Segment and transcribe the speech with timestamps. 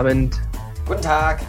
[0.00, 0.40] Abend.
[0.86, 1.40] Guten Tag.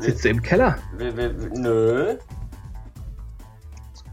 [0.00, 0.76] Sitzt du im Keller?
[0.96, 2.18] W- w- Nö.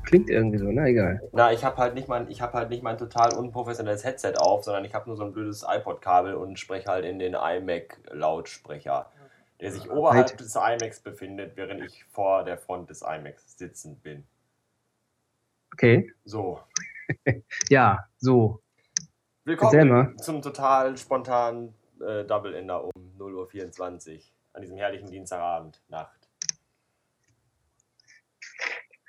[0.05, 1.19] Klingt irgendwie so, na egal.
[1.31, 4.85] Na, ich habe halt nicht ich habe halt nicht mein total unprofessionelles Headset auf, sondern
[4.85, 9.07] ich habe nur so ein blödes iPod-Kabel und spreche halt in den iMac-Lautsprecher,
[9.59, 10.39] der sich oberhalb Right.
[10.39, 14.23] des iMacs befindet, während ich vor der Front des iMacs sitzend bin.
[15.73, 16.11] Okay.
[16.23, 16.59] So.
[17.69, 18.61] Ja, so.
[19.45, 24.21] Willkommen zum total spontanen äh, Double Ender um 0.24 Uhr
[24.53, 26.29] an diesem herrlichen Dienstagabend, Nacht.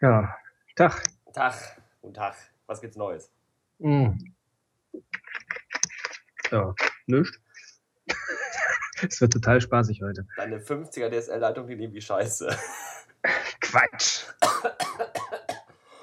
[0.01, 0.37] Ja.
[0.75, 1.05] Tag.
[1.33, 2.35] Tag, guten Tag.
[2.67, 3.31] Was gibt's Neues?
[3.79, 4.35] Hm.
[6.51, 6.75] Ja,
[7.07, 7.39] nichts.
[9.09, 10.27] Es wird total spaßig heute.
[10.37, 12.49] Deine 50er DSL-Leitung klingt irgendwie scheiße.
[13.61, 14.25] Quatsch.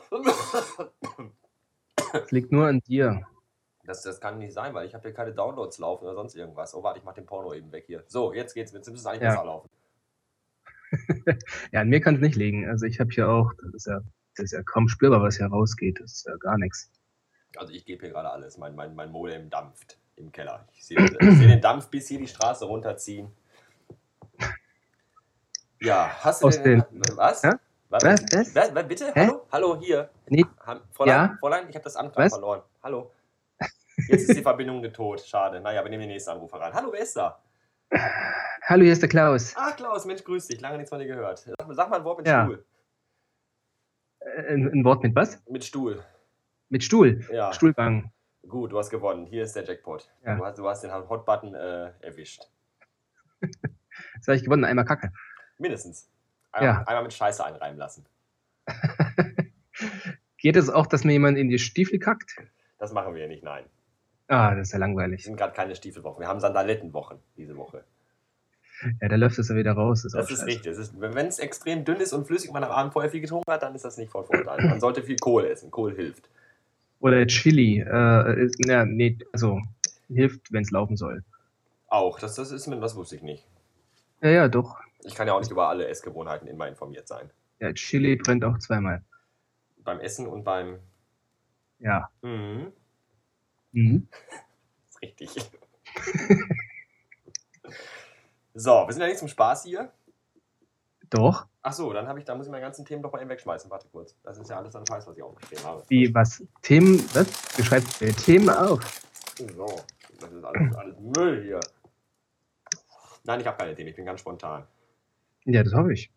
[2.13, 3.25] Es liegt nur an dir.
[3.91, 6.73] Das, das kann nicht sein, weil ich habe hier keine Downloads laufen oder sonst irgendwas.
[6.73, 8.03] Oh, warte, ich mach den Porno eben weg hier.
[8.07, 8.71] So, jetzt geht's.
[8.71, 9.31] Jetzt müsste es eigentlich Ja.
[9.31, 9.69] besser laufen.
[11.73, 12.69] Ja, an mir kann es nicht liegen.
[12.69, 13.99] Also ich habe hier auch, das ist ja,
[14.35, 15.99] das ist ja kaum spürbar, was hier rausgeht.
[15.99, 16.89] Das ist ja gar nichts.
[17.57, 18.57] Also ich gebe hier gerade alles.
[18.57, 20.65] Mein, mein, mein Modem dampft im Keller.
[20.73, 23.29] Ich sehe seh den Dampf bis hier die Straße runterziehen.
[25.81, 26.83] Ja, hast du Aus denn...
[26.91, 27.41] den- Was?
[27.41, 27.59] Ja?
[27.89, 28.03] Was?
[28.03, 28.55] Was?
[28.75, 28.87] Was?
[28.87, 29.11] Bitte?
[29.13, 29.27] Hä?
[29.27, 29.47] Hallo?
[29.51, 30.09] Hallo, hier.
[30.29, 30.45] Nee.
[30.93, 31.37] Fräulein, Ja?
[31.41, 32.61] Fräulein, ich habe das Amt verloren.
[32.83, 33.11] Hallo.
[34.07, 35.21] Jetzt ist die Verbindung tot.
[35.21, 35.59] Schade.
[35.59, 36.73] Naja, wir nehmen den nächsten Anrufer ran.
[36.73, 37.41] Hallo, wer ist da?
[38.63, 39.53] Hallo, hier ist der Klaus.
[39.57, 40.61] Ah, Klaus, Mensch, grüß dich.
[40.61, 41.39] Lange nichts von dir gehört.
[41.39, 42.45] Sag, sag mal ein Wort mit Ja.
[42.45, 42.65] Stuhl.
[44.19, 45.41] Äh, Ein, ein Wort mit was?
[45.49, 46.03] Mit Stuhl.
[46.69, 47.25] Mit Stuhl.
[47.31, 47.51] Ja.
[47.53, 48.11] Stuhlgang.
[48.47, 49.25] Gut, du hast gewonnen.
[49.25, 50.09] Hier ist der Jackpot.
[50.25, 50.35] Ja.
[50.35, 52.43] Du, hast, du hast den Hot-Button äh, erwischt.
[53.41, 55.11] Jetzt habe ich gewonnen, einmal Kacke.
[55.57, 56.09] Mindestens.
[56.51, 56.83] Einmal, Ja.
[56.87, 58.05] einmal mit Scheiße einreiben lassen.
[60.37, 62.35] Geht es auch, dass mir jemand in die Stiefel kackt?
[62.79, 63.65] Das machen wir nicht, nein.
[64.31, 65.23] Ah, das ist ja Wir langweilig.
[65.25, 66.21] sind gerade keine Stiefelwochen.
[66.21, 67.83] Wir haben Sandalettenwochen diese Woche.
[69.01, 70.03] Ja, da läuft es ja wieder raus.
[70.03, 70.77] Das ist, Das ist richtig.
[70.99, 73.61] Wenn es extrem dünn ist und flüssig und man am Abend vorher viel getrunken hat,
[73.61, 74.65] dann ist das nicht von Vorteil.
[74.65, 75.69] Man sollte viel Kohl essen.
[75.69, 76.29] Kohl hilft.
[77.01, 77.79] Oder Chili.
[77.81, 79.59] Äh, ist, ja, nee, also
[80.07, 81.23] hilft, wenn es laufen soll.
[81.89, 82.17] Auch.
[82.19, 83.45] Das, das ist mir, das wusste ich nicht.
[84.21, 84.79] Ja, ja, doch.
[85.03, 87.29] Ich kann ja auch nicht über alle Essgewohnheiten immer informiert sein.
[87.59, 89.03] Ja, Chili brennt auch zweimal.
[89.83, 90.79] Beim Essen und beim.
[91.79, 92.09] Ja.
[92.21, 92.71] Mhm.
[93.73, 94.07] Mhm.
[94.89, 95.29] ist richtig.
[98.53, 99.91] so, wir sind ja nicht zum Spaß hier.
[101.09, 101.45] Doch.
[101.61, 103.69] Ach so, dann habe ich, da muss ich meine ganzen Themen doch mal eben wegschmeißen.
[103.69, 104.15] Warte kurz.
[104.23, 105.83] Das ist ja alles an Scheiß, was ich aufgeschrieben habe.
[105.89, 106.43] Wie, was?
[106.61, 107.27] Themen, was?
[107.55, 109.01] Du schreibst äh, Themen auf.
[109.37, 109.65] So,
[110.19, 111.59] das ist alles, alles Müll hier.
[113.23, 114.65] Nein, ich habe keine Themen, ich bin ganz spontan.
[115.45, 116.11] Ja, das hoffe ich.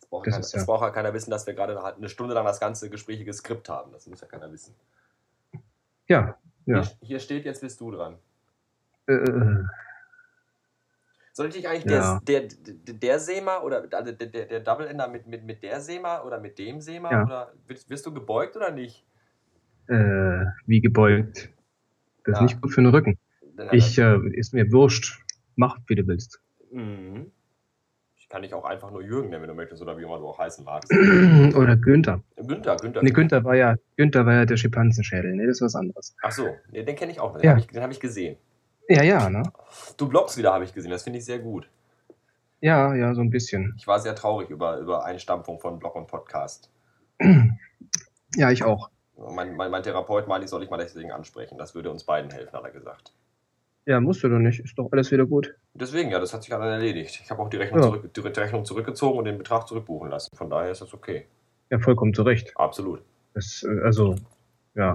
[0.00, 2.08] Es braucht, Das kein, ist ja- es braucht ja keiner wissen, dass wir gerade eine
[2.08, 3.92] Stunde lang das ganze gesprächige Skript haben.
[3.92, 4.74] Das muss ja keiner wissen.
[6.08, 6.36] Ja.
[6.66, 6.82] Ja.
[6.82, 8.16] Hier, hier steht, jetzt bist du dran.
[9.06, 9.64] Äh, äh,
[11.32, 12.20] Soll ich dich eigentlich Ja.
[12.26, 15.80] der, der, der, Sema oder also der, der, der Double Ender mit, mit, mit der
[15.80, 17.10] Sema oder mit dem Sema?
[17.10, 17.24] Ja.
[17.24, 19.04] Oder wirst, wirst du gebeugt oder nicht?
[19.88, 21.50] äh, wie gebeugt.
[22.24, 22.42] Das ist Ja.
[22.42, 23.18] nicht gut für den Rücken.
[23.72, 25.20] Ich, äh, ist mir wurscht.
[25.56, 26.40] Mach, wie du willst.
[26.70, 27.30] Mhm.
[28.30, 30.28] Ich kann dich auch einfach nur Jürgen nennen, wenn du möchtest, oder wie immer du
[30.28, 30.88] auch heißen magst.
[31.56, 32.20] Oder Günther.
[32.36, 33.02] Günther, Günther.
[33.02, 35.34] Nee, Günther war ja, Günther war ja der Schimpansenschädel.
[35.34, 36.14] Nee, das ist was anderes.
[36.22, 37.32] Ach so, nee, den kenne ich auch.
[37.32, 37.50] Den Ja.
[37.56, 38.36] habe ich, hab ich gesehen.
[38.88, 39.42] Ja, ja, ne?
[39.96, 40.92] Du bloggst wieder, habe ich gesehen.
[40.92, 41.68] Das finde ich sehr gut.
[42.60, 43.74] Ja, ja, so ein bisschen.
[43.76, 46.70] Ich war sehr traurig über, über Einstampfung von Blog und Podcast.
[48.36, 48.90] Ja, ich auch.
[49.34, 51.58] Mein, mein, mein Therapeut meinte, ich soll ich mal deswegen ansprechen.
[51.58, 53.12] Das würde uns beiden helfen, hat er gesagt.
[53.90, 54.60] Ja, musst du doch nicht.
[54.60, 55.52] Ist doch alles wieder gut.
[55.74, 57.20] Deswegen, ja, das hat sich dann erledigt.
[57.24, 57.86] Ich habe auch die Rechnung, Ja.
[57.88, 60.28] zurück, die Rechnung zurückgezogen und den Betrag zurückbuchen lassen.
[60.36, 61.26] Von daher ist das okay.
[61.70, 62.52] Ja, vollkommen zu Recht.
[62.56, 63.02] Absolut.
[63.34, 64.14] Das, äh, also,
[64.76, 64.94] ja.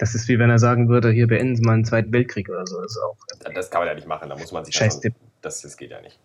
[0.00, 2.66] Das ist wie wenn er sagen würde, hier beenden Sie mal einen Zweiten Weltkrieg oder
[2.66, 2.78] so.
[2.82, 3.16] Das auch.
[3.54, 4.28] Das kann man ja nicht machen.
[4.28, 5.14] Da muss man sich Scheiß Tipp.
[5.40, 6.20] das, das geht ja nicht.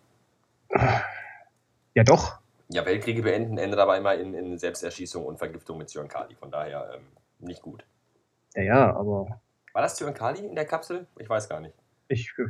[1.93, 2.39] Ja, doch.
[2.67, 6.35] Ja, Weltkriege beenden endet aber immer in, in Selbsterschießung und Vergiftung mit Zyankali.
[6.35, 7.03] Von daher ähm,
[7.39, 7.85] nicht gut.
[8.55, 9.39] Ja, ja, aber
[9.73, 11.07] War das Zyankali in der Kapsel?
[11.19, 11.75] Ich weiß gar nicht.
[12.07, 12.43] ich, äh,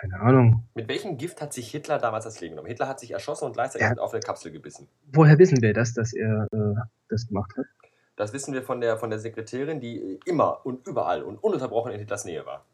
[0.00, 0.64] keine Ahnung.
[0.74, 2.68] Mit welchem Gift hat sich Hitler damals das Leben genommen?
[2.68, 3.96] Hitler hat sich erschossen und gleichzeitig Ja.
[4.02, 4.88] auf eine Kapsel gebissen.
[5.12, 7.66] Woher wissen wir das, dass er äh, das gemacht hat?
[8.14, 11.98] Das wissen wir von der, von der Sekretärin, die immer und überall und ununterbrochen in
[11.98, 12.64] Hitlers Nähe war.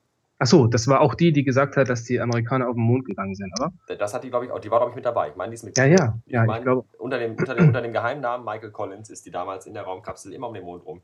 [0.41, 3.07] Ach so, das war auch die, die gesagt hat, dass die Amerikaner auf den Mond
[3.07, 3.73] gegangen sind, oder?
[3.97, 5.31] Das hat die, glaube ich, auch, die war, glaube ich, mit dabei.
[5.31, 5.77] Ich meine, die ist mit.
[5.79, 6.87] Ja, ja, ja, mein- ich glaube.
[6.99, 10.33] Unter dem, unter, dem, unter dem Geheimnamen Michael Collins ist die damals in der Raumkapsel
[10.35, 11.01] immer um den Mond rum.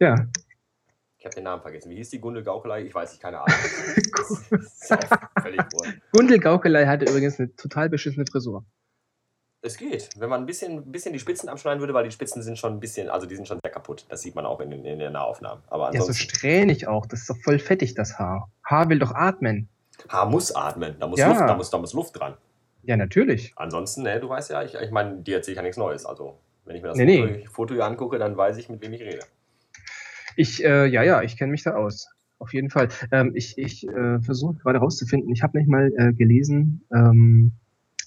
[0.00, 0.16] Ja.
[1.18, 1.90] Ich habe den Namen vergessen.
[1.90, 2.82] Wie hieß die Gundel Gaukelei?
[2.82, 3.56] Ich weiß nicht, keine Ahnung.
[4.18, 5.98] Das ist auch völlig wurscht.
[6.12, 8.64] Gundel Gaukelei hatte übrigens eine total beschissene Frisur.
[9.62, 10.10] Es geht.
[10.16, 12.80] Wenn man ein bisschen, bisschen die Spitzen abschneiden würde, weil die Spitzen sind schon ein
[12.80, 14.04] bisschen, also die sind schon sehr kaputt.
[14.08, 15.62] Das sieht man auch in, den- in den Nahaufnahmen.
[15.68, 17.06] Aber Ja, so ansonsten, strähnig auch.
[17.06, 18.50] Das ist doch voll fettig, das Haar.
[18.64, 19.68] Haar will doch atmen.
[20.08, 20.96] Haar muss atmen.
[21.00, 21.28] Da muss, Ja.
[21.28, 22.36] Luft, da, muss, da muss Luft dran.
[22.82, 23.52] Ja, natürlich.
[23.56, 26.06] Ansonsten, ne, du weißt ja, ich, ich meine, dir erzähle ich ja nichts Neues.
[26.06, 27.46] Also, wenn ich mir das Nee, Foto, nee.
[27.46, 29.20] Foto hier angucke, dann weiß ich, mit wem ich rede.
[30.36, 32.08] Ich, äh, ja, ja, ich kenne mich da aus.
[32.38, 32.88] Auf jeden Fall.
[33.12, 37.52] Ähm, ich ich äh, versuche gerade rauszufinden, ich habe nicht mal äh, gelesen, ähm,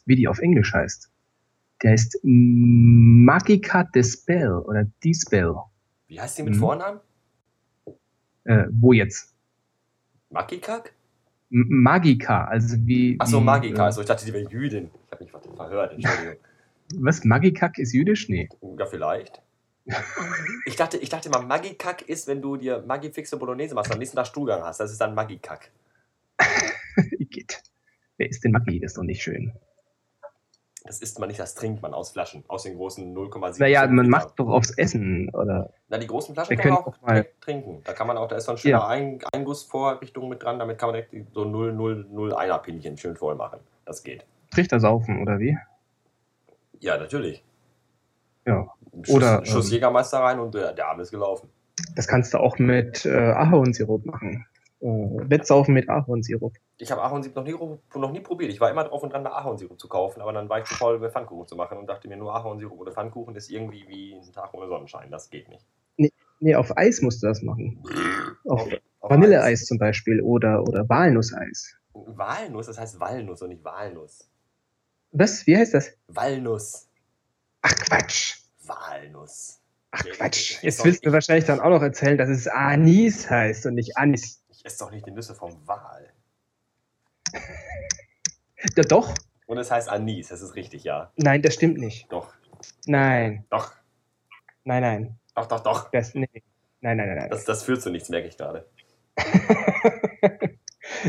[0.06, 1.10] wie die auf Englisch heißt.
[1.82, 5.56] Der heißt Magica Dispel oder Dispel.
[6.08, 6.60] Wie heißt die mit Mhm.
[6.60, 7.00] Vornamen?
[8.44, 9.34] Äh, wo jetzt?
[10.30, 10.94] Makikak?
[11.52, 13.16] M Magica, also wie.
[13.20, 13.82] Achso, wie, Magika.
[13.84, 14.92] Äh, Also, ich dachte, die wäre Jüdin.
[15.08, 16.36] Ich habe mich verhört, Entschuldigung.
[17.00, 17.24] was?
[17.24, 18.30] Magikak ist jüdisch?
[18.30, 18.48] Nee.
[18.78, 19.42] Ja, vielleicht.
[20.66, 24.00] Ich dachte, ich dachte mal, Magikak ist, wenn du dir Maggi-fixe Bolognese machst und am
[24.00, 24.80] nächsten Tag Stuhlgang hast.
[24.80, 25.72] Das ist dann Magikak.
[27.30, 27.62] Geht.
[28.18, 28.80] Wer ist denn Maggi?
[28.80, 29.54] Das ist doch nicht schön.
[30.84, 32.44] Das isst man nicht, das trinkt man aus Flaschen.
[32.48, 33.60] Aus den großen 0,7.
[33.60, 35.72] Naja, man macht doch aufs Essen, oder?
[35.90, 37.82] Na, die großen Flaschen Wir kann man auch mal- trinken.
[37.84, 38.88] Da kann man auch, da ist so ein schöner Ja.
[38.88, 40.58] Ein Eingussvorrichtung mit dran.
[40.60, 43.60] Damit kann man direkt so 0,001er Pinchen schön voll machen.
[43.86, 44.26] Das geht.
[44.52, 45.58] Trichter saufen, oder wie?
[46.80, 47.44] Ja, natürlich.
[48.50, 48.68] Ja.
[49.04, 51.50] Schuss, Oder, Schuss ähm, Jägermeister rein und der, der Arm ist gelaufen.
[51.96, 54.46] Das kannst du auch mit äh, Ahornsirup machen.
[54.82, 56.54] Äh, Wettsaufen mit Ahornsirup.
[56.78, 58.52] Ich habe Ahornsirup noch nie, noch nie probiert.
[58.52, 60.76] Ich war immer drauf und dran, da Ahornsirup zu kaufen, aber dann war ich zu
[60.76, 64.16] faul, mir Pfannkuchen zu machen und dachte mir, nur Ahornsirup oder Pfannkuchen ist irgendwie wie
[64.16, 65.12] ein Tag ohne Sonnenschein.
[65.12, 65.66] Das geht nicht.
[66.42, 67.84] Nee, auf Eis musst du das machen.
[68.46, 68.70] Auf
[69.02, 71.76] auf Vanilleeis zum Beispiel oder, oder Walnusseis.
[71.94, 74.30] Walnuss, das heißt Walnuss und nicht Walnuss.
[75.12, 75.46] Was?
[75.48, 75.92] Wie heißt das?
[76.08, 76.88] Walnuss.
[77.62, 78.39] Ach Quatsch.
[78.70, 79.60] Walnuss.
[79.92, 80.62] Ach Quatsch.
[80.62, 84.44] Jetzt willst du wahrscheinlich dann auch noch erzählen, dass es Anis heißt und nicht Anis.
[84.50, 86.14] Ich esse doch nicht die Nüsse vom Wal.
[88.76, 89.14] Ja, doch.
[89.46, 91.14] Und es heißt Anis, das ist richtig, ja.
[91.16, 92.12] Nein, das stimmt nicht.
[92.12, 92.34] Doch,
[92.86, 93.46] Nein.
[93.50, 93.74] doch,
[94.66, 95.20] Nein, nein.
[95.34, 95.92] doch, doch, doch.
[95.92, 96.28] Das, nee.
[96.82, 97.30] Nein, nein, nein, nein.
[97.30, 98.70] Das, das führt zu nichts, merke ich gerade.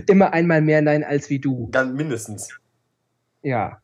[0.08, 1.68] Immer einmal mehr Nein als wie du.
[1.70, 2.48] Ganz mindestens.
[3.42, 3.80] Ja.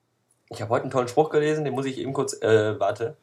[0.50, 3.16] Ich habe heute einen tollen Spruch gelesen, den muss ich eben kurz, äh, warte.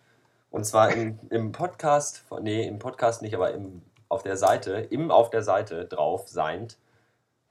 [0.54, 5.10] Und zwar im, im Podcast, nee, im Podcast nicht, aber im, auf der Seite, im
[5.10, 6.78] auf der Seite drauf seind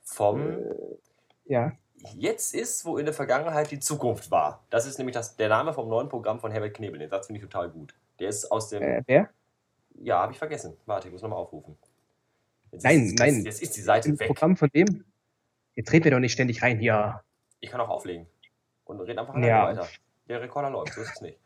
[0.04, 0.56] vom
[1.44, 1.72] Ja.
[2.14, 4.62] Jetzt ist, wo in der Vergangenheit die Zukunft war.
[4.70, 7.00] Das ist nämlich das, der Name vom neuen Programm von Herbert Knebel.
[7.00, 7.92] Den Satz finde ich total gut.
[8.20, 8.84] Der ist aus dem.
[8.84, 9.30] Äh, wer?
[10.00, 10.76] Ja, habe ich vergessen.
[10.86, 11.76] Warte, ich muss nochmal aufrufen.
[12.70, 13.44] Jetzt Nein, ist, nein.
[13.44, 14.28] Jetzt, ist die Seite Im weg.
[14.28, 15.04] Programm von dem?
[15.74, 17.20] Jetzt red mir doch nicht ständig rein hier.
[17.58, 18.28] Ich kann auch auflegen.
[18.84, 19.66] Und red einfach Ja.
[19.66, 19.88] weiter.
[20.28, 21.38] Der Rekorder läuft, so ist es nicht.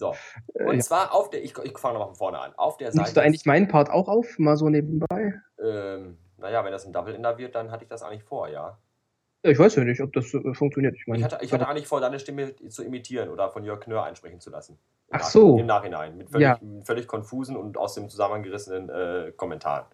[0.00, 0.14] So.
[0.54, 0.80] Äh, Und ja.
[0.80, 1.44] zwar auf der.
[1.44, 2.52] Ich, ich fange nochmal von vorne an.
[2.56, 3.14] Auf der Nimmst Seite.
[3.14, 4.38] du eigentlich meinen Part auch auf?
[4.38, 5.34] Mal so nebenbei?
[5.62, 8.78] ähm, naja, wenn das ein Double-Ender wird, dann hatte ich das eigentlich vor, ja.
[9.44, 10.94] Ja, ich weiß ja nicht, ob das äh, funktioniert.
[10.96, 13.80] Ich meine, Ich hatte, ich hatte eigentlich vor, deine Stimme zu imitieren oder von Jörg
[13.80, 14.78] Knör einsprechen zu lassen.
[15.08, 15.58] Im Ach so.
[15.58, 16.16] Im Nachhinein.
[16.16, 16.58] Mit völlig, Ja.
[16.84, 19.84] völlig konfusen und aus dem Zusammenhang gerissenen äh, Kommentaren.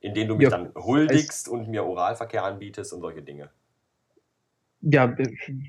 [0.00, 3.50] In denen du mich dann huldigst und mir Oralverkehr anbietest und solche Dinge.
[4.82, 5.14] ja,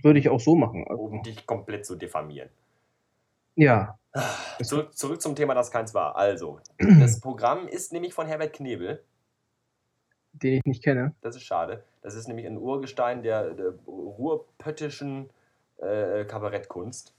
[0.04, 0.86] würde ich auch so machen.
[0.88, 2.50] Also, Um dich komplett zu diffamieren.
[3.58, 3.94] Ja,
[4.64, 6.16] Zurück, zurück zum Thema, das keins war.
[6.16, 6.60] Also,
[7.00, 9.04] das Programm ist nämlich von Herbert Knebel.
[10.34, 11.14] den ich nicht kenne.
[11.22, 11.84] Das ist schade.
[12.02, 15.30] Das ist nämlich ein Urgestein der, der ruhrpöttischen
[15.78, 17.14] äh, Kabarettkunst.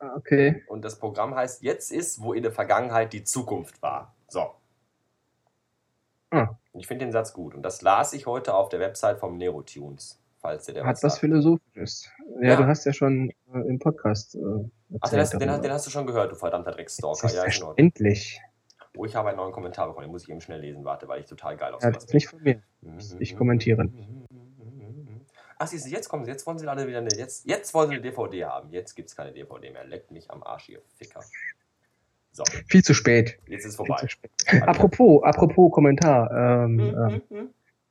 [0.00, 0.64] Ah, Okay.
[0.66, 4.14] Und das Programm heißt Jetzt ist, wo in der Vergangenheit die Zukunft war.
[4.26, 4.54] So.
[6.30, 6.56] Ah.
[6.72, 7.54] Ich finde den Satz gut.
[7.54, 11.18] Und das las ich heute auf der Website vom Nerotunes, falls der Hat was sagt.
[11.20, 12.10] Philosophisches.
[12.40, 12.56] Ja, Ja.
[12.56, 14.34] du hast ja schon äh, im Podcast.
[14.34, 14.68] Äh,
[15.00, 17.26] Ach, den hast, den, den hast du schon gehört, du verdammter Drecksstalker.
[17.28, 17.42] Ja, genau.
[17.42, 18.40] Selbstverständlich.
[18.96, 20.84] Oh, ich habe einen neuen Kommentar bekommen, den muss ich eben schnell lesen.
[20.84, 22.62] Warte, weil ich total geil auf Ja, das ist nicht von mir.
[22.80, 23.00] bin.
[23.18, 23.88] ich kommentiere.
[25.58, 27.88] Ach, siehst du, jetzt kommen sie, jetzt wollen sie alle wieder eine, jetzt, jetzt wollen
[27.88, 28.70] sie eine DVD haben.
[28.70, 29.84] Jetzt gibt es keine DVD mehr.
[29.84, 31.22] Leckt mich am Arsch, ihr Ficker.
[32.32, 33.38] So, Viel zu spät.
[33.46, 34.08] jetzt ist Viel vorbei.
[34.66, 36.30] Apropos, apropos Kommentar.
[36.64, 37.50] Ähm, Mhm, mhm,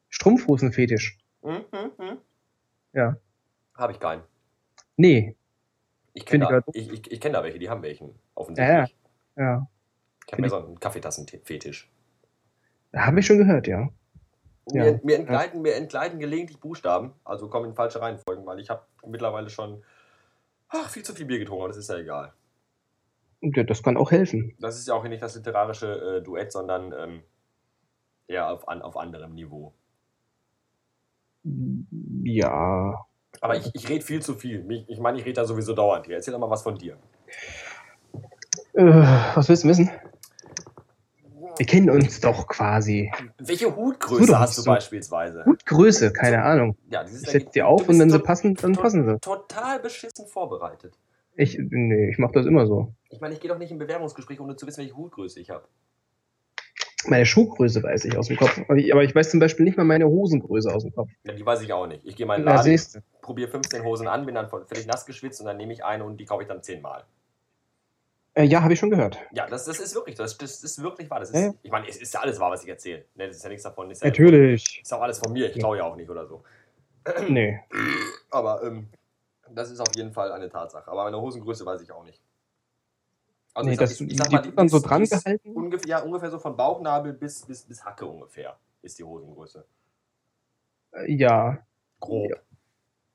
[0.10, 1.18] Strumpfhosenfetisch.
[1.42, 2.18] mhm, mhm.
[2.94, 3.18] Ja.
[3.76, 4.22] Habe ich keinen.
[4.98, 5.36] Nee.
[6.14, 8.14] Ich kenne da, ich ich, ich, ich kenn da welche, die haben welchen.
[8.36, 8.96] Offensichtlich.
[9.36, 9.68] Ja.
[10.26, 11.92] Ich habe mir so einen Kaffeetassen-Fetisch.
[12.96, 13.90] Habe ich schon gehört, ja.
[14.72, 14.84] Ja.
[14.84, 18.84] Mir, mir, entgleiten, mir entgleiten gelegentlich Buchstaben, also kommen in falsche Reihenfolgen, weil ich habe
[19.06, 19.84] mittlerweile schon
[20.70, 22.34] ach, viel zu viel Bier getrunken, aber das ist ja egal.
[23.42, 24.56] Ja, das kann auch helfen.
[24.60, 27.24] Das ist ja auch nicht das literarische äh, Duett, sondern ähm,
[28.28, 29.74] eher auf, an, auf anderem Niveau.
[32.24, 33.06] Ja.
[33.44, 34.86] Aber ich, ich rede viel zu viel.
[34.88, 36.16] Ich, meine, ich rede da sowieso dauernd hier.
[36.16, 36.96] Erzähl doch mal was von dir.
[38.72, 38.86] Äh,
[39.36, 39.90] was willst du wissen?
[41.58, 43.12] Wir kennen uns doch quasi.
[43.38, 44.72] Welche So Hutgröße doch hast du so.
[44.72, 45.44] beispielsweise?
[45.46, 46.78] Hutgröße, keine Ahnung.
[46.90, 49.20] Ja, Ich setze die auf und wenn sie passen, dann passen sie.
[49.20, 50.98] Total beschissen vorbereitet.
[51.36, 52.94] Ich, nee, ich mache das immer so.
[53.10, 55.68] Ich meine, ich gehe doch nicht in Bewerbungsgespräche, ohne zu wissen, welche Hutgröße ich habe.
[57.08, 58.60] Meine Schuhgröße weiß ich aus dem Kopf.
[58.68, 61.10] Aber ich, aber ich weiß zum Beispiel nicht mal meine Hosengröße aus dem Kopf.
[61.24, 62.06] Ja, die weiß ich auch nicht.
[62.06, 65.06] Ich gehe mal in den Na, Laden, probiere 15 Hosen an, bin dann völlig nass
[65.06, 67.04] geschwitzt und dann nehme ich eine und die kaufe ich dann zehnmal.
[68.36, 69.20] Äh, ja, habe ich schon gehört.
[69.32, 71.20] Ja, das, das ist wirklich, das, das ist wirklich wahr.
[71.20, 71.54] Das ist, Ja.
[71.62, 73.06] Ich meine, es ist ja alles wahr, was ich erzähle.
[73.16, 73.92] Ne, das ist ja nichts davon.
[73.92, 74.82] Ist ja, Natürlich.
[74.82, 75.50] Ist auch alles von mir.
[75.50, 76.44] Ich klaue ja auch nicht oder so.
[77.30, 77.60] Nee.
[78.32, 78.88] Aber ähm,
[79.52, 80.90] das ist auf jeden Fall eine Tatsache.
[80.90, 82.22] Aber meine Hosengröße weiß ich auch nicht.
[83.54, 85.10] Also nee, ich das, ich, die ich sag mal, wird dann so die dran die
[85.10, 85.52] gehalten.
[85.52, 89.66] Ungefähr, ja, ungefähr so von Bauchnabel bis, bis, bis Hacke ungefähr ist die Hosengröße.
[90.94, 91.60] Äh, Ja.
[92.00, 92.32] Grob.
[92.32, 92.38] Ja.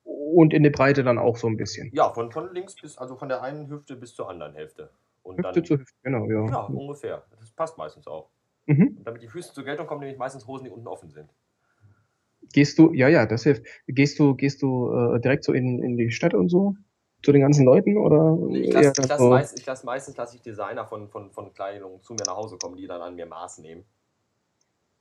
[0.04, 1.90] Und in der Breite dann auch so ein bisschen.
[1.92, 4.90] Ja, von, von links bis, also von der einen Hüfte bis zur anderen Hälfte.
[5.22, 6.46] Und Hüfte dann, zu Hüfte, genau, ja.
[6.46, 7.24] ja, ungefähr.
[7.38, 8.30] Das passt meistens auch.
[8.66, 8.96] Mhm.
[8.98, 11.28] Und damit die Füße zur Geltung kommen, nehme ich meistens Hosen, die unten offen sind.
[12.52, 13.66] Gehst du, ja, ja, das hilft.
[13.86, 16.76] Gehst du, gehst du äh, direkt so in, in die Stadt und so?
[17.22, 18.38] Zu den ganzen Leuten oder?
[18.54, 22.12] Ich lasse lass so- meist, lass meistens lasse ich Designer von, von, von Kleidung zu
[22.14, 23.84] mir nach Hause kommen, die dann an mir Maß nehmen.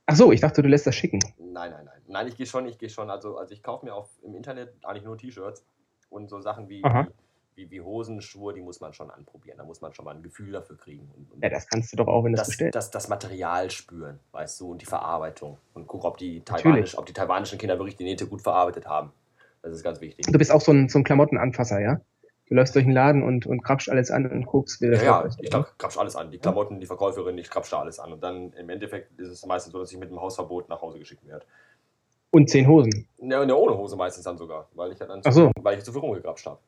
[0.06, 1.20] Ach so, ich dachte, du lässt das schicken.
[1.38, 2.02] Nein, nein, nein.
[2.06, 3.10] Nein, ich gehe schon, ich gehe schon.
[3.10, 5.64] Also, also ich kaufe mir auf, im Internet eigentlich nur T-Shirts
[6.08, 7.06] und so Sachen wie, Aha.
[7.54, 9.58] wie, wie Hosen, Schuhe, die muss man schon anprobieren.
[9.58, 11.10] Da muss man schon mal ein Gefühl dafür kriegen.
[11.14, 12.74] Und, und Ja, das kannst du doch auch, wenn du es das, bestellst.
[12.74, 15.58] das, das Material spüren, weißt du, und die Verarbeitung.
[15.74, 16.40] Und gucken, ob die.
[16.40, 19.12] Taiwanisch, ob die taiwanischen Kinder wirklich die Nähte gut verarbeitet haben.
[19.68, 20.26] Das ist ganz wichtig.
[20.26, 22.00] Du bist auch so ein, so ein Klamottenanfasser, ja?
[22.48, 25.02] Du läufst durch den Laden und, und krapscht alles an und guckst, wie Ja, das
[25.02, 25.38] ja, ist.
[25.42, 26.30] ich krapsch alles an.
[26.30, 28.12] Die Klamotten, die Verkäuferin, ich krapsch da alles an.
[28.12, 30.98] Und dann im Endeffekt ist es meistens so, dass ich mit einem Hausverbot nach Hause
[30.98, 31.44] geschickt werde.
[32.30, 33.06] Und zehn Hosen.
[33.18, 35.50] Ja, ne, ohne Hose meistens dann sogar, weil ich ja dann so.
[35.60, 36.58] weil ich zu viel rumgekrapscht habe.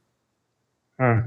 [0.99, 1.23] Ah.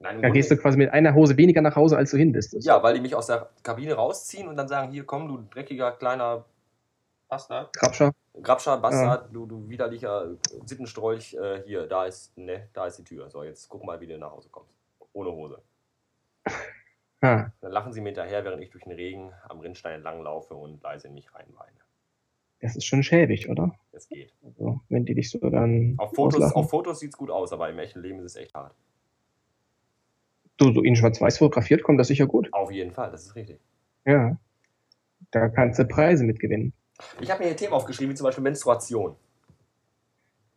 [0.00, 2.54] Nein, Da gehst du quasi mit einer Hose weniger nach Hause, als du hin bist.
[2.60, 5.90] Ja, weil die mich aus der Kabine rausziehen und dann sagen, hier komm, du dreckiger
[5.92, 6.44] kleiner
[7.28, 8.12] Bastard, Krapscher.
[8.42, 13.30] Grabscher Bastard, du, du widerlicher Sittenstrolch, äh, hier, da ist, ne, da ist die Tür.
[13.30, 14.74] So, jetzt guck mal, wie du nach Hause kommst.
[15.12, 15.62] Ohne Hose.
[17.20, 17.50] Ah.
[17.60, 20.80] Dann lachen sie mir hinterher, während ich durch den Regen am Rinnstein entlang laufe und
[20.84, 21.78] leise in mich reinweine.
[22.60, 23.74] Das ist schon schäbig, oder?
[23.92, 24.32] Es geht.
[24.44, 25.94] Also, wenn die dich so dann.
[25.98, 26.56] Auf Fotos, auslachen.
[26.56, 28.74] auf Fotos sieht es gut aus, aber im echten Leben ist es echt hart.
[30.56, 32.52] Du, so in Schwarz-Weiß fotografiert, kommt das sicher gut.
[32.52, 33.60] Auf jeden Fall, das ist richtig.
[34.04, 34.36] Ja.
[35.30, 36.72] Da kannst du Preise mitgewinnen.
[37.20, 39.16] Ich habe mir hier Themen aufgeschrieben, wie zum Beispiel Menstruation.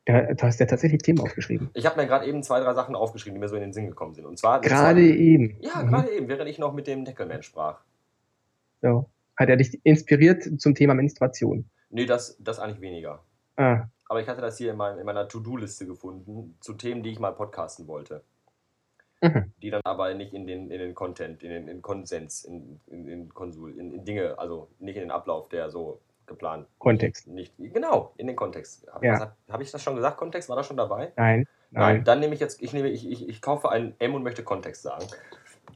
[0.06, 1.70] Da, du hast ja tatsächlich Themen aufgeschrieben.
[1.74, 3.88] Ich habe mir gerade eben zwei, drei Sachen aufgeschrieben, die mir so in den Sinn
[3.88, 4.26] gekommen sind.
[4.26, 4.60] Und zwar.
[4.62, 5.58] Gerade eben.
[5.62, 5.90] Ja, Mhm.
[5.90, 7.82] gerade eben, während ich noch mit dem Deckelman sprach.
[8.82, 9.10] So.
[9.38, 11.66] Hat er dich inspiriert zum Thema Menstruation?
[11.90, 13.24] Nee, das, das eigentlich weniger.
[13.58, 17.12] Ah, Aber ich hatte das hier in, mein, in meiner To-Do-Liste gefunden, zu Themen, die
[17.12, 18.24] ich mal podcasten wollte.
[19.22, 19.52] Mhm.
[19.62, 23.08] Die dann aber nicht in den, in den Content, in den in Konsens, in, in,
[23.08, 26.68] in Konsul, in, in Dinge, also nicht in den Ablauf, der so geplant.
[26.80, 27.28] Kontext.
[27.28, 28.88] Nicht, genau, in den Kontext.
[28.92, 29.36] Habe Ja.
[29.50, 30.18] hab ich das schon gesagt?
[30.18, 30.50] Kontext?
[30.50, 31.14] War das schon dabei?
[31.16, 31.48] Nein.
[31.74, 32.04] Nein, Nein.
[32.04, 34.82] dann nehme ich jetzt, ich nehme, ich, ich, ich kaufe ein M und möchte Kontext
[34.82, 35.06] sagen.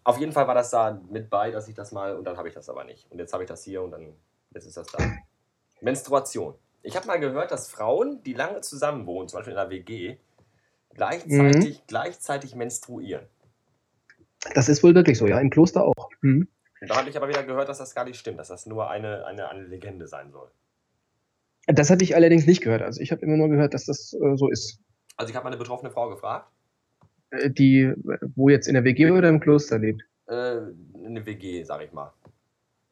[0.03, 2.47] Auf jeden Fall war das da mit bei, dass ich das mal, und dann habe
[2.49, 3.09] ich das aber nicht.
[3.11, 4.13] Und jetzt habe ich das hier und dann,
[4.53, 4.97] jetzt ist das da.
[5.81, 6.55] Menstruation.
[6.83, 10.17] Ich habe mal gehört, dass Frauen, die lange zusammen wohnen, zum Beispiel in einer WG,
[10.93, 11.83] gleichzeitig, Mhm.
[11.87, 13.25] gleichzeitig menstruieren.
[14.53, 15.39] Das ist wohl wirklich so, ja.
[15.39, 16.09] Im Kloster auch.
[16.21, 16.47] Mhm.
[16.81, 19.25] Da habe ich aber wieder gehört, dass das gar nicht stimmt, dass das nur eine,
[19.25, 20.51] eine, eine Legende sein soll.
[21.67, 22.81] Das habe ich allerdings nicht gehört.
[22.83, 24.79] Also ich habe immer nur gehört, dass das äh, so ist.
[25.17, 26.51] Also ich habe meine betroffene Frau gefragt,
[27.31, 27.91] Äh, die,
[28.35, 30.03] wo jetzt in der WG oder im Kloster lebt.
[30.27, 30.33] äh,
[31.03, 32.11] eine WG, sag ich mal.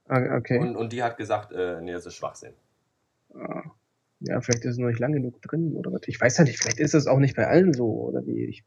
[0.08, 0.60] Ah, okay.
[0.60, 2.54] Und, und die hat gesagt, äh, nee, das ist Schwachsinn.
[3.36, 3.64] Ah.
[4.22, 6.02] Ja, vielleicht ist es noch nicht lang genug drin oder was.
[6.08, 8.46] Ich weiß ja nicht, vielleicht ist es auch nicht bei allen so oder wie.
[8.46, 8.64] Ich,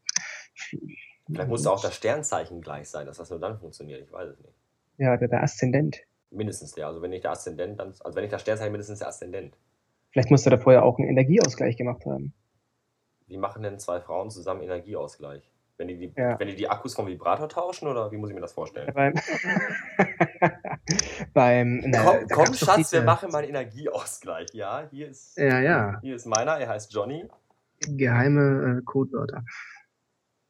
[1.27, 4.01] Vielleicht muss auch das Sternzeichen gleich sein, dass das nur dann funktioniert.
[4.01, 4.53] Ich weiß es nicht.
[4.97, 5.97] Ja, der, der Aszendent.
[6.31, 6.87] Mindestens der.
[6.87, 9.55] Also wenn nicht der Aszendent, dann, also wenn nicht das Sternzeichen, mindestens der Aszendent.
[10.11, 12.33] Vielleicht musste da vorher auch einen Energieausgleich gemacht haben.
[13.27, 15.49] Wie machen denn zwei Frauen zusammen Energieausgleich?
[15.77, 16.39] Wenn die die, Ja.
[16.39, 18.91] wenn die, die Akkus vom Vibrator tauschen oder wie muss ich mir das vorstellen?
[18.93, 19.13] Beim,
[21.33, 24.53] beim na, komm, komm Schatz, wir machen mal einen Energieausgleich.
[24.53, 25.99] Ja, hier ist, Ja, ja.
[26.01, 27.27] hier ist meiner, er heißt Johnny.
[27.81, 29.43] Geheime äh, Codewörter.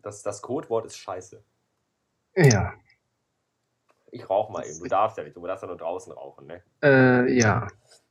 [0.01, 1.43] Das, das Codewort ist Scheiße.
[2.35, 2.73] Ja.
[4.11, 4.79] Ich rauche mal eben.
[4.79, 6.61] Du darfst ja nicht, du darfst ja nur draußen rauchen, ne?
[6.83, 7.67] Äh, ja.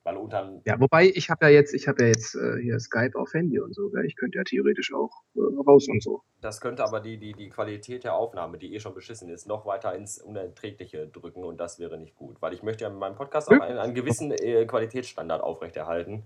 [0.06, 0.60] Weil unterm.
[0.64, 3.58] Ja, wobei ich habe ja jetzt, ich habe ja jetzt äh, hier Skype auf Handy
[3.58, 4.04] und so, gell?
[4.04, 6.22] ich könnte ja theoretisch auch äh, raus und so.
[6.40, 9.66] Das könnte aber die, die, die Qualität der Aufnahme, die eh schon beschissen ist, noch
[9.66, 12.40] weiter ins Unerträgliche drücken und das wäre nicht gut.
[12.40, 16.24] Weil ich möchte ja mit meinem Podcast auch einen, einen gewissen äh, Qualitätsstandard aufrechterhalten,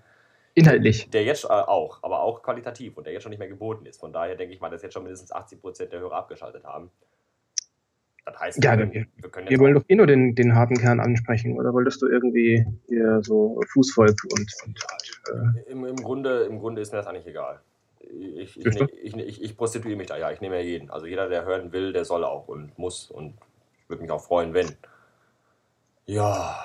[0.54, 1.08] Inhaltlich.
[1.08, 4.00] der jetzt äh, auch, aber auch qualitativ und der jetzt schon nicht mehr geboten ist.
[4.00, 6.90] Von daher denke ich mal, dass jetzt schon mindestens 80% der Hörer abgeschaltet haben.
[8.26, 11.00] Das heißt, Ja, wir, wir- können Wir wollen doch eh nur den, den harten Kern
[11.00, 14.78] ansprechen, oder wolltest du irgendwie hier so Fußvolk und, und
[15.66, 17.60] äh, im, im, Grunde, im Grunde ist mir das eigentlich egal.
[18.12, 20.30] Ich, ich, ich, ich, ich prostituiere mich da, ja.
[20.32, 20.90] Ich nehme ja jeden.
[20.90, 23.10] Also jeder, der hören will, der soll auch und muss.
[23.10, 23.34] Und
[23.88, 24.66] würde mich auch freuen, wenn.
[26.06, 26.56] Ja,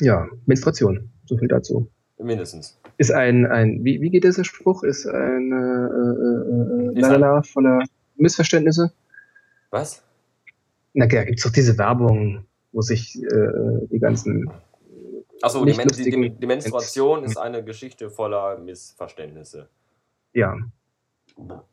[0.00, 1.10] Ja, Menstruation.
[1.24, 1.88] So viel dazu.
[2.18, 2.78] mindestens.
[2.98, 4.82] Ist ein, ein wie, wie geht dieser Spruch?
[4.82, 7.80] Ist ein äh, äh, äh, Ist lalala voller
[8.16, 8.92] Missverständnisse?
[9.70, 10.02] Was?
[10.94, 14.50] Na, da gibt's doch diese Werbung, wo sich äh, die ganzen.
[15.42, 19.68] Achso, die, Men die, die, Menstruation ist eine Geschichte voller Missverständnisse.
[20.32, 20.56] Ja,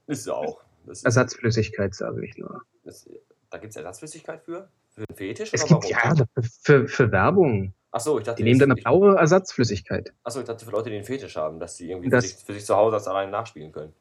[0.08, 0.62] Ist sie auch.
[0.86, 2.62] Das Ersatzflüssigkeit, sage ich nur.
[2.84, 3.10] das,
[3.50, 4.68] da gibt es Ersatzflüssigkeit für?
[4.90, 5.52] Für den Fetisch?
[5.54, 5.90] Es gibt warum?
[5.90, 6.26] ja
[6.62, 7.74] für, für Werbung.
[7.92, 10.12] Achso, ich dachte, Die nehmen dann eine blaue Ersatzflüssigkeit.
[10.24, 12.36] achso, ich dachte für Leute, die einen Fetisch haben, dass die irgendwie für Das- sich,
[12.44, 13.94] für sich zu Hause das allein nachspielen können.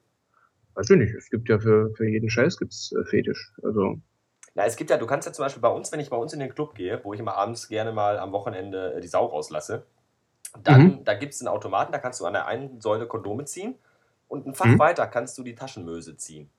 [0.74, 1.14] Weiß ich nicht.
[1.14, 3.52] Es gibt ja für, für jeden Scheiß gibt's äh, Fetisch.
[3.62, 3.96] Also,
[4.54, 6.32] Na, es gibt ja, du kannst ja zum Beispiel bei uns, wenn ich bei uns
[6.32, 9.26] in den Club gehe, wo ich immer abends gerne mal am Wochenende äh, die Sau
[9.26, 9.86] rauslasse,
[10.62, 11.04] dann, Mhm.
[11.04, 13.74] da gibt es einen Automaten, da kannst du an der einen Säule Kondome ziehen
[14.28, 14.78] und ein Fach Mhm.
[14.78, 16.50] weiter kannst du die Taschenmöse ziehen.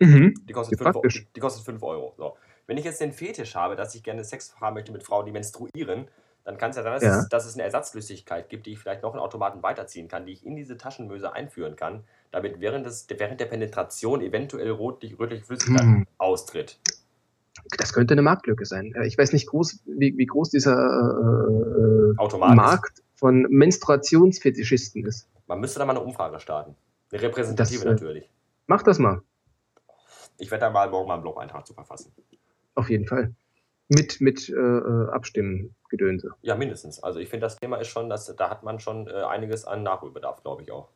[0.00, 0.34] mhm.
[0.48, 1.26] Die kostet 5 praktisch.
[1.26, 2.14] die, die kostet fünf Euro.
[2.16, 2.36] So.
[2.66, 5.32] Wenn ich jetzt den Fetisch habe, dass ich gerne Sex haben möchte mit Frauen, die
[5.32, 6.08] menstruieren,
[6.44, 7.18] dann kann es ja sein, dass, Ja.
[7.20, 10.32] Es, dass es eine Ersatzflüssigkeit gibt, die ich vielleicht noch einen Automaten weiterziehen kann, die
[10.32, 15.44] ich in diese Taschenmöse einführen kann, damit während, des, während der Penetration eventuell rotlich, rötliche
[15.44, 16.06] Flüssigkeit Hm.
[16.18, 16.78] austritt.
[17.76, 18.94] Das könnte eine Marktlücke sein.
[18.94, 22.54] Äh, Ich weiß nicht groß, wie, wie groß dieser äh, äh.
[22.54, 25.28] Markt von Menstruationsfetischisten ist.
[25.46, 26.74] Man müsste da mal eine Umfrage starten.
[27.12, 28.30] Eine repräsentative Das, äh, natürlich.
[28.66, 29.22] Mach das mal.
[30.38, 32.12] Ich werde da mal morgen mal einen Blog-Eintrag zu verfassen.
[32.74, 33.34] Auf jeden Fall.
[33.88, 35.08] Mit, mit äh, äh,
[35.90, 36.30] Abstimmgedönse.
[36.42, 37.02] Ja, mindestens.
[37.02, 39.82] Also ich finde, das Thema ist schon, dass, da hat man schon äh, einiges an
[39.82, 40.88] Nachholbedarf, glaube ich auch.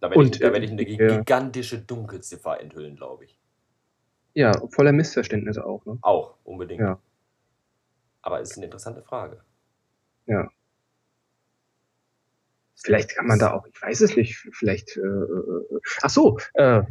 [0.00, 1.18] Da werde ich, da äh, werde ich eine ja.
[1.18, 3.38] gigantische Dunkelziffer enthüllen, glaube ich.
[4.34, 5.84] Ja, voller Missverständnisse auch.
[5.86, 5.98] Ne?
[6.02, 6.80] Auch, unbedingt.
[6.80, 6.98] Ja.
[8.22, 9.40] Aber es ist eine interessante Frage.
[10.26, 10.48] Ja.
[12.84, 14.96] Vielleicht kann man da auch, ich weiß es nicht, vielleicht.
[14.96, 16.84] Äh, äh, ach so, äh, äh,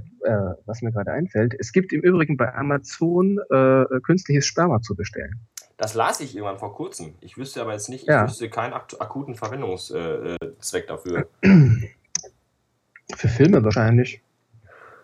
[0.65, 5.47] was mir gerade einfällt: Es gibt im Übrigen bei Amazon äh, künstliches Sperma zu bestellen.
[5.81, 7.15] Das las ich irgendwann vor kurzem.
[7.21, 11.27] Ich wüsste aber jetzt nicht, ich wüsste keinen akuten Verwendungszweck äh, äh, dafür.
[13.15, 14.21] Für Filme wahrscheinlich.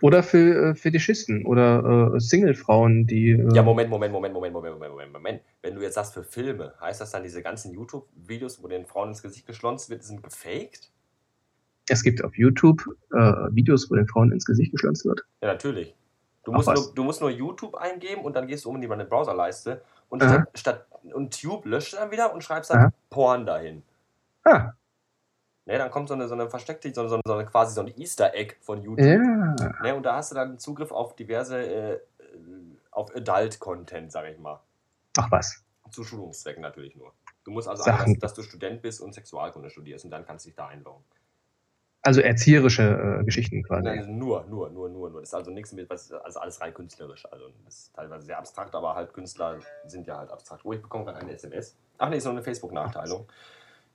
[0.04, 3.32] Oder für äh, Fetischisten oder äh, Singlefrauen, die.
[3.32, 6.76] Äh ja, Moment, Moment, Moment, Moment, Moment, Moment, Moment, Wenn du jetzt sagst für Filme,
[6.80, 10.92] heißt das dann diese ganzen YouTube-Videos, wo den Frauen ins Gesicht geschlonzt wird, sind gefaked?
[11.90, 13.18] Es gibt auf YouTube äh,
[13.50, 15.22] Videos, wo den Frauen ins Gesicht geschlonzt wird.
[15.42, 15.96] Ja, natürlich.
[16.44, 18.88] Du musst, nur, du musst, nur, YouTube eingeben und dann gehst du um in die
[18.88, 20.48] Browserleiste und Aha.
[20.54, 22.84] statt, statt und Tube löscht dann wieder und schreibst Aha.
[22.84, 23.84] dann Porn dahin.
[24.44, 24.74] Ah,
[25.68, 27.94] Ne, dann kommt so eine, so eine versteckte, so eine, so eine, quasi so ein
[27.98, 29.06] Easter Egg von YouTube.
[29.06, 29.74] ja.
[29.84, 32.00] Ne, und da hast du dann Zugriff auf diverse, äh,
[32.90, 34.62] auf Adult-Content, sag ich mal.
[35.18, 35.62] Ach was.
[35.92, 37.12] Zu Schulungszwecken natürlich nur.
[37.44, 40.46] Du musst also angeben, dass, dass du Student bist und Sexualkunde studierst und dann kannst
[40.46, 41.04] du dich da einloggen.
[42.08, 43.84] Also erzieherische äh, Geschichten quasi.
[43.84, 45.20] Nein, nur, nur, nur, nur, nur.
[45.20, 47.26] Das ist also nichts mit, was, also alles rein künstlerisch.
[47.30, 50.64] Also das ist teilweise sehr abstrakt, aber halt Künstler sind ja halt abstrakt.
[50.64, 51.76] Oh, ich bekomme gerade eine SMS.
[51.98, 53.28] Ach nee, ist nur eine Facebook-Nachteilung.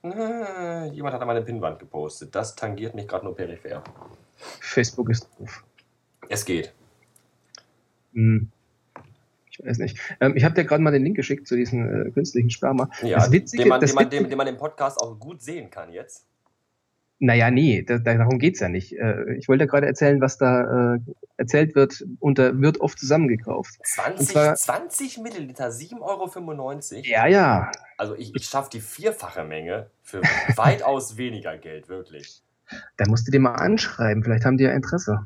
[0.03, 2.35] Jemand hat an meine Pinnwand gepostet.
[2.35, 3.83] Das tangiert mich gerade nur peripher.
[4.61, 5.65] Facebook ist doof.
[6.29, 6.75] Es geht.
[8.13, 8.51] Hm.
[9.51, 9.99] Ich weiß nicht.
[10.21, 12.91] Ähm, ich habe dir gerade mal den Link geschickt zu diesem äh, künstlichen Sperma.
[13.01, 15.41] Ja, das Witzige, den, man, das den, man, den, den man im Podcast auch gut
[15.41, 16.27] sehen kann jetzt.
[17.25, 18.99] Naja, nee, da, da- darum geht's ja nicht.
[18.99, 20.99] Äh, ich wollte ja gerade erzählen, was da äh,
[21.37, 23.79] erzählt wird und da wird oft zusammengekauft.
[23.85, 27.05] 20, zwar- 20 Milliliter, 7,95 Euro.
[27.05, 27.71] Ja, ja.
[27.97, 30.21] Also ich, ich schaffe die vierfache Menge für
[30.57, 32.43] weitaus weniger Geld, wirklich.
[32.97, 34.25] Da musst du dir mal anschreiben.
[34.25, 35.21] Vielleicht haben die ja Interesse.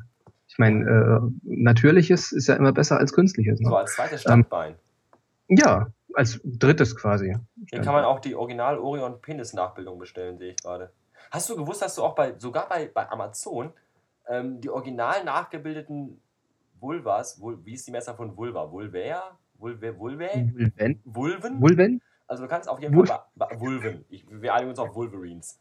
[0.47, 3.57] Ich meine, äh, natürliches ist ja immer besser als künstliches.
[3.57, 3.75] So Ne?
[3.75, 4.75] als zweites Standbein.
[5.47, 7.35] Ja, als drittes quasi.
[7.71, 10.91] Hier kann man auch die Original Orion Penis Nachbildung bestellen, sehe ich gerade.
[11.31, 13.73] Hast du gewusst, dass du auch bei sogar bei, bei Amazon
[14.27, 16.21] ähm, die original nachgebildeten
[16.79, 18.71] Vulvas, Vul, wie ist die Messer von Vulva?
[18.71, 19.37] Vulvär?
[19.59, 19.97] Vulvä?
[19.97, 20.29] Vulvä?
[20.53, 21.01] Vulven?
[21.05, 21.61] Vulven?
[21.61, 22.01] Vulven?
[22.27, 24.05] Also du kannst auf jeden Wul- Fall bei, bei Vulven.
[24.09, 25.59] Ich, wir einigen uns auf Wolverines.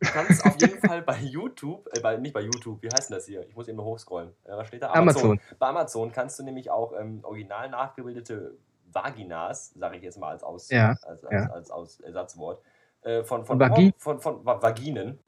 [0.00, 3.16] Du kannst auf jeden Fall bei YouTube, äh, bei, nicht bei YouTube, wie heißt denn
[3.18, 3.46] das hier?
[3.46, 4.30] Ich muss eben nur hochscrollen.
[4.44, 4.92] Äh, was steht da?
[4.92, 5.38] Amazon.
[5.60, 8.56] Bei Amazon kannst du nämlich auch ähm, original nachgebildete
[8.92, 11.46] Vaginas, sage ich jetzt mal als, Aus, Ja, als, als, ja.
[11.50, 12.60] als, als Ersatzwort,
[13.02, 15.18] äh, von, von, Vagi- von, von, von Vaginen.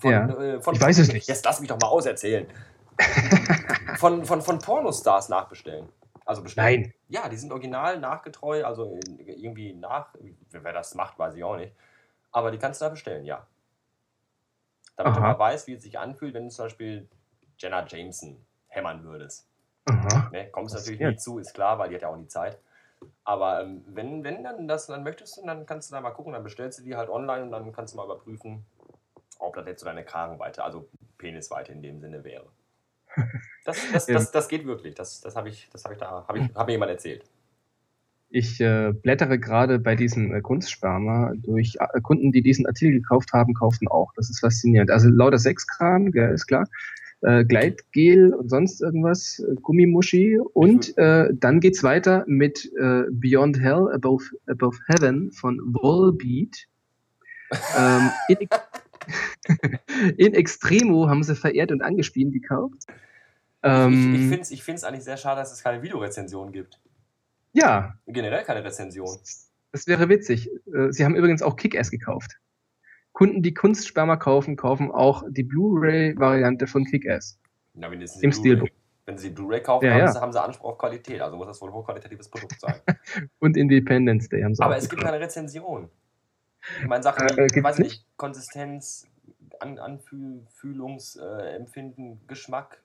[0.00, 0.28] Von, Ja.
[0.28, 1.28] äh, von, Ich weiß es nicht.
[1.28, 2.46] Jetzt lass mich doch mal auserzählen.
[3.98, 5.88] von, von, von Pornostars nachbestellen.
[6.24, 6.82] Also bestellen.
[6.82, 6.94] Nein.
[7.08, 10.14] Ja, die sind original nachgetreu, also irgendwie nach.
[10.50, 11.74] Wer das macht, weiß ich auch nicht.
[12.32, 13.46] Aber die kannst du da bestellen, ja.
[14.96, 15.32] Damit du Aha.
[15.32, 17.08] mal weißt, wie es sich anfühlt, wenn du zum Beispiel
[17.58, 19.48] Jenna Jameson hämmern würdest.
[20.32, 20.50] Ne?
[20.50, 22.58] Kommst natürlich nie zu, ist klar, weil die hat ja auch nie Zeit.
[23.24, 26.42] Aber ähm, wenn, wenn dann das dann möchtest, dann kannst du da mal gucken, dann
[26.42, 28.64] bestellst du die halt online und dann kannst du mal überprüfen,
[29.38, 32.46] ob das jetzt so deine Kragenweite, also Penisweite in dem Sinne wäre.
[33.64, 34.94] Das, das, das, das geht wirklich.
[34.94, 37.24] Das, das habe ich, das hab ich da, habe ich, hab mir jemand erzählt.
[38.30, 43.32] Ich äh, blättere gerade bei diesem äh, Kunstsperma durch äh, Kunden, die diesen Artikel gekauft
[43.32, 44.12] haben, kauften auch.
[44.16, 44.90] Das ist faszinierend.
[44.90, 46.66] Also lauter Sexkram, gell, ist klar.
[47.20, 50.38] Äh, Gleitgel und sonst irgendwas, äh, Gummimuschi.
[50.38, 56.68] Und äh, dann geht's weiter mit äh, Beyond Hell, Above, Above Heaven von Volbeat.
[57.76, 58.48] ähm, in,
[60.16, 62.84] in Extremo haben sie verehrt und angespielt gekauft.
[62.86, 62.94] ich
[63.64, 66.78] Ähm, ich finde es ich find's eigentlich sehr schade, dass es keine Videorezension gibt.
[67.52, 69.18] ja, Generell keine Rezension.
[69.72, 70.50] Das wäre witzig.
[70.72, 72.38] Äh, Sie haben übrigens auch Kick-Ass gekauft.
[73.18, 77.36] Kunden, die Kunstsperma kaufen, kaufen auch die Blu-ray-Variante von Kick-Ass.
[77.74, 78.68] Na, wenn, sie Im Blu-ray- Steelbook.
[79.06, 80.12] wenn sie Blu-ray kaufen, Ja, haben, ja.
[80.12, 81.20] Sie, haben sie Anspruch auf Qualität.
[81.20, 82.76] Also muss das wohl ein hochqualitatives Produkt sein.
[83.40, 85.90] Und Independence Day haben sie Aber es gibt keine Rezension.
[86.80, 88.06] Ich meine, Sachen wie, äh, gibt's weiß nicht?
[88.16, 89.04] Konsistenz,
[89.58, 92.84] An Anfühlungsempfinden, äh, Geschmack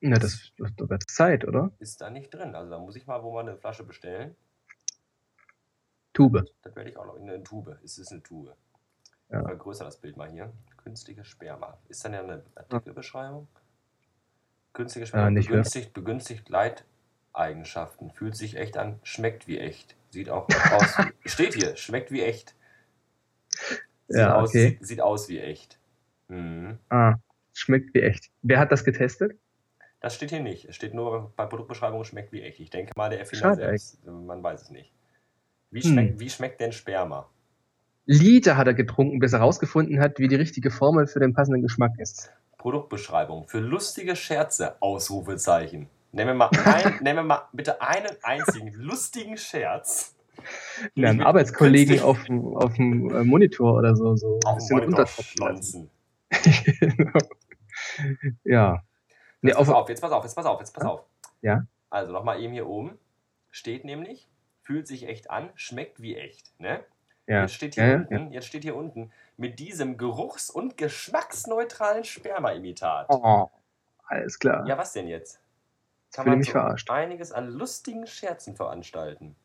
[0.00, 1.72] Na, das, das, das wird Zeit, oder?
[1.80, 2.54] ist da nicht drin.
[2.54, 4.36] Also da muss ich mal wo mal eine Flasche bestellen.
[6.12, 6.44] Tube.
[6.62, 7.76] Das werde ich auch noch in eine Tube.
[7.82, 8.54] Es ist eine Tube.
[9.30, 9.40] Ja.
[9.40, 10.52] Ich vergrößere das Bild mal hier.
[10.82, 11.78] Künstliche Sperma.
[11.88, 13.48] Ist dann ja eine Artikelbeschreibung.
[14.72, 18.10] Künstliche Sperma Ja, nicht begünstigt, begünstigt Leiteigenschaften.
[18.12, 19.96] Fühlt sich echt an, schmeckt wie echt.
[20.10, 20.96] Sieht auch aus.
[21.24, 22.54] steht hier, schmeckt wie echt.
[24.08, 24.70] Sieht, Ja, aus, okay.
[24.70, 25.78] sieht, sieht aus wie echt.
[26.28, 26.78] Mhm.
[26.88, 27.16] Ah,
[27.52, 28.30] schmeckt wie echt.
[28.42, 29.38] Wer hat das getestet?
[30.00, 30.64] Das steht hier nicht.
[30.64, 32.58] Es steht nur bei Produktbeschreibung schmeckt wie echt.
[32.58, 34.04] Ich denke mal, der Erfinder Schade selbst.
[34.06, 34.92] Man weiß es nicht.
[35.70, 35.90] Wie Hm.
[35.92, 37.28] schmeckt, wie schmeckt denn Sperma?
[38.06, 41.62] Liter hat er getrunken, bis er herausgefunden hat, wie die richtige Formel für den passenden
[41.62, 42.32] Geschmack ist.
[42.58, 43.46] Produktbeschreibung.
[43.48, 45.88] Für lustige Scherze, Ausrufezeichen.
[46.12, 50.14] Nehmen wir mal, ein, nehmen wir mal bitte einen einzigen lustigen Scherz.
[50.94, 54.16] Ja, einen Arbeitskollegen auf dem, auf dem äh, Monitor oder so.
[54.16, 55.90] so auf ein dem Monitor untertropfen lassen.
[56.30, 56.86] schlonzen.
[56.96, 57.18] Genau.
[58.44, 58.82] ja.
[59.42, 61.04] Nee, Jetzt pass auf, auf, jetzt pass auf, jetzt pass auf, jetzt pass auf.
[61.42, 61.66] Ja.
[61.88, 62.98] Also nochmal eben hier oben.
[63.50, 64.28] Steht nämlich,
[64.62, 66.52] fühlt sich echt an, schmeckt wie echt.
[66.58, 66.84] Ne?
[67.30, 67.42] Ja.
[67.42, 73.08] Jetzt steht hier Ja, unten, jetzt steht hier unten, mit diesem geruchs- und geschmacksneutralen Spermaimitat.
[73.08, 73.48] Oh,
[74.06, 74.66] alles klar.
[74.66, 75.40] Ja, was denn jetzt?
[76.12, 76.90] Kann man mich so verarscht.
[76.90, 79.36] einiges an lustigen Scherzen veranstalten.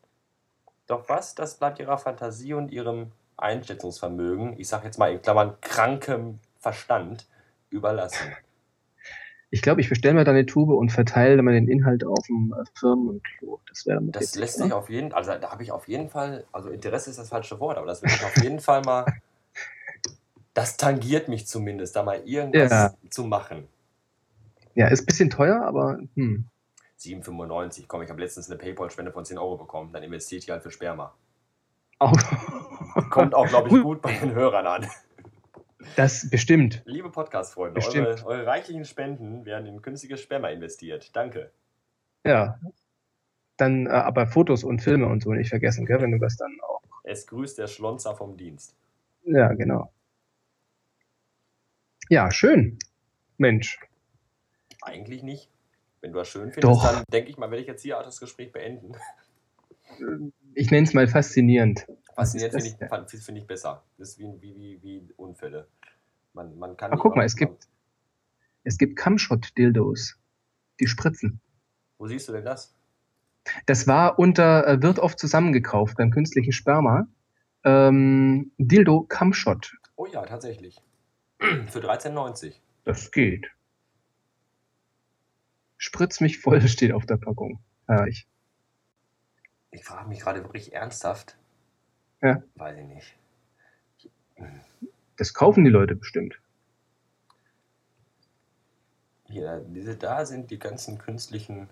[0.88, 5.60] Doch was, das bleibt ihrer Fantasie und ihrem Einschätzungsvermögen, ich sag jetzt mal in Klammern
[5.60, 7.28] krankem Verstand,
[7.70, 8.34] überlassen.
[9.56, 12.54] Ich glaube, ich bestelle mir da eine Tube und verteile mal den Inhalt auf dem
[12.54, 13.58] äh, Firmenklo.
[13.66, 16.68] Das wäre Das lässt sich auf jeden also da habe ich auf jeden Fall, also
[16.68, 19.06] Interesse ist das falsche Wort, aber das will ich auf jeden Fall mal,
[20.52, 22.94] das tangiert mich zumindest, da mal irgendwas Ja.
[23.08, 23.66] zu machen.
[24.74, 26.44] Ja, ist ein bisschen teuer, aber hm.
[27.00, 30.62] 7,95, komm, ich habe letztens eine Paypal-Spende von 10 Euro bekommen, dann investiert ich halt
[30.62, 31.14] für Sperma.
[31.98, 32.12] Auch.
[33.08, 34.86] Kommt auch, glaube ich, gut bei den Hörern an.
[35.94, 36.82] Das bestimmt.
[36.84, 41.14] Liebe Podcast-Freunde, eure, eure reichlichen Spenden werden in künstliches Sperma investiert.
[41.14, 41.52] Danke.
[42.24, 42.58] Ja.
[43.56, 46.54] Dann äh, aber Fotos und Filme und so nicht vergessen, gell, wenn du das dann
[46.62, 46.82] auch.
[47.04, 48.76] Es grüßt der Schlonzer vom Dienst.
[49.24, 49.92] Ja, genau.
[52.08, 52.78] Ja, schön.
[53.38, 53.78] Mensch.
[54.82, 55.50] Eigentlich nicht.
[56.00, 56.84] Wenn du das schön findest, Doch.
[56.84, 58.92] dann denke ich mal, werde ich jetzt hier auch das Gespräch beenden.
[60.54, 61.86] Ich nenne es mal faszinierend.
[62.16, 63.84] Was Faszinierend ist finde ich, finde ich besser.
[63.98, 65.68] Das ist wie, wie, wie, Unfälle.
[66.32, 67.68] Man, man kann die guck mal, es gibt,
[68.64, 70.18] es gibt Camshot-Dildos.
[70.80, 71.40] Die spritzen.
[71.98, 72.74] Wo siehst du denn das?
[73.66, 77.06] Das war unter, äh, wird oft zusammengekauft beim künstlichen Sperma.
[77.64, 79.76] Ähm, Dildo Camshot.
[79.96, 80.82] Oh ja, tatsächlich.
[81.38, 82.54] Für 13,90.
[82.84, 83.46] Das geht.
[85.76, 87.60] Spritz mich voll steht auf der Packung.
[87.88, 88.26] Ja, ich.
[89.70, 91.36] Ich frage mich gerade wirklich ernsthaft.
[92.22, 92.42] Ja.
[92.54, 93.16] Weiß ich nicht.
[95.16, 96.38] Das kaufen die Leute bestimmt.
[99.28, 101.68] Diese, da sind die ganzen künstlichen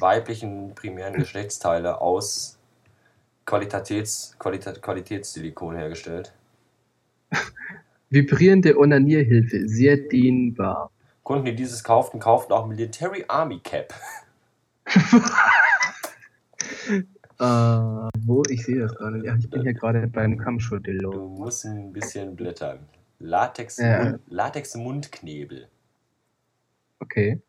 [0.00, 2.58] weiblichen primären Geschlechtsteile aus
[3.44, 6.32] Qualitäts, Qualita, Qualitätssilikon hergestellt.
[8.10, 10.90] Vibrierende Onanierhilfe, sehr dehnbar.
[11.22, 13.94] Kunden, die dieses kauften, kauften auch Military Army Cap.
[17.38, 18.42] Äh, wo?
[18.48, 19.24] Ich sehe das gerade.
[19.24, 21.12] Ja, ich bin hier gerade beim Du Camshot-Dildo.
[21.28, 22.88] musst ein bisschen blättern.
[23.18, 24.18] Latex, Ja.
[24.28, 25.68] Latex Mundknebel.
[27.00, 27.40] Okay.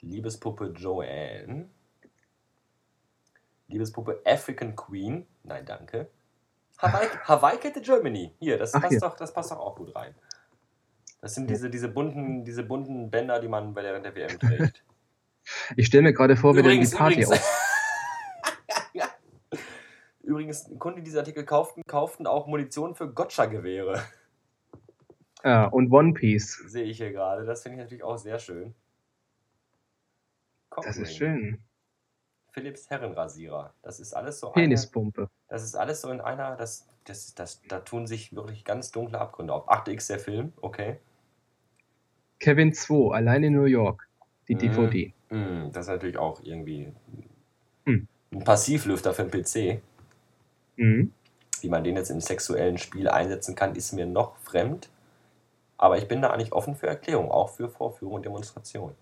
[0.00, 1.68] Liebespuppe Joanne.
[3.68, 5.26] Liebespuppe African Queen.
[5.44, 6.08] Nein, danke.
[6.78, 8.32] Hawaii, Hawaii Kette Germany.
[8.40, 9.00] Hier, das Ach, passt, hier.
[9.00, 10.14] Doch, das passt doch auch gut rein.
[11.20, 14.82] Das sind diese, diese, bunten, diese bunten Bänder, die man bei der, der WM trägt.
[15.74, 17.59] Ich stelle mir gerade vor, wie dann die Übrigens, Party übrigens, auf.
[20.40, 24.02] Übrigens, Kunden, die diesen Artikel kauften, kauften auch Munition für Gotcha-Gewehre.
[25.44, 26.62] Ja, und One Piece.
[26.66, 27.44] Sehe ich hier gerade.
[27.44, 28.74] Das finde ich natürlich auch sehr schön.
[30.74, 31.16] Das ist Cockring.
[31.16, 31.58] schön.
[32.52, 33.74] Philips Herrenrasierer.
[33.82, 35.28] Das ist alles so eine, Penispumpe.
[35.48, 39.20] Das ist alles so in einer, das, das, das, da tun sich wirklich ganz dunkle
[39.20, 39.68] Abgründe auf.
[39.68, 41.00] 8x der Film, okay.
[42.38, 44.08] Kevin 2, allein in New York.
[44.48, 44.58] Die Mhm.
[44.58, 45.12] DVD.
[45.28, 46.94] Hm, das ist natürlich auch irgendwie
[47.84, 48.08] Hm.
[48.32, 49.82] ein Passivlüfter für den PC.
[50.76, 51.12] Mhm.
[51.60, 54.88] Wie man den jetzt im sexuellen Spiel einsetzen kann, ist mir noch fremd.
[55.76, 58.92] Aber ich bin da eigentlich offen für Erklärung, auch für Vorführung und Demonstration.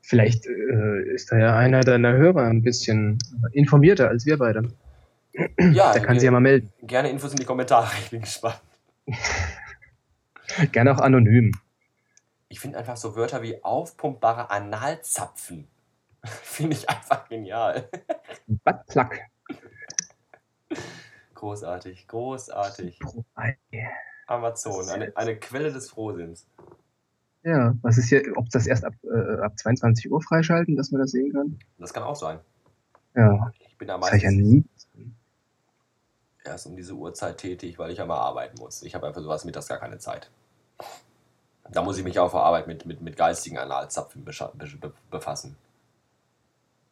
[0.00, 3.18] Vielleicht äh, ist da ja einer deiner Hörer ein bisschen
[3.52, 4.70] informierter als wir beide.
[5.72, 6.72] Ja, Der kann sich ja mal melden.
[6.82, 7.88] gerne Infos in die Kommentare.
[8.04, 8.60] Ich bin gespannt.
[10.72, 11.52] Gerne auch anonym.
[12.48, 15.66] Ich finde einfach so Wörter wie aufpumpbare Analzapfen.
[16.24, 17.88] finde ich einfach genial.
[18.46, 19.18] Buttplug.
[21.44, 22.98] Großartig, großartig.
[24.26, 26.46] Amazon, eine, eine Quelle des Frohsinns.
[27.42, 31.02] Ja, was ist hier, ob das erst ab, äh, ab 22 Uhr freischalten, dass man
[31.02, 31.58] das sehen kann?
[31.76, 32.40] Das kann auch sein.
[33.14, 35.12] Ja, Ich bin da ich ja meistens nie.
[36.46, 38.82] erst um diese Uhrzeit tätig, weil ich ja mal arbeiten muss.
[38.82, 40.30] Ich habe einfach sowas mittags gar keine Zeit.
[41.70, 44.24] Da muss ich mich auf der Arbeit mit, mit, mit geistigen Analzapfen
[45.10, 45.56] befassen.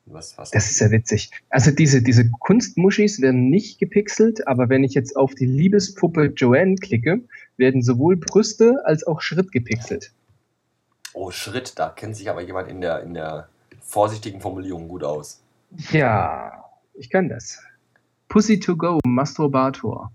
[0.06, 1.30] Was, was Das ist ja witzig.
[1.48, 6.74] Also diese, diese Kunstmuschis werden nicht gepixelt, aber wenn ich jetzt auf die Liebespuppe Joanne
[6.76, 7.20] klicke,
[7.56, 10.12] werden sowohl Brüste als auch Schritt gepixelt.
[11.14, 13.48] oh, Schritt, da kennt sich aber jemand in der, in der
[13.80, 15.40] vorsichtigen Formulierung gut aus.
[15.90, 17.58] Ja, ich kann das.
[18.28, 20.10] Pussy to go, Masturbator.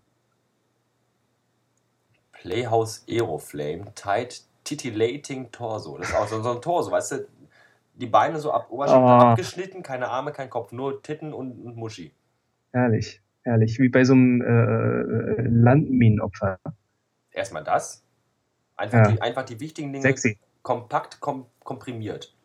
[2.34, 5.97] Playhouse Aeroflame, tight titillating Torso.
[5.97, 7.28] Das ist auch so, so ein Torso, weißt du?
[7.97, 9.07] Die Beine so ab Oberschenkel Oh.
[9.31, 12.13] abgeschnitten, keine Arme, kein Kopf, nur Titten und, und Muschi.
[12.71, 13.79] Herrlich, herrlich.
[13.79, 16.60] Wie bei so einem äh, Landminenopfer.
[17.31, 18.03] Erstmal das.
[18.75, 19.12] Einfach, Ja.
[19.12, 20.38] die, einfach die wichtigen Dinge Sexy.
[20.62, 22.36] kompakt kom komprimiert.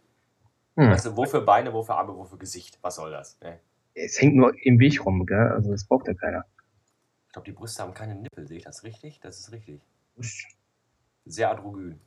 [0.76, 0.90] Hm.
[0.90, 2.78] Weißt du, wofür Beine, wofür Arme, wofür Gesicht?
[2.82, 3.38] Was soll das?
[3.42, 3.58] Ne?
[3.94, 5.48] Es hängt nur im Weg rum, gell?
[5.48, 6.46] Also das braucht ja keiner.
[7.26, 8.46] Ich glaube, die Brüste haben keine Nippel.
[8.46, 9.20] Sehe ich das richtig?
[9.20, 9.82] Das ist richtig.
[11.26, 12.00] Sehr androgyn.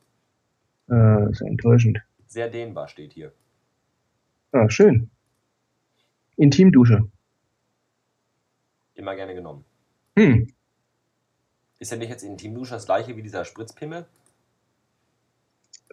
[0.90, 2.00] äh, ist ja enttäuschend.
[2.36, 3.32] Sehr dehnbar steht hier.
[4.52, 5.10] Ja, schön.
[6.36, 7.10] Intimdusche.
[8.94, 9.64] Immer gerne genommen.
[10.18, 10.46] Hm.
[11.80, 14.06] Ist ja nicht jetzt Intimdusche das gleiche wie dieser Spritzpimmel?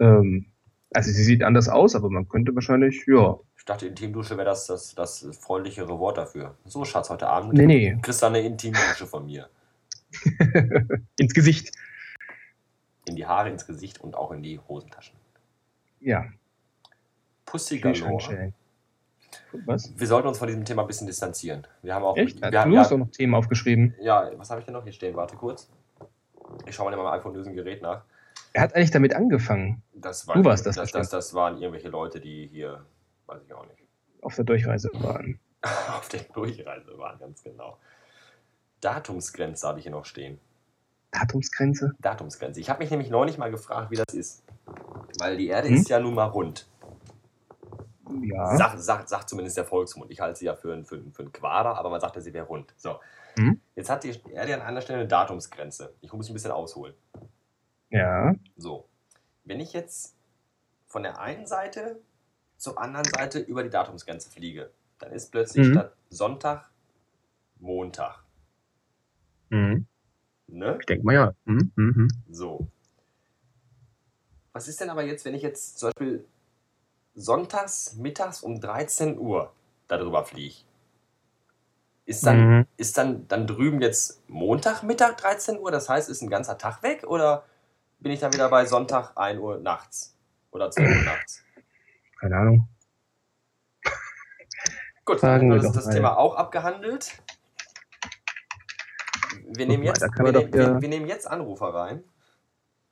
[0.01, 0.47] Ähm,
[0.93, 3.39] also sie sieht anders aus, aber man könnte wahrscheinlich, ja.
[3.57, 6.57] Ich dachte, Intimdusche wäre das, das, das freundlichere Wort dafür.
[6.65, 7.99] So, Schatz, heute Abend Nee, nee.
[8.03, 9.49] kriegst du eine Intimdusche von mir.
[11.21, 11.73] Ins Gesicht.
[13.07, 15.22] In die Haare, ins Gesicht und auch in die Hosentaschen.
[16.03, 16.27] Ja.
[17.47, 17.95] Pussy Galore.
[17.97, 18.55] Fischhandschellen.
[19.67, 19.93] Was?
[19.99, 21.67] Wir sollten uns von diesem Thema ein bisschen distanzieren.
[21.83, 22.17] Wir haben auch.
[22.17, 22.41] Echt?
[22.41, 23.95] Wir du haben, hast ja, auch noch Themen aufgeschrieben.
[24.01, 25.15] ja, was habe ich denn noch hier stehen?
[25.15, 25.71] Warte kurz.
[26.67, 28.05] Ich schaue mal in meinem iPhone-lösen Gerät nach.
[28.53, 32.21] Er hat eigentlich damit angefangen, Das Du warst das das, das, das waren irgendwelche Leute,
[32.21, 32.85] die hier,
[33.27, 33.83] weiß ich auch nicht,
[34.21, 35.39] auf der Durchreise waren.
[35.63, 37.79] auf der Durchreise waren, ganz genau.
[38.81, 40.39] Datumsgrenze habe ich hier noch stehen.
[41.13, 41.95] Datumsgrenze?
[42.01, 42.61] Datumsgrenze.
[42.61, 44.43] Ich habe mich nämlich neulich mal gefragt, wie das ist.
[45.19, 45.75] Weil die Erde Hm?
[45.77, 46.69] ist ja nun mal rund.
[48.23, 48.57] Ja.
[48.57, 50.11] Sagt, sagt, sagt zumindest der Volksmund.
[50.11, 52.33] Ich halte sie ja für, einen- für, für einen Quader, aber man sagt ja, sie
[52.35, 52.75] wäre rund.
[52.77, 52.99] So.
[53.39, 53.61] Hm?
[53.75, 55.95] Jetzt hat die Erde an einer Stelle eine Datumsgrenze.
[56.01, 56.95] Ich muss ein bisschen ausholen.
[57.91, 58.35] Ja.
[58.57, 58.89] So.
[59.45, 60.15] Wenn ich jetzt
[60.87, 62.01] von der einen Seite
[62.59, 65.73] zur anderen Seite über die Datumsgrenze fliege, dann ist plötzlich Mhm.
[65.73, 66.71] statt Sonntag
[67.59, 68.23] Montag.
[69.51, 69.87] Mhm.
[70.49, 70.77] Ne?
[70.81, 71.33] Ich denke mal ja.
[71.45, 72.09] Mhm.
[72.31, 72.67] So.
[74.53, 76.25] Was ist denn aber jetzt, wenn ich jetzt zum Beispiel
[77.15, 79.53] sonntags mittags um 13 Uhr
[79.89, 80.57] darüber fliege?
[82.05, 82.67] Ist dann, Mhm.
[82.77, 85.71] ist dann, dann drüben jetzt Montagmittag 13 Uhr?
[85.71, 87.05] Das heißt, ist ein ganzer Tag weg?
[87.07, 87.45] Oder
[88.01, 90.17] bin ich dann wieder bei Sonntag 1 Uhr nachts?
[90.51, 91.43] Oder 12 Uhr nachts?
[92.21, 92.69] Keine Ahnung.
[95.05, 95.93] Gut, Fragen dann ist das mal.
[95.95, 97.23] Thema auch abgehandelt.
[99.55, 102.05] Wir nehmen, jetzt, wir, nehmen, wir, wir nehmen jetzt Anrufer rein.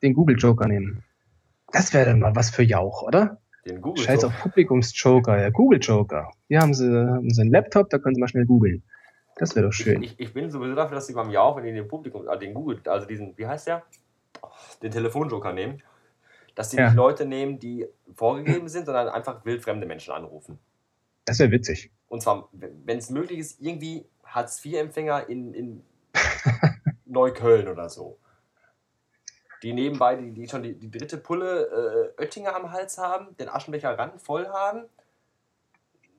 [0.01, 1.03] Den Google Joker nehmen.
[1.71, 3.37] Das wäre dann mal was für Jauch, oder?
[3.65, 6.31] Den Google Scheiß auf Publikumsjoker, ja, Google Joker.
[6.47, 8.83] Hier haben sie, haben sie einen Laptop, da können sie mal schnell googeln.
[9.37, 10.01] Das wäre doch schön.
[10.03, 12.39] Ich, ich, ich bin sowieso dafür, dass sie beim Jauch, wenn die den Publikum, also
[12.39, 13.83] den Google, also diesen, wie heißt der?
[14.81, 15.81] Den Telefonjoker nehmen.
[16.55, 16.87] Dass die Ja.
[16.87, 20.59] nicht Leute nehmen, die vorgegeben sind, sondern einfach wildfremde Menschen anrufen.
[21.25, 21.91] Das wäre witzig.
[22.09, 25.83] Und zwar, wenn es möglich ist, irgendwie Hartz-IV-Empfänger in, in
[27.05, 28.17] Neukölln oder so.
[29.63, 33.49] Die nebenbei, die, die schon die, die dritte Pulle äh, Oettinger am Hals haben, den
[33.49, 34.85] Aschenbecher ran voll haben,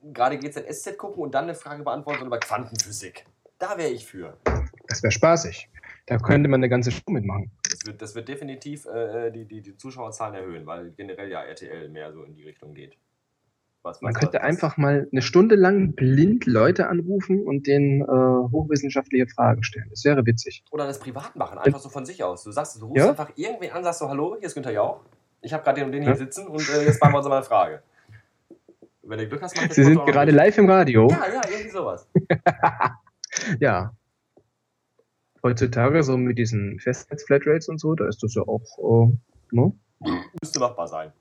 [0.03, 3.25] gerade GZSZ gucken und dann eine Frage beantworten über Quantenphysik.
[3.59, 4.37] Da wäre ich für.
[4.89, 5.69] Das wäre spaßig.
[6.07, 7.51] Da könnte man eine ganze Show mitmachen.
[7.69, 11.89] Das wird, das wird definitiv äh, die, die, die Zuschauerzahlen erhöhen, weil generell ja RTL
[11.89, 12.97] mehr so in die Richtung geht.
[13.83, 14.45] Was Man könnte was?
[14.45, 19.89] einfach mal eine Stunde lang blind Leute anrufen und denen äh, hochwissenschaftliche Fragen stellen.
[19.91, 20.63] Das wäre witzig.
[20.71, 22.45] Oder das privat machen, einfach so von sich aus.
[22.45, 23.11] Du sagst, du rufst ja?
[23.11, 25.01] einfach irgendwen an, sagst so, hallo, hier ist Günther Jauch.
[25.41, 27.37] Ich habe gerade den und den hier sitzen und äh, jetzt machen wir uns mal
[27.37, 27.83] eine Frage.
[29.03, 31.09] Wenn du Glück hast, macht Sie sind gerade live im Radio.
[31.11, 32.09] Ja, ja, irgendwie sowas.
[33.61, 33.93] ja.
[35.43, 39.13] Heutzutage so mit diesen Festnetz-Flatrates und so, da ist das ja auch, äh,
[39.51, 39.73] ne?
[40.41, 41.13] Müsste machbar sein.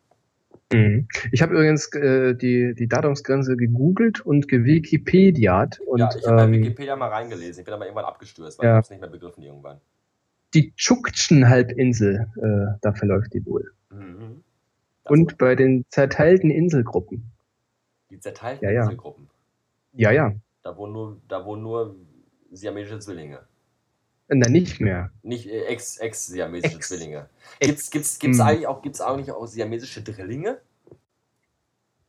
[0.72, 1.08] Mhm.
[1.32, 5.80] Ich habe übrigens äh, die, die Datumsgrenze gegoogelt und gewikipediat.
[5.82, 7.62] Und, ja, ich habe ähm, bei Wikipedia mal reingelesen.
[7.62, 8.72] Ich bin aber irgendwann abgestürzt, weil ja.
[8.72, 9.80] ich habe es nicht mehr begriffen irgendwann.
[10.54, 13.72] Die Tschuktschen-Halbinsel, äh, da verläuft die wohl.
[13.90, 14.44] Mhm.
[15.04, 17.32] Und bei den zerteilten Inselgruppen.
[18.10, 18.82] Die zerteilten ja, ja.
[18.84, 19.30] Inselgruppen?
[19.94, 20.34] Ja, ja.
[20.64, 21.96] Da wohnen nur, da wohnen nur
[22.52, 23.40] siamesische Zwillinge.
[24.34, 25.12] Na, nicht mehr.
[25.24, 27.30] Nicht äh, ex-siamesische ex Zwillinge.
[27.60, 28.46] Gibt's, gibt's, gibt's hm.
[28.46, 30.62] eigentlich auch, gibt's eigentlich auch siamesische Drillinge?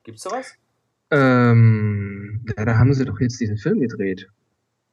[0.04, 0.52] Gibt's sowas?
[1.10, 4.28] Ähm, ja, da haben sie doch jetzt diesen Film gedreht.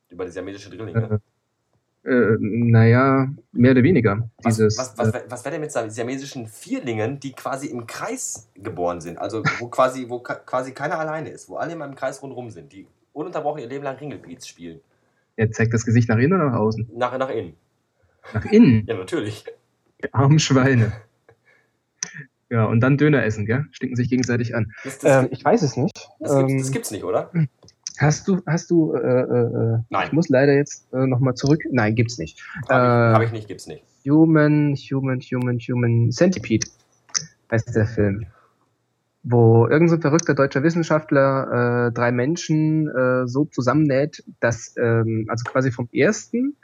[0.09, 1.21] Über die siamesische Drillinge?
[2.03, 4.27] Äh, äh, naja, mehr oder weniger.
[4.41, 8.49] Was, Dieses, was, was, was, was wäre denn mit siamesischen Vierlingen, die quasi im Kreis
[8.55, 9.19] geboren sind?
[9.19, 12.73] Also wo quasi, wo quasi keiner alleine ist, wo alle immer im Kreis rundherum sind,
[12.73, 14.81] die ununterbrochen ihr Leben lang Ringelbeats spielen.
[15.39, 16.89] Er zeigt das Gesicht nach innen oder nach außen?
[16.97, 17.53] Nach, nach innen.
[18.33, 18.85] Nach innen?
[18.85, 19.45] Ja, natürlich.
[20.11, 20.91] Armen Schweine.
[22.49, 23.65] Ja, und dann Döner essen, gell?
[23.71, 24.73] Stinken sich gegenseitig an.
[24.83, 26.09] Das, das, ähm, ich weiß es nicht.
[26.19, 27.31] Das, ähm, gibt's, das gibt's nicht, oder?
[27.99, 30.07] Hast du, hast du, äh, äh, Nein.
[30.07, 31.61] Ich muss leider jetzt äh, nochmal zurück.
[31.71, 32.43] Nein, gibt's nicht.
[32.67, 33.85] Habe ich, hab ich nicht, gibt's nicht.
[34.05, 36.67] Human, Human, Human, Human Centipede
[37.49, 38.25] heißt der Film
[39.23, 45.43] wo irgendein so verrückter deutscher Wissenschaftler äh, drei Menschen äh, so zusammennäht, dass ähm, also
[45.43, 46.55] quasi vom ersten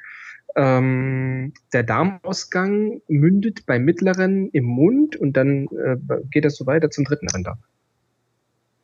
[0.55, 5.97] ähm, der Darmausgang mündet beim mittleren im Mund und dann äh,
[6.31, 7.57] geht das so weiter zum dritten Rinder.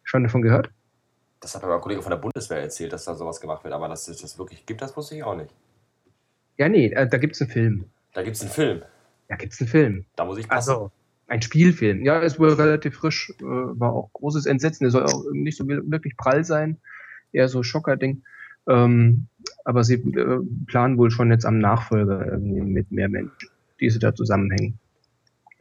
[0.03, 0.69] Schon davon gehört?
[1.39, 3.87] Das hat aber ein Kollege von der Bundeswehr erzählt, dass da sowas gemacht wird, aber
[3.87, 5.53] dass es das wirklich gibt, das wusste ich auch nicht.
[6.57, 7.85] Ja, nee, äh, da gibt's einen Film.
[8.13, 8.81] Da gibt's einen Film.
[9.29, 10.05] Da gibt's einen Film.
[10.15, 10.71] Da muss ich passen.
[10.71, 10.91] Also,
[11.31, 12.03] ein Spielfilm.
[12.03, 14.83] Ja, ist wohl relativ frisch, äh, war auch großes Entsetzen.
[14.83, 16.77] Der soll auch nicht so wirklich prall sein,
[17.31, 18.23] eher so Schocker-Ding.
[18.67, 19.27] Ähm,
[19.63, 23.99] aber sie äh, planen wohl schon jetzt am Nachfolger irgendwie mit mehr Menschen, die sie
[23.99, 24.77] da zusammenhängen.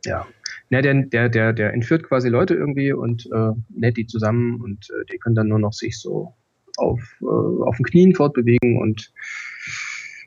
[0.04, 0.26] Ja.
[0.70, 4.90] Na, der, der, der, der entführt quasi Leute irgendwie und äh, näht die zusammen und
[4.90, 6.34] äh, die können dann nur noch sich so
[6.78, 9.12] auf, äh, auf den Knien fortbewegen und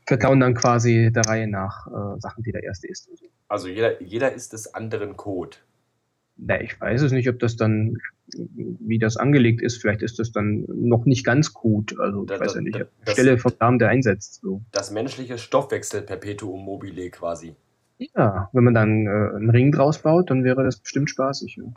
[0.08, 3.10] vertrauen dann quasi der Reihe nach äh, Sachen, die der erste ist.
[3.54, 5.58] Also jeder, jeder ist des anderen Code.
[6.38, 10.32] Na, ich weiß es nicht, ob das dann, wie das angelegt ist, vielleicht ist das
[10.32, 12.00] dann noch nicht ganz gut.
[12.00, 12.84] Also ich da, weiß ja nicht.
[13.06, 14.42] Das, Stelle vom Namen, der einsetzt.
[14.42, 14.63] So.
[14.72, 17.56] Das menschliche Stoffwechsel-Perpetuum mobile quasi.
[18.00, 21.58] Ja, wenn man dann äh, einen Ring draus baut, dann wäre das bestimmt spaßig.
[21.58, 21.63] Ja.
[21.66, 21.72] ja,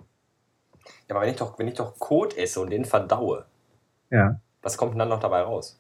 [1.11, 3.45] aber wenn ich doch, wenn ich doch Kot esse und den verdaue,
[4.11, 4.41] ja.
[4.63, 5.79] was kommt denn dann noch dabei raus?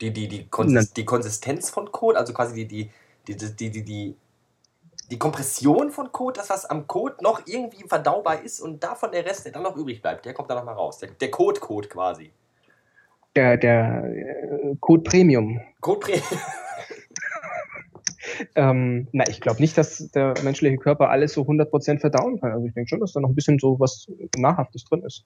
[0.00, 2.90] Die, die, die, Konsist die Konsistenz von Code, also quasi die,
[3.28, 4.16] die, die, die, die, die,
[5.10, 9.24] die Kompression von Code, das, was am Code noch irgendwie verdaubar ist und davon der
[9.24, 10.98] Rest, der dann noch übrig bleibt, der kommt dann nochmal raus.
[10.98, 12.32] Der, der Code-Code quasi.
[13.36, 15.60] Der, der äh, Code Premium.
[15.80, 16.24] Code Premium.
[18.54, 22.52] ähm, na, ich glaube nicht, dass der menschliche Körper alles so 100% verdauen kann.
[22.52, 25.24] Also ich denke schon, dass da noch ein bisschen so was Nahrhaftes drin ist.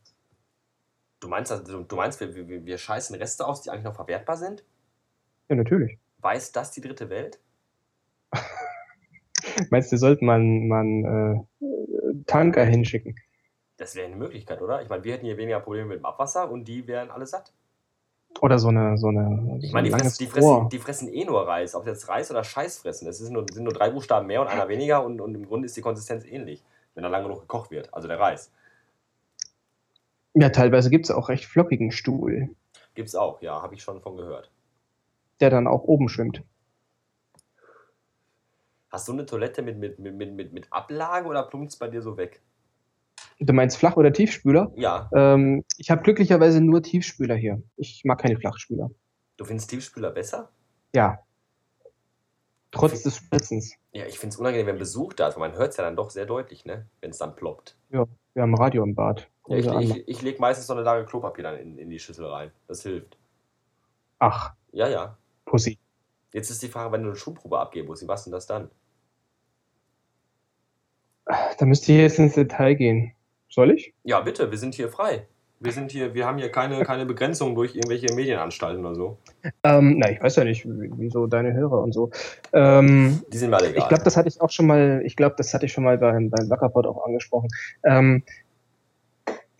[1.20, 4.36] Du meinst, also, du meinst wir, wir, wir scheißen Reste aus, die eigentlich noch verwertbar
[4.36, 4.64] sind?
[5.48, 5.98] Ja, natürlich.
[6.18, 7.38] Weiß das die dritte Welt?
[9.70, 13.16] Meinst du, sollte man, man äh, Tanker hinschicken?
[13.76, 14.82] Das wäre eine Möglichkeit, oder?
[14.82, 17.52] Ich meine, wir hätten hier weniger Probleme mit dem Abwasser und die wären alle satt.
[18.40, 18.98] Oder so eine.
[18.98, 21.74] So eine ich meine, die, fress, die, fressen, die fressen eh nur Reis.
[21.74, 23.08] Ob jetzt Reis oder Scheiß fressen.
[23.08, 25.66] Es sind nur, sind nur drei Buchstaben mehr und einer weniger und, und im Grunde
[25.66, 27.92] ist die Konsistenz ähnlich, wenn er lange genug gekocht wird.
[27.94, 28.52] Also der Reis.
[30.34, 32.50] Ja, teilweise gibt es auch recht flockigen Stuhl.
[32.94, 34.50] Gibt es auch, ja, habe ich schon von gehört.
[35.40, 36.42] Der dann auch oben schwimmt.
[38.90, 42.02] Hast du eine Toilette mit, mit, mit, mit, mit Ablage oder plumpt es bei dir
[42.02, 42.42] so weg?
[43.40, 44.72] Du meinst Flach- oder Tiefspüler?
[44.76, 45.10] Ja.
[45.14, 47.62] Ähm, ich habe glücklicherweise nur Tiefspüler hier.
[47.76, 48.90] Ich mag keine Flachspüler.
[49.36, 50.50] Du findest Tiefspüler besser?
[50.94, 51.20] Ja.
[52.70, 53.74] Trotz des Spritzens.
[53.92, 55.96] Ja, ich finde es unangenehm, wenn Besuch da ist, weil man hört es ja dann
[55.96, 56.86] doch sehr deutlich, ne?
[57.00, 57.76] wenn es dann ploppt.
[57.90, 59.28] Ja, wir haben Radio im Bad.
[59.46, 62.26] Ja, ich, ich, ich lege meistens so eine Lage Klopapier dann in, in die Schüssel
[62.26, 62.50] rein.
[62.66, 63.16] Das hilft.
[64.18, 64.52] Ach.
[64.72, 65.16] Ja, ja.
[65.46, 65.78] Pussy.
[66.32, 68.70] Jetzt ist die Frage, wenn du eine Schulprobe abgeben musst, wie machst du das dann?
[71.26, 73.12] Da müsste ich jetzt ins Detail gehen.
[73.50, 73.94] Soll ich?
[74.04, 75.26] Ja, bitte, wir sind hier frei.
[75.60, 79.18] Wir sind hier, wir haben hier keine, keine Begrenzung durch irgendwelche Medienanstalten oder so.
[79.64, 82.10] Ähm, na, ich weiß ja nicht, wieso deine Hörer und so.
[82.52, 83.82] Ähm, Die sind mir alle egal.
[83.82, 85.98] ich glaube, das hatte ich auch schon mal, ich glaube, das hatte ich schon mal
[85.98, 87.48] beim, beim auch angesprochen.
[87.84, 88.22] Ähm,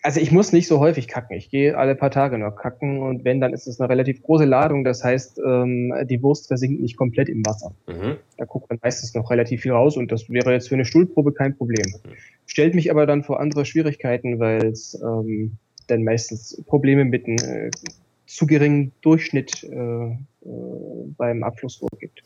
[0.03, 1.37] also ich muss nicht so häufig kacken.
[1.37, 4.45] Ich gehe alle paar Tage noch kacken und wenn, dann ist es eine relativ große
[4.45, 4.85] Ladung.
[4.85, 7.73] Das heißt, ähm, die Wurst versinkt nicht komplett im Wasser.
[7.87, 8.17] mhm.
[8.37, 11.33] Da guckt man meistens noch relativ viel raus und das wäre jetzt für eine Stuhlprobe
[11.33, 11.87] kein Problem.
[12.47, 15.57] Stellt mich aber dann vor andere Schwierigkeiten, weil es ähm,
[15.89, 17.71] dann meistens Probleme mit einem äh,
[18.27, 20.17] zu geringen Durchschnitt äh, äh,
[21.17, 22.23] beim Abflussrohr gibt.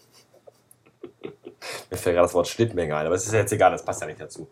[1.90, 4.00] Mir fällt gerade das Wort Schnittmenge ein, aber es ist ja jetzt egal, das passt
[4.00, 4.50] ja nicht dazu.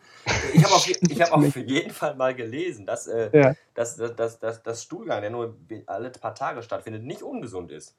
[0.55, 3.55] Ich habe auf, ich hab auf jeden Fall mal gelesen, dass, äh, Ja.
[3.75, 5.57] dass, dass, dass, dass, Stuhlgang, der nur
[5.87, 7.97] alle paar Tage stattfindet, nicht ungesund ist.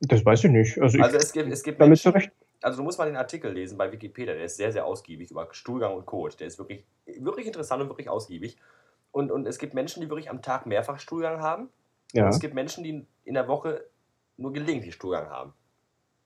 [0.00, 0.78] Das weiß ich nicht.
[0.80, 2.32] Also ich Also es gibt, es gibt damit Menschen, zurecht.
[2.62, 5.46] also du musst mal den Artikel lesen bei Wikipedia, der ist sehr, sehr ausgiebig über
[5.52, 6.40] Stuhlgang und Kot.
[6.40, 6.84] Der ist wirklich,
[7.20, 8.56] wirklich interessant und wirklich ausgiebig.
[9.12, 11.68] Und, und es gibt Menschen, die wirklich am Tag mehrfach Stuhlgang haben.
[12.14, 12.24] Ja.
[12.24, 13.84] Und es gibt Menschen, die in der Woche
[14.38, 15.52] nur gelegentlich Stuhlgang haben.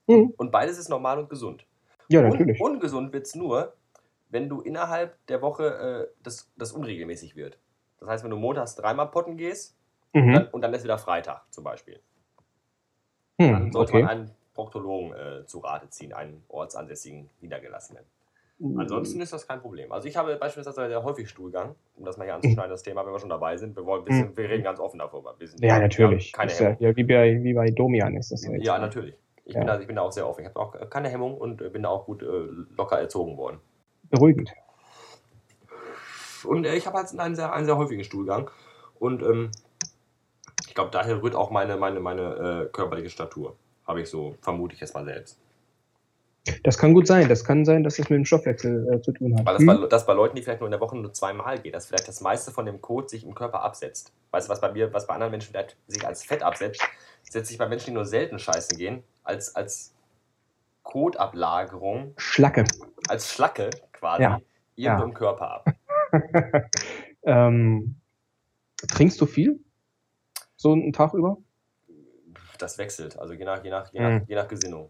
[0.07, 0.33] Mhm.
[0.37, 1.66] Und beides ist normal und gesund.
[2.09, 2.61] Ja, Un natürlich.
[2.61, 3.73] ungesund wird es nur,
[4.29, 7.57] wenn du innerhalb der Woche äh, das, das unregelmäßig wird.
[7.99, 9.75] Das heißt, wenn du montags dreimal potten gehst
[10.13, 10.33] Mhm.
[10.33, 11.99] dann, und dann ist wieder Freitag zum Beispiel.
[13.37, 14.01] Dann Hm, sollte okay.
[14.03, 18.03] man einen Proktologen äh, zu Rate ziehen, einen ortsansässigen Niedergelassenen.
[18.75, 19.91] Ansonsten ist das kein Problem.
[19.91, 23.13] Also ich habe beispielsweise sehr häufig Stuhlgang, um das mal hier anzuschneiden, das Thema, wenn
[23.13, 23.75] wir schon dabei sind.
[23.75, 25.35] Wir, wollen, wir, sind, wir reden ganz offen darüber.
[25.59, 26.33] Ja, natürlich.
[26.33, 28.65] Keine Ist ja, wie, bei, wie bei Domian ist das ja jetzt.
[28.65, 29.13] Ja, natürlich.
[29.47, 29.61] Ich, Ja.
[29.61, 30.41] bin da, ich bin da auch sehr offen.
[30.41, 32.25] Ich habe auch keine Hemmung und äh, bin da auch gut äh,
[32.75, 33.59] locker erzogen worden.
[34.09, 34.51] Beruhigend.
[36.43, 38.51] Und äh, ich habe halt einen sehr, einen sehr häufigen Stuhlgang.
[38.99, 39.51] Und ähm,
[40.67, 43.55] ich glaube, daher rührt auch meine, meine, meine äh, körperliche Statur.
[43.87, 45.39] Habe ich so, vermute ich jetzt mal selbst.
[46.63, 47.29] Das kann gut sein.
[47.29, 49.45] Das kann sein, dass das mit dem Stoffwechsel äh, zu tun hat.
[49.45, 49.81] Weil das, Hm?
[49.81, 52.07] bei, das bei Leuten, die vielleicht nur in der Woche nur zweimal geht, dass vielleicht
[52.07, 54.11] das meiste von dem Kot sich im Körper absetzt.
[54.31, 56.81] Weißt du, was bei mir, was bei anderen Menschen vielleicht sich als Fett absetzt,
[57.23, 59.93] setzt sich bei Menschen, die nur selten scheißen gehen, als, als
[60.83, 62.63] Kotablagerung, Schlacke.
[63.09, 64.39] als Schlacke quasi, Ja.
[64.75, 65.07] irgendwo Ja.
[65.07, 65.65] im Körper ab.
[67.23, 67.95] ähm,
[68.87, 69.59] trinkst du viel?
[70.55, 71.37] So einen Tag über?
[72.57, 74.17] Das wechselt, also je nach, je nach, je Hm.
[74.19, 74.89] nach, je nach Gesinnung.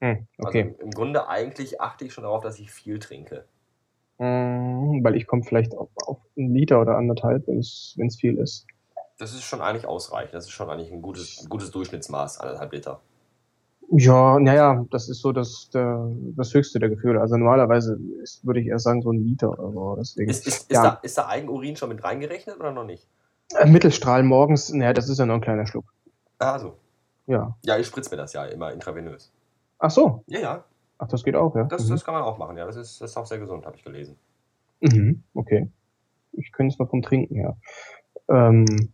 [0.00, 0.62] Hm, okay.
[0.64, 3.46] Also im Grunde eigentlich achte ich schon darauf, dass ich viel trinke.
[4.18, 8.66] Mm, weil ich komme vielleicht auf, auf einen Liter oder anderthalb, wenn es viel ist.
[9.18, 10.34] Das ist schon eigentlich ausreichend.
[10.34, 13.00] Das ist schon eigentlich ein gutes, ein gutes Durchschnittsmaß, anderthalb Liter.
[13.90, 17.20] Ja, naja, das ist so das, der, das höchste der Gefühle.
[17.20, 19.96] Also normalerweise ist, würde ich eher sagen so ein Liter oder so.
[19.96, 20.30] Deswegen.
[20.30, 20.82] Ist, ist, ist, Ja.
[20.82, 23.06] da, ist da Eigenurin schon mit reingerechnet oder noch nicht?
[23.54, 25.92] Äh, Mittelstrahl morgens, naja, das ist ja nur ein kleiner Schluck.
[26.38, 26.76] Ah, so.
[27.26, 27.56] Ja.
[27.64, 29.32] Ja, ich spritze mir das ja immer intravenös.
[29.78, 30.24] Ach so.
[30.26, 30.64] Ja, ja,
[30.98, 31.64] Ach, das geht auch, ja.
[31.64, 31.90] das, mhm.
[31.90, 32.56] das kann man auch machen.
[32.56, 34.16] Ja, das ist, das ist auch sehr gesund, habe ich gelesen.
[34.80, 35.22] Mhm.
[35.34, 35.70] Okay.
[36.32, 37.56] Ich könnte es mal vom Trinken her.
[38.28, 38.92] Ähm,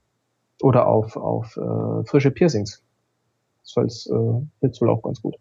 [0.61, 2.83] oder auf, auf äh, frische Piercings.
[3.63, 5.37] Das soll's, äh, hilft wohl auch ganz gut.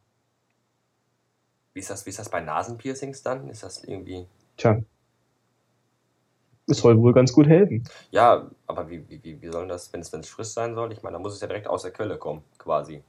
[1.74, 3.50] Wie ist das, wie ist das bei Nasenpiercings dann?
[3.50, 4.28] Ist das irgendwie.
[4.58, 4.82] Tja.
[6.68, 7.84] Es soll wohl ganz gut helfen.
[8.12, 10.92] Ja, aber wie, wie, wie, soll das, wenn es, wenn es frisch sein soll?
[10.94, 13.04] Ich meine, da muss es ja direkt aus der Quelle kommen, quasi.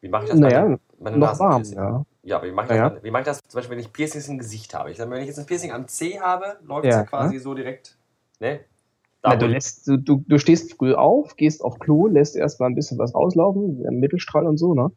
[0.00, 2.04] Wie mache ich das Naja, bei, bei einem Noch warm, ja.
[2.22, 3.92] Ja, aber wie mache ich, Ja, das, wie mache ich das zum Beispiel, wenn ich
[3.92, 4.90] Piercings im Gesicht habe?
[4.90, 7.06] Ich sag, mal, wenn ich jetzt ein Piercing am C habe, läuft es Ja, ja
[7.06, 7.96] quasi so direkt.
[8.38, 8.60] Ne?
[9.22, 12.98] Na, du, lässt, du, du, stehst früh auf, gehst auf Klo, lässt erstmal ein bisschen
[12.98, 14.92] was rauslaufen, Mittelstrahl und so, ne?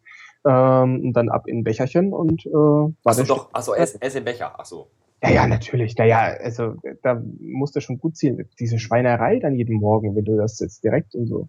[0.45, 3.23] Ähm, und dann ab in ein Becherchen und äh, Achso, warte.
[3.23, 4.87] doch, achso, S, S im Becher, achso.
[5.23, 5.95] Ja, ja, natürlich.
[5.97, 8.49] Naja, also da musst du schon gut zielen.
[8.59, 11.47] Diese Schweinerei dann jeden Morgen, wenn du das jetzt direkt und so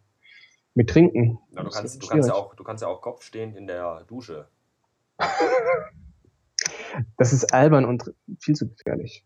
[0.74, 1.38] mit trinken.
[1.54, 4.48] Ja, du, kannst, du, kannst ja auch, du kannst ja auch kopfstehend in der Dusche.
[7.16, 9.24] Das ist albern und viel zu gefährlich.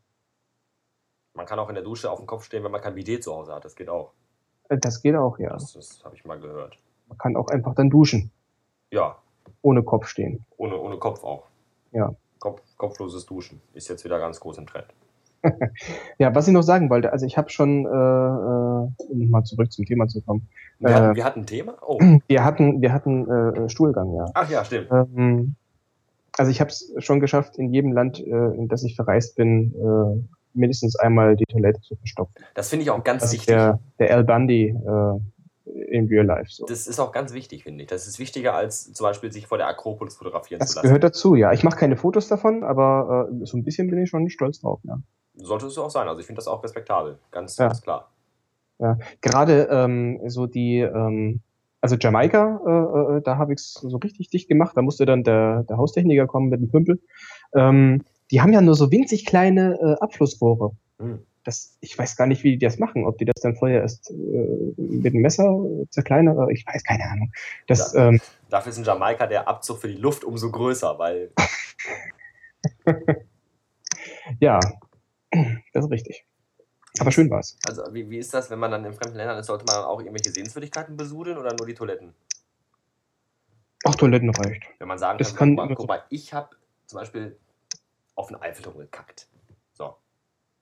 [1.37, 3.34] Man kann auch in der Dusche auf dem Kopf stehen, wenn man kein Bidet zu
[3.34, 3.64] Hause hat.
[3.64, 4.12] Das geht auch.
[4.68, 5.51] Äh, Das geht auch, ja.
[5.51, 6.76] Das, das habe ich mal gehört.
[7.09, 8.30] Man kann auch einfach dann duschen,
[8.91, 9.16] Ja,
[9.62, 10.45] ohne Kopf stehen.
[10.57, 11.45] ohne, ohne Kopf auch.
[11.93, 12.12] Ja.
[12.41, 14.87] Kopf, kopfloses Duschen ist jetzt wieder ganz groß im Trend.
[16.18, 19.70] Ja, was ich noch sagen wollte, also ich habe schon, äh, äh, um mal zurück
[19.70, 20.49] zum Thema zu kommen,
[20.80, 20.93] Wir, Äh.
[20.95, 21.74] hatten, wir hatten ein Thema?
[21.87, 21.99] Oh.
[22.26, 24.24] wir hatten, wir hatten äh, Stuhlgang, ja.
[24.34, 24.89] Ach ja, stimmt.
[24.91, 25.55] Ähm,
[26.37, 29.72] also ich habe es schon geschafft, in jedem Land, äh, in das ich verreist bin,
[29.74, 30.24] äh,
[30.57, 32.35] mindestens einmal die Toilette zu verstopfen.
[32.55, 33.55] Das finde ich auch ganz Das ist wichtig.
[33.55, 35.21] der, der Al Bundy äh,
[35.91, 36.51] in Real Life.
[36.51, 36.67] So.
[36.67, 37.89] Das ist auch ganz wichtig, finde ich.
[37.89, 40.87] Das ist wichtiger, als zum Beispiel sich vor der Akropolis fotografieren Das zu lassen.
[40.87, 41.53] gehört dazu, ja.
[41.53, 44.81] Ich mache keine Fotos davon, aber äh, so ein bisschen bin ich schon stolz drauf,
[44.85, 44.99] ja.
[45.35, 46.09] Sollte es auch sein.
[46.09, 47.19] Also ich finde das auch respektabel.
[47.31, 47.67] Ganz, Ja.
[47.67, 48.11] ganz klar.
[49.23, 51.41] Gerade ähm, so die, ähm,
[51.81, 54.77] also Jamaika, äh, äh, da habe ich es so richtig dicht gemacht.
[54.77, 57.01] Da musste dann der, der Haustechniker kommen mit dem Pümpel.
[57.55, 60.72] Ähm, die haben ja nur so winzig kleine äh, Abflussrohre.
[60.99, 61.24] Hm.
[61.45, 63.05] das, ich weiß gar nicht, wie die das machen.
[63.05, 64.14] Ob die das dann vorher erst äh,
[64.77, 67.31] mit dem Messer zerkleinern oder ich weiß keine Ahnung.
[67.66, 68.09] Das, Ja.
[68.09, 71.31] ähm, Dafür ist in Jamaika der Abzug für die Luft umso größer, weil
[74.41, 74.59] ja,
[75.72, 76.24] das ist richtig.
[76.99, 77.59] Aber schön war's.
[77.68, 79.47] Also, wie, wie ist das, wenn man dann in fremden Ländern ist?
[79.47, 82.14] Sollte man dann auch irgendwelche Sehenswürdigkeiten besudeln oder nur die Toiletten?
[83.85, 84.64] Auch Toiletten reicht.
[84.79, 86.57] Wenn man sagen Das kann, kann guck, mal, guck mal, ich habe
[86.87, 87.37] zum Beispiel
[88.17, 89.29] auf den Eiffelturm gekackt.
[89.73, 89.95] So,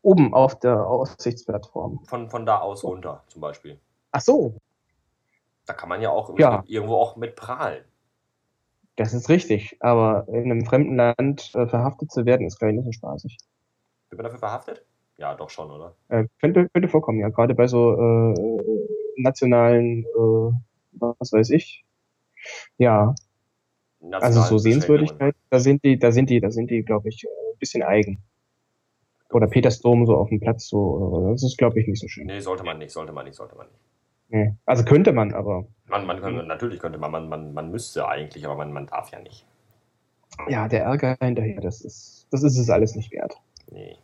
[0.02, 2.04] Oben auf der Aussichtsplattform.
[2.04, 3.80] von, von da aus runter zum Beispiel.
[4.12, 4.54] Ach so,
[5.66, 6.62] Da kann man ja auch Ja.
[6.66, 7.82] irgendwo auch mit prahlen.
[8.96, 9.76] das ist richtig.
[9.80, 13.38] Aber in einem fremden Land äh, verhaftet zu werden, ist, glaube ich, nicht so spaßig.
[14.10, 14.84] Wird man dafür verhaftet?
[15.16, 15.94] Ja, doch schon, oder?
[16.08, 17.28] Äh, könnte, könnte vorkommen, ja.
[17.30, 18.34] Gerade bei so äh,
[19.16, 20.52] nationalen, äh,
[20.92, 21.84] was weiß ich.
[22.78, 23.14] Ja,
[24.00, 24.60] also Nationalen so Beschränkungen.
[24.60, 27.82] Sehenswürdigkeit, da sind die, da sind die, da sind die, glaube ich, äh, ein bisschen
[27.82, 28.22] eigen.
[29.30, 32.26] Oder Petersdom so auf dem Platz, so, äh, das ist, glaube ich, nicht so schön.
[32.26, 33.80] Nee, sollte man nicht, sollte man nicht, sollte man nicht.
[34.28, 34.54] Nee.
[34.64, 38.44] Also könnte man, aber Man, man könnte, natürlich könnte man, man, man, man müsste eigentlich,
[38.46, 39.46] aber man, man darf ja nicht.
[40.48, 43.34] ja, der Ärger hinterher, das ist, das ist es alles nicht wert.
[43.70, 43.96] Nee,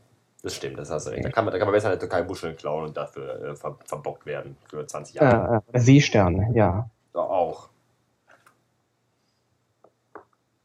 [0.43, 1.25] das stimmt, das hast du recht.
[1.25, 3.57] Da kann man, da kann man besser in der Türkei Muscheln klauen und dafür äh,
[3.57, 5.63] ver, verbockt werden für 20 Jahre.
[5.73, 6.91] Äh, Seesterne, ja.
[7.15, 7.69] Ja, auch.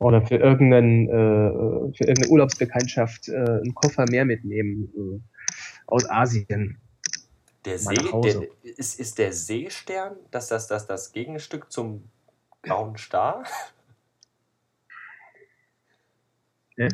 [0.05, 5.19] Oder für irgendeinen, äh, für irgendeine Urlaubsbekanntschaft äh, einen Koffer mehr mitnehmen äh,
[5.87, 6.77] aus Asien.
[7.65, 12.03] Der See, der, ist, ist der Seestern das, das, das, das Gegenstück zum
[12.61, 13.43] grauen Star?
[16.77, 16.89] Ja.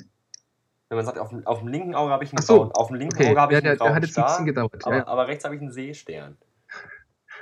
[0.90, 2.88] Wenn man sagt, auf, dem- auf dem linken Auge habe ich einen so, grauen, auf
[2.90, 4.28] dem linken Okay, Auge habe ich ja, der, einen der grauen hat jetzt ein Star,
[4.28, 4.86] bisschen gedauert.
[4.86, 5.08] aber, Ja.
[5.08, 6.38] aber rechts habe ich einen Seestern.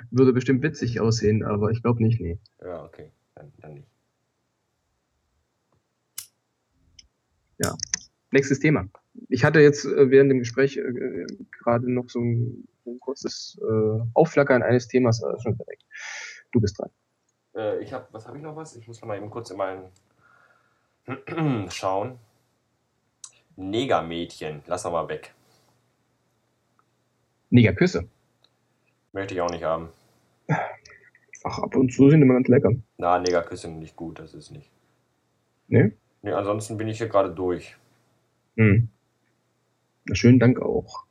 [0.10, 2.40] Würde bestimmt witzig aussehen, aber ich glaube nicht, nee.
[2.62, 3.88] Ja, okay, dann, dann nicht.
[8.32, 8.88] Nächstes Thema.
[9.28, 13.60] Ich hatte jetzt äh, während dem Gespräch äh, äh, gerade noch so ein, ein kurzes
[13.62, 15.80] äh, Aufflackern eines Themas, aber ist schon weg.
[16.52, 16.90] Du bist dran.
[17.56, 18.76] Äh, ich habe, was habe ich noch was?
[18.76, 19.92] Ich muss noch mal eben kurz in meinen
[21.72, 22.20] schauen.
[23.56, 25.34] Negermädchen, lass doch mal weg.
[27.50, 28.08] Negerküsse.
[29.12, 29.90] Möchte ich auch nicht haben.
[31.44, 32.72] Ach, ab und zu sind immer ganz lecker.
[32.98, 34.70] Na, Negerküsse nicht gut, das ist nicht.
[35.68, 35.94] Ne?
[36.22, 37.78] Nee, ansonsten bin ich hier gerade durch.
[38.58, 38.90] Hm.
[40.06, 41.06] Na, schönen Dank auch.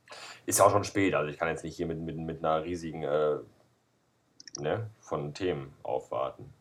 [0.46, 2.64] Ist ja auch schon spät, also ich kann jetzt nicht hier mit, mit, mit einer
[2.64, 3.36] riesigen äh,
[4.58, 6.52] ne, von Themen aufwarten.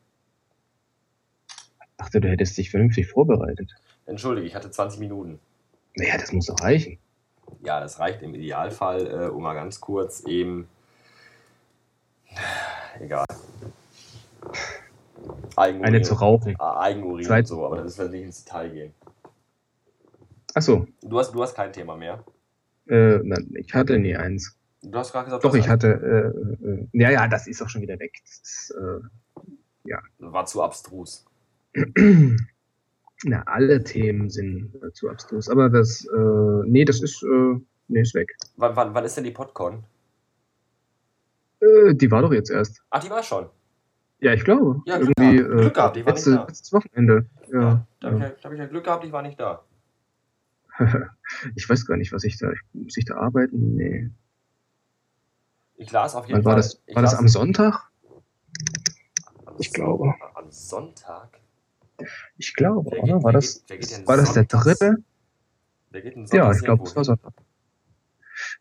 [1.97, 3.73] Dachte, du hättest dich vernünftig vorbereitet.
[4.05, 5.39] Entschuldige, ich hatte 20 Minuten.
[5.95, 6.99] Naja, das muss doch reichen.
[7.63, 10.67] Ja, das reicht im Idealfall, äh, um mal ganz kurz eben.
[12.99, 13.25] Egal.
[15.57, 16.55] Eigenurin, Eine zu rauchen.
[16.59, 18.93] Ah, Eigenurin Zwei- und so, aber das wird nicht ins Detail gehen.
[20.53, 22.23] Achso, Du hast, du hast kein Thema mehr.
[22.87, 24.55] äh, na, ich hatte nie eins.
[24.83, 25.87] Du hast gerade gesagt, Doch, ich hatte,
[26.63, 28.13] äh, äh, ja, ja, das ist auch schon wieder weg.
[28.23, 31.25] Das ist, äh, war zu abstrus.
[33.23, 38.01] na, alle Themen sind äh, zu abstrus, aber das, äh, nee, das ist, äh, nee,
[38.01, 38.35] ist weg.
[38.57, 39.83] Wann, wann, wann ist denn die Podcon?
[41.59, 42.83] Äh, die war doch jetzt erst.
[42.91, 43.47] Ach, die war schon.
[44.19, 44.81] Ja, ich glaube.
[44.85, 45.57] Ja, Glück Irgendwie, gehabt.
[45.61, 46.45] Glück gehabt, die war nicht letzte, da.
[46.45, 47.25] letztes Wochenende.
[47.51, 47.59] Ja.
[47.61, 48.25] Ja, da habe ja.
[48.27, 49.63] ich, ja- da hab ich ja Glück gehabt, ich war nicht da.
[51.55, 53.75] Ich weiß gar nicht, was ich da, ich, muss ich da arbeiten?
[53.75, 54.09] Nee.
[55.75, 56.61] Ich las auf jeden Wann war Fall.
[56.61, 57.91] das, ich war das am Sonntag?
[59.45, 60.13] am Ich glaube.
[60.35, 61.39] Am Sonntag?
[62.37, 63.13] Ich glaube, Wer oder?
[63.15, 65.03] geht- War das, geht- geht war das der dritte?
[65.91, 67.33] Geht Ja, ich glaube, es war Sonntag.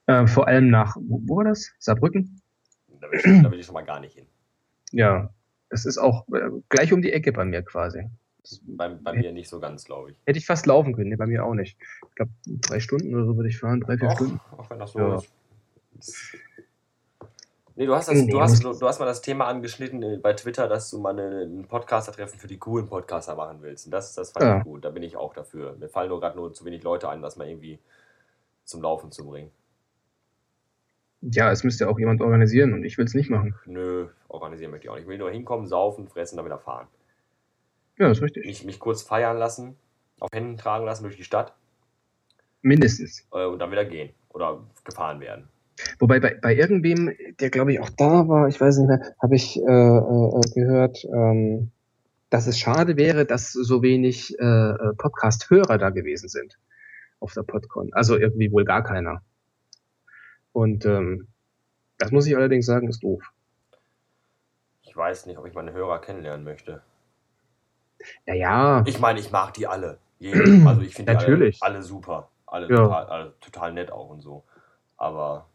[0.07, 1.71] Äh, vor allem nach, wo, wo war das?
[1.79, 2.41] Saarbrücken?
[3.01, 4.27] Da will, ich, da will ich schon mal gar nicht hin.
[4.91, 5.31] Ja.
[5.69, 8.09] Das ist auch äh, gleich um die Ecke bei mir quasi.
[8.63, 10.17] Bei, bei mir nicht so ganz, glaube ich.
[10.25, 11.77] Hätte ich fast laufen können, nee, bei mir auch nicht.
[12.09, 14.41] Ich glaube, drei Stunden oder so würde ich fahren, drei, vier Auch, Stunden.
[14.57, 15.17] auch wenn das so Ja.
[15.99, 16.37] ist.
[17.79, 20.67] Nee, du hast, das, du, hast, du, hast mal das Thema angeschnitten äh, bei Twitter,
[20.67, 23.85] dass du mal eine, ein Podcaster-Treffen für die coolen Podcaster machen willst.
[23.87, 24.59] Und das, das fand Ja.
[24.59, 24.85] ich gut.
[24.85, 25.77] Da bin ich auch dafür.
[25.77, 27.79] Mir fallen nur gerade nur zu wenig Leute ein, das mal irgendwie
[28.65, 29.51] zum Laufen zu bringen.
[31.33, 33.55] Ja, es müsste auch jemand organisieren und ich will es nicht machen.
[33.67, 35.05] Nö, organisieren möchte ich auch nicht.
[35.05, 36.87] Ich will nur hinkommen, saufen, fressen, dann wieder fahren.
[37.99, 38.45] Ja, ist richtig.
[38.45, 39.77] Mich, mich kurz feiern lassen,
[40.21, 41.55] auf Händen tragen lassen durch die Stadt
[42.63, 43.27] Mindestens.
[43.33, 44.11] äh, und dann wieder gehen.
[44.29, 45.49] Oder gefahren werden.
[45.99, 49.35] Wobei bei, bei irgendwem, der glaube ich auch da war, ich weiß nicht mehr, habe
[49.35, 51.71] ich äh, äh, gehört, ähm,
[52.31, 56.59] dass es schade wäre, dass so wenig äh, äh, Podcast-Hörer da gewesen sind
[57.21, 57.91] auf der Podcon.
[57.93, 59.23] Also irgendwie wohl gar keiner.
[60.57, 61.29] Und ähm,
[61.99, 63.23] das muss ich allerdings sagen, ist doof.
[64.85, 66.83] Ich weiß nicht, ob ich meine Hörer kennenlernen möchte.
[68.25, 69.99] Ja, ja, Ich meine, ich mag die alle.
[70.19, 70.67] Jeden.
[70.67, 71.63] Also ich finde alle, Natürlich.
[71.63, 72.31] alle super.
[72.47, 72.77] Alle, Ja.
[72.77, 74.45] total, alle total nett auch und so.
[74.97, 75.47] Aber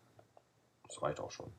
[0.85, 1.51] das reicht auch schon.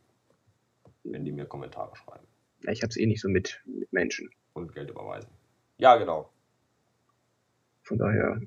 [1.03, 2.25] Wenn die mir Kommentare schreiben.
[2.61, 4.31] Ja, ich hab's eh nicht so mit, mit Menschen.
[4.53, 5.31] Und Geld überweisen.
[5.79, 6.31] Ja, genau.
[7.83, 8.41] Von daher.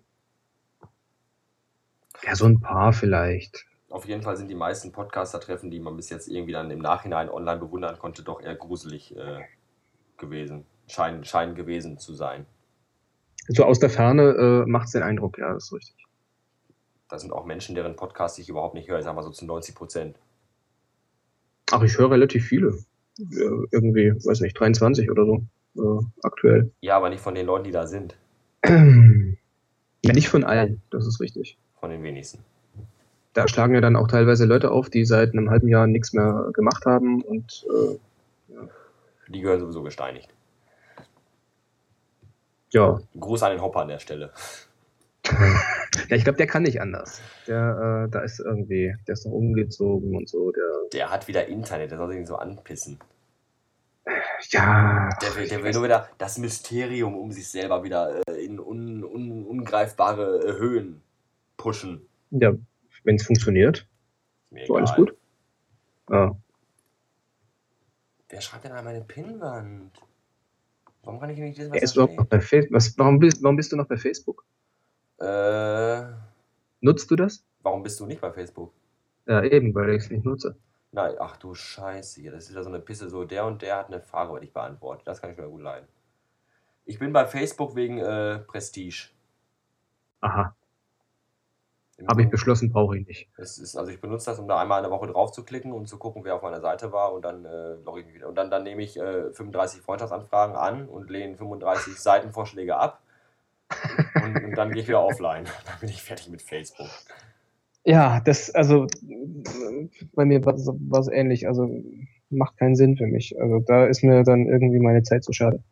[2.24, 3.66] Ja, so ein paar vielleicht.
[3.96, 7.30] Auf jeden Fall sind die meisten Podcaster-Treffen, die man bis jetzt irgendwie dann im Nachhinein
[7.30, 9.40] online bewundern konnte, doch eher gruselig äh,
[10.18, 10.66] gewesen.
[10.90, 12.46] Scheinen, scheinen gewesen zu sein.
[13.48, 15.96] So aus der Ferne äh, macht's den Eindruck, ja, das ist richtig.
[17.08, 19.46] Da sind auch Menschen, deren Podcast ich überhaupt nicht höre, ich sag mal so zu
[19.46, 20.20] 90 Prozent.
[21.72, 22.78] Ach, ich höre relativ viele.
[23.18, 25.42] Ja, irgendwie, weiß nicht, 23 oder so
[25.78, 26.70] äh, aktuell.
[26.82, 28.18] Ja, aber nicht von den Leuten, die da sind.
[30.04, 31.58] Ja, nicht von allen, das ist richtig.
[31.80, 32.44] Von den wenigsten.
[33.36, 36.50] Da schlagen ja dann auch teilweise Leute auf, die seit einem halben Jahr nichts mehr
[36.54, 37.98] gemacht haben und äh,
[39.30, 40.30] Die gehören sowieso gesteinigt.
[42.72, 44.32] ja, Gruß an den Hopper an der Stelle.
[46.10, 47.22] Ja, ich glaube, der kann nicht anders.
[47.48, 50.52] Der, äh, da ist irgendwie, der ist noch umgezogen und so.
[50.52, 53.00] Der, Der hat wieder Internet, der soll sich so anpissen.
[54.50, 58.60] ja, Der will, der will nur wieder das Mysterium um sich selber wieder äh, in
[58.60, 61.02] un, un, ungreifbare äh, Höhen
[61.58, 62.02] pushen.
[62.32, 62.52] ja
[63.06, 63.88] wenn es funktioniert,
[64.50, 65.16] Mir so alles gut.
[66.10, 66.36] Ja.
[68.30, 69.92] Wer schreibt denn an meine Pinnwand?
[71.04, 72.76] Warum kann ich nicht lesen, was ist noch bei Facebook.
[72.76, 74.44] Was, warum, bist, warum bist du noch bei Facebook?
[75.20, 76.04] Äh,
[76.82, 77.44] Nutzt du das?
[77.62, 78.74] warum bist du nicht bei Facebook?
[79.28, 80.56] Ja, eben, weil ich es nicht nutze.
[80.92, 83.88] Nein, ach du Scheiße, das ist wieder so eine Pisse, so der und der hat
[83.88, 85.08] eine Frage, aber nicht beantwortet.
[85.08, 85.88] Das kann ich mir gut leiden.
[86.86, 89.10] Ich bin bei Facebook wegen äh, Prestige.
[90.22, 90.56] Aha,
[92.08, 93.30] habe ich beschlossen, brauche ich nicht.
[93.38, 95.88] Ist, also ich benutze das, um da einmal in der Woche drauf zu klicken und
[95.88, 98.28] zu gucken, wer auf meiner Seite war und dann äh, logge ich mich wieder.
[98.28, 103.02] Und dann, dann nehme ich äh, 35 Freundschaftsanfragen an und lehne 35 Seitenvorschläge ab.
[104.24, 105.46] Und, und dann gehe ich wieder offline.
[105.66, 106.88] Dann bin ich fertig mit Facebook.
[107.84, 108.88] Ja, das, also
[110.14, 111.48] bei mir war es ähnlich.
[111.48, 111.70] Also
[112.30, 113.40] macht keinen Sinn für mich.
[113.40, 115.64] Also da ist mir dann irgendwie meine Zeit zu schade.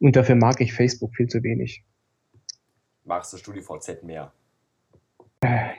[0.00, 1.84] Und dafür mag ich Facebook viel zu wenig.
[3.04, 4.32] Magst du StudiVZ mehr?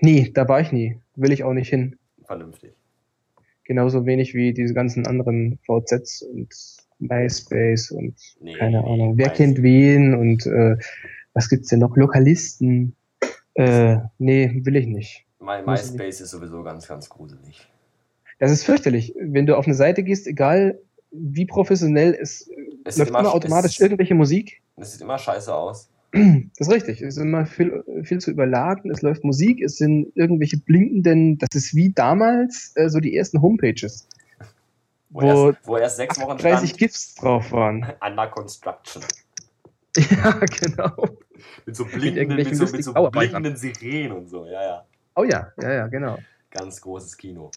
[0.01, 0.99] Nee, da war ich nie.
[1.15, 1.97] Will ich auch nicht hin.
[2.25, 2.73] Vernünftig.
[3.63, 6.53] Genauso wenig wie diese ganzen anderen VZs und
[6.99, 9.17] MySpace und Nee, keine Ahnung.
[9.17, 10.77] Wer kennt wen und äh,
[11.33, 11.95] was gibt's denn noch?
[11.97, 12.95] Lokalisten.
[13.55, 15.25] Äh, nee, will ich nicht.
[15.39, 17.67] My, MySpace ist sowieso ganz, ganz gruselig.
[18.39, 19.13] Das ist fürchterlich.
[19.19, 20.79] Wenn du auf eine Seite gehst, egal
[21.11, 22.49] wie professionell es,
[22.83, 24.61] Es läuft immer automatisch es, irgendwelche Musik.
[24.75, 25.89] es sieht immer scheiße aus.
[26.15, 27.01] Das ist richtig.
[27.01, 28.89] Es ist immer viel, viel zu überladen.
[28.89, 29.61] Es läuft Musik.
[29.61, 31.37] Es sind irgendwelche blinkenden.
[31.37, 34.07] Das ist wie damals äh, so die ersten Homepages,
[35.09, 37.85] Wo, wo erst, wo erst sechs Wochen 30 stand, GIFs drauf waren.
[38.01, 39.03] Under Construction.
[39.97, 41.17] ja, genau.
[41.65, 44.45] Mit so blinkenden, irgendwelchen mit so, mit so blinkenden Sirenen und so.
[44.45, 44.85] Ja, ja.
[45.15, 46.17] Oh ja, ja, ja, genau.
[46.51, 47.51] Ganz großes Kino.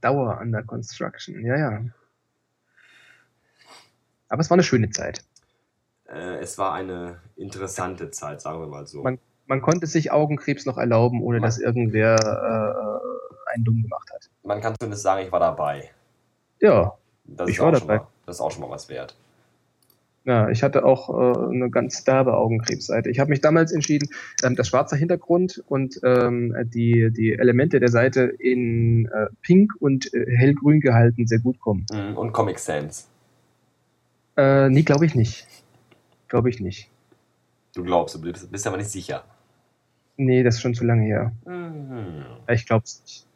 [0.00, 1.44] Dauer under construction.
[1.44, 1.84] Ja, ja.
[4.28, 5.22] Aber es war eine schöne Zeit.
[6.12, 9.02] Äh, es war eine interessante Zeit, sagen wir mal so.
[9.02, 14.10] Man- Man konnte sich Augenkrebs noch erlauben, ohne Man- dass irgendwer äh, einen dumm gemacht
[14.12, 14.28] hat.
[14.42, 15.90] Man kann zumindest sagen, ich war dabei.
[16.60, 16.94] Ja,
[17.24, 17.98] Das, Ich ist war auch schon dabei.
[18.00, 19.16] mal, das ist auch schon mal was wert.
[20.24, 23.08] Ja, ich hatte auch äh, eine ganz derbe Augenkrebsseite.
[23.10, 24.08] Ich habe mich damals entschieden,
[24.42, 30.12] ähm, das schwarze Hintergrund und ähm, die, die Elemente der Seite in äh, pink und
[30.12, 31.86] äh, hellgrün gehalten sehr gut kommen.
[31.92, 33.08] Mhm, Und Comic Sans.
[34.36, 35.46] Äh, nee, glaube ich nicht.
[36.28, 36.90] Glaube ich nicht.
[37.74, 39.24] Du glaubst, du bist, bist aber nicht sicher.
[40.16, 41.32] Nee, das ist schon zu lange her.
[41.44, 42.24] Mhm.
[42.48, 43.26] Ich glaube es nicht.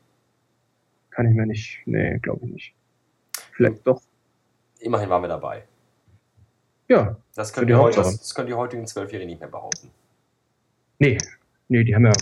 [1.11, 1.81] Kann ich mir nicht.
[1.87, 2.75] Nee, glaube ich nicht.
[3.53, 4.01] Vielleicht doch.
[4.79, 5.65] Immerhin waren wir dabei.
[6.89, 7.17] Ja.
[7.35, 9.91] Das können, die heute, das, das können die heutigen Zwölfjährigen nicht mehr behaupten.
[10.99, 11.19] Nee.
[11.69, 12.13] Nee, die haben ja,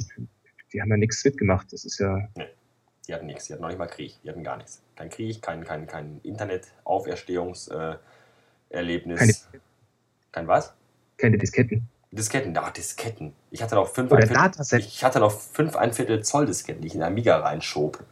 [0.72, 1.72] die haben ja nichts mitgemacht.
[1.72, 2.28] Das ist ja.
[3.06, 4.82] Die hatten nichts, die hatten noch nicht mal Krieg, die hatten gar nichts.
[4.96, 7.98] Kein Krieg, kein, kein, kein Internet-Auferstehungserlebnis.
[8.70, 9.18] Äh, Erlebnis.
[9.20, 9.62] Keine-
[10.38, 10.72] kein was?
[11.16, 11.88] Keine Disketten.
[12.10, 13.34] Disketten, da, Disketten.
[13.50, 16.80] Ich hatte noch fünf, Oder ein Viertel, ich hatte noch fünf ein Viertel Zoll Disketten,
[16.80, 18.02] die ich in Amiga reinschob.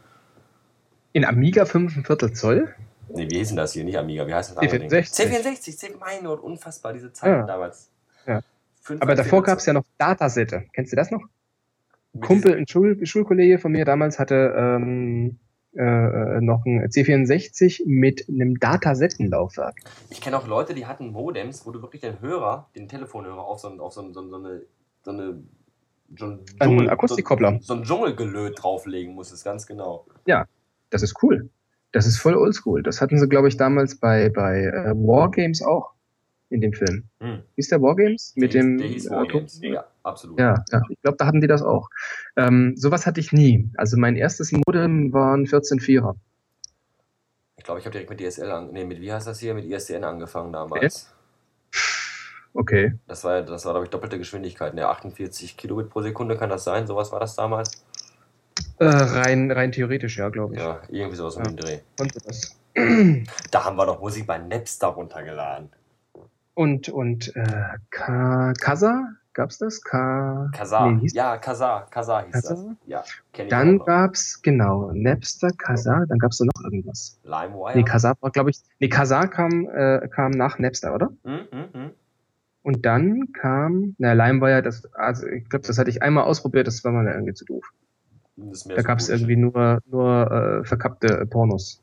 [1.13, 2.75] In Amiga 5,25 Zoll?
[3.09, 3.85] Nee, wie hieß denn das hier?
[3.85, 4.89] Nicht Amiga, wie heißt das andere Ding?
[4.89, 5.31] C64.
[5.31, 7.45] C64, C mein Gott, unfassbar, diese Zeiten Ja.
[7.45, 7.89] damals.
[8.27, 8.41] Ja.
[8.99, 10.65] Aber ein davor Viertel gab es ja noch Datasette.
[10.73, 11.21] Kennst du das noch?
[12.21, 15.39] Kumpel, ein Schul Schulkollege von mir damals hatte ähm,
[15.77, 19.75] äh, noch ein C64 mit einem Datasettenlaufwerk.
[20.09, 23.59] Ich kenne auch Leute, die hatten Modems, wo du wirklich den Hörer, den Telefonhörer auf
[23.59, 24.61] so, auf so, so, so eine,
[25.03, 25.43] so eine
[26.17, 27.59] so ein Ein Dschungel- Akustikkoppler.
[27.61, 30.05] So, ein Dschungelgelöt drauflegen musstest, ganz genau.
[30.89, 31.49] Das ist cool.
[31.91, 32.81] Das ist voll oldschool.
[32.81, 35.91] Das hatten sie, glaube ich, damals bei, bei äh, Wargames auch.
[36.49, 37.03] In dem Film.
[37.21, 37.41] Hm.
[37.55, 38.33] Hieß der Wargames?
[38.35, 39.59] Mit Der hieß- dem Der hieß Wargames.
[39.61, 40.39] Ja, absolut.
[40.39, 41.89] Ja, ja, ich glaube, da hatten die das auch.
[42.35, 43.69] Ähm, sowas hatte ich nie.
[43.77, 46.15] Also mein erstes Modem waren 14.4er.
[47.57, 49.53] Ich glaube, ich habe direkt mit DSL an, nee, mit wie heißt das hier?
[49.53, 51.13] Mit ISDN angefangen damals.
[52.53, 52.93] Okay.
[53.07, 54.73] Das war, das war, glaube ich, doppelte Geschwindigkeit.
[54.73, 56.87] Ne, 48 Kilobit pro Sekunde kann das sein?
[56.87, 57.83] Sowas war das damals?
[58.79, 60.59] Äh, rein, rein theoretisch, ja, glaube ich.
[60.61, 61.43] Ja, irgendwie sowas Ja.
[61.43, 61.79] den Dreh.
[61.97, 62.55] Konnte das.
[63.51, 65.69] Da haben wir doch Musik bei Napster runtergeladen.
[66.57, 69.09] Und, und äh, Ka Kasa?
[69.35, 69.83] Gab's das?
[69.83, 70.89] Ka Kazaa.
[70.89, 71.81] Nee, hieß ja, Kazaa.
[71.91, 72.49] Kazaa hieß das.
[72.49, 72.75] Kazaa?
[72.87, 73.03] Ja,
[73.49, 77.19] Dann gab's, genau, Napster, Kasa, dann gab's da noch irgendwas.
[77.23, 77.75] LimeWire.
[77.75, 81.11] Nee, Kasa war, glaube ich, nee, Kasa kam, äh, kam nach Napster, oder?
[81.23, 81.91] Hm, hm, hm.
[82.63, 86.83] Und dann kam, na, LimeWire, das, also ich glaube, das hatte ich einmal ausprobiert, das
[86.83, 87.69] war mir irgendwie zu doof.
[88.35, 89.21] Das Da so gab es Bullshit.
[89.29, 91.79] irgendwie nur, nur äh, verkappte Pornos.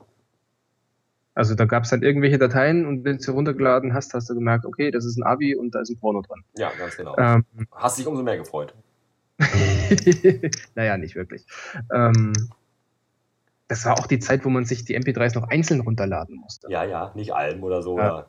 [1.35, 4.33] Also da gab es dann irgendwelche Dateien und wenn du sie runtergeladen hast, hast du
[4.33, 6.43] gemerkt, okay, das ist ein Abi und da ist ein Porno dran.
[6.57, 7.15] Ja, ganz genau.
[7.17, 8.73] Ähm, Hast dich umso mehr gefreut.
[10.75, 11.45] naja, nicht wirklich.
[11.93, 12.31] Ähm,
[13.67, 16.71] das war auch die Zeit, wo man sich die MP3s noch einzeln runterladen musste.
[16.71, 17.97] Ja, ja, nicht Alben oder so.
[17.97, 18.13] Ja.
[18.13, 18.27] Oder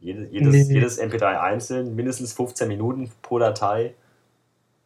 [0.00, 0.74] jedes, jedes, Nee.
[0.74, 3.94] jedes MP3 einzeln, mindestens 15 Minuten pro Datei.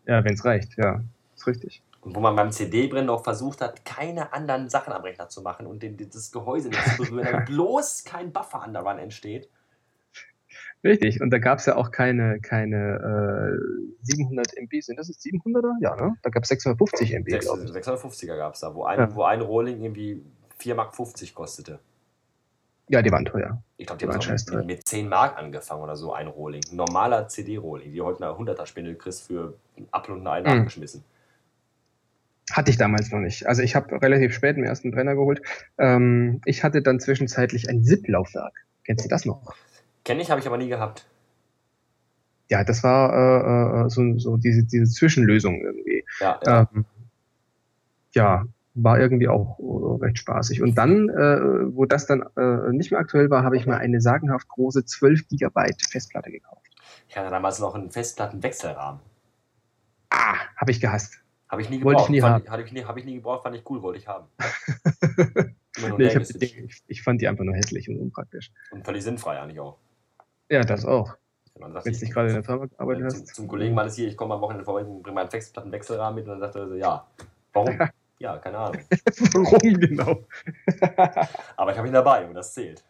[0.06, 1.00] Ja, wenn es reicht, ja.
[1.36, 1.82] Ist richtig.
[2.02, 5.66] Und wo man beim CD-Brennen auch versucht hat, keine anderen Sachen am Rechner zu machen
[5.66, 9.48] und den, das Gehäuse nicht zu berühren, damit bloß kein Buffer an der Run entsteht.
[10.84, 11.20] Richtig.
[11.20, 14.80] Und da gab es ja auch keine, keine äh, 700 MB.
[14.82, 15.74] Sind das jetzt 700er?
[15.80, 16.16] Ja, ne?
[16.22, 17.70] Da gab es 650 MB, Sechs- glaube ich.
[17.70, 19.14] 650er gab es da, wo ein, Ja.
[19.14, 20.20] wo ein Rolling irgendwie
[20.60, 21.78] 4,50 Mark kostete.
[22.88, 23.62] Ja, die waren teuer.
[23.76, 26.62] Ich glaube, die Die waren haben mit, mit 10 Mark angefangen oder so, ein Rolling.
[26.72, 30.54] Ein normaler CD-Rolling, die heute eine 100er Spindel kriegst für einen Apfel und ein Ei
[30.58, 30.64] Mhm.
[32.50, 33.46] Hatte ich damals noch nicht.
[33.46, 35.42] Also ich habe relativ spät den ersten Brenner geholt.
[35.78, 38.52] Ähm, ich hatte dann zwischenzeitlich ein SIP-Laufwerk.
[38.84, 39.54] Kennst du das noch?
[40.04, 41.06] Kenne ich, habe ich aber nie gehabt.
[42.50, 46.04] Ja, das war äh, äh, so, so diese, diese Zwischenlösung irgendwie.
[46.20, 46.68] Ja, ja.
[46.74, 46.84] Ähm,
[48.12, 50.62] ja, war irgendwie auch äh, recht spaßig.
[50.62, 54.00] Und dann, äh, wo das dann äh, nicht mehr aktuell war, habe ich mal eine
[54.00, 56.66] sagenhaft große 12 Gigabyte Festplatte gekauft.
[57.08, 59.00] Ich hatte damals noch einen Festplattenwechselrahmen.
[60.10, 61.21] Ah, habe ich gehasst.
[61.52, 62.08] Habe ich nie Wollte gebraucht.
[62.08, 62.50] ich nie fand, haben.
[62.50, 64.26] Habe ich, nie, hab ich nie gebraucht, fand ich cool, wollte ich haben.
[65.74, 66.56] Nee, ich, hab, Name-Switch.
[66.58, 68.52] ich, ich fand die einfach nur hässlich und unpraktisch.
[68.70, 69.78] Und völlig sinnfrei eigentlich auch.
[70.50, 71.16] Ja, das auch.
[71.54, 73.34] Wenn du ich- nicht gerade in der Firma gearbeitet äh, zum, hast.
[73.34, 76.32] zum Kollegen meines hier, ich komme am Wochenende vorbei und bringe meinen Festplattenwechselrahmen mit und
[76.32, 77.06] dann sagt er so, ja,
[77.54, 77.78] warum?
[78.18, 78.82] ja, keine Ahnung.
[79.32, 80.24] Warum genau?
[81.56, 82.84] Aber ich habe ihn dabei und das zählt.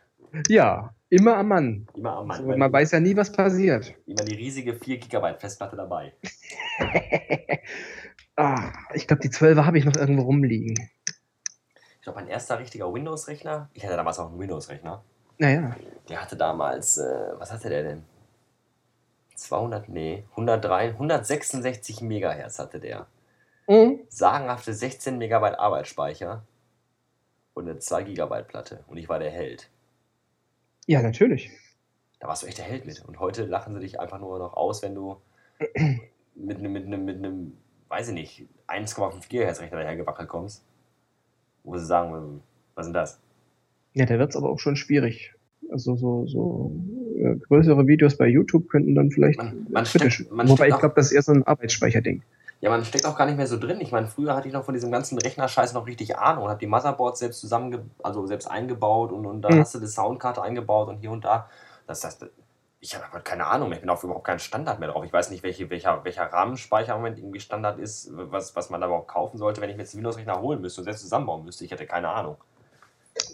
[0.49, 1.87] Ja, immer am Mann.
[1.95, 2.41] Immer am Mann.
[2.45, 3.95] Also, man weiß ja nie, was passiert.
[4.07, 6.15] immer die riesige 4 GB Festplatte dabei.
[8.37, 10.75] Ah, ich glaube, die 12er habe ich noch irgendwo rumliegen.
[11.97, 15.05] Ich glaube, mein erster richtiger Windows-Rechner, ich hatte damals auch einen Windows-Rechner,
[15.39, 15.77] Naja.
[16.09, 18.05] der hatte damals, äh, was hatte der denn?
[19.37, 23.07] 200, nee, 103, 166 Megahertz hatte der.
[23.69, 24.01] Mhm.
[24.09, 26.45] Sagenhafte 16 Megabyte Arbeitsspeicher
[27.55, 28.85] und eine 2 Gigabyte Platte.
[28.89, 29.71] Und ich war der Held.
[30.87, 31.51] Ja, natürlich.
[32.19, 33.05] Da warst du echt der Held mit.
[33.05, 35.21] Und heute lachen sie dich einfach nur noch aus, wenn du
[36.35, 37.57] mit einem, mit einem, mit einem
[37.93, 40.65] weiß ich nicht, 1,5 Gigahertz Rechner dahergewackelt kommst.
[41.63, 42.41] Wo sie sagen,
[42.75, 43.21] was ist denn das?
[43.93, 45.35] Ja, da wird's aber auch schon schwierig.
[45.71, 46.73] Also so, so
[47.19, 50.15] äh, größere Videos bei YouTube könnten dann vielleicht Man- man kritisch.
[50.15, 52.23] steckt- man Wobei ich glaube, das ist eher so ein Arbeitsspeicherding.
[52.63, 53.81] Ja, man steckt auch gar nicht mehr so drin.
[53.81, 56.61] Ich meine, früher hatte ich noch von diesem ganzen Rechnerscheiß noch richtig Ahnung und habe
[56.61, 59.59] die Motherboards selbst zusammenge also selbst eingebaut und, und da Mhm.
[59.61, 61.49] hast du die Soundkarte eingebaut und hier und da.
[61.87, 62.25] Das heißt,
[62.85, 63.77] ich habe keine Ahnung mehr.
[63.79, 65.05] Ich bin auf überhaupt keinen Standard mehr drauf.
[65.05, 68.81] Ich weiß nicht, welche, welcher, welcher Rahmenspeicher im Moment irgendwie Standard ist, was, was man
[68.81, 71.45] da überhaupt kaufen sollte, wenn ich mir jetzt einen Windows-Rechner holen müsste und selbst zusammenbauen
[71.45, 71.65] müsste.
[71.65, 72.39] Ich hätte keine Ahnung.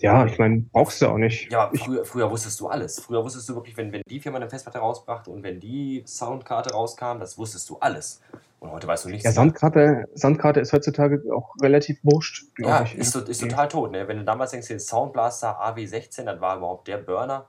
[0.01, 1.51] Ja, ich meine, brauchst du auch nicht.
[1.51, 3.01] Ja, aber früher, früher wusstest du alles.
[3.01, 6.75] Früher wusstest du wirklich, wenn, wenn die Firma eine Festplatte rausbrachte und wenn die Soundkarte
[6.75, 8.21] rauskam, das wusstest du alles.
[8.61, 9.25] Und heute weißt du nichts.
[9.25, 9.35] Ja, mehr.
[9.35, 12.97] Soundkarte, Soundkarte ist heutzutage auch relativ wurscht, glaube Ja, ich.
[12.97, 13.93] ist, ist total tot.
[13.93, 14.07] Ne?
[14.09, 17.47] Wenn du damals denkst, hier Sound Blaster AW16, das war überhaupt der Burner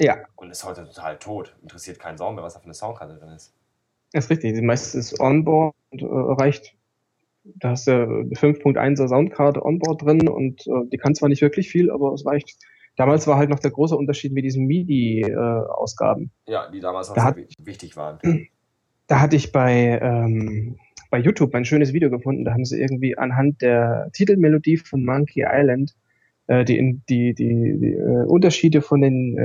[0.00, 1.54] Ja, und ist heute total tot.
[1.62, 3.52] Interessiert keinen Sound mehr, was da für eine Soundkarte drin ist.
[4.12, 4.54] ist richtig.
[4.54, 6.74] Die meiste ist Onboard und äh, reicht.
[7.44, 11.68] Da hast du eine 5.1er Soundkarte Onboard drin und äh, die kann zwar nicht wirklich
[11.70, 12.56] viel, aber es reicht.
[12.96, 16.30] Damals war halt noch der große Unterschied mit diesen MIDI-Ausgaben.
[16.46, 18.18] Ja, die damals noch Da hat- wi- wichtig waren.
[19.06, 20.76] da hatte ich bei, ähm,
[21.10, 22.44] bei YouTube ein schönes Video gefunden.
[22.44, 25.94] Da haben sie irgendwie anhand der Titelmelodie von Monkey Island
[26.48, 29.38] äh, die, die, die, die äh, Unterschiede von den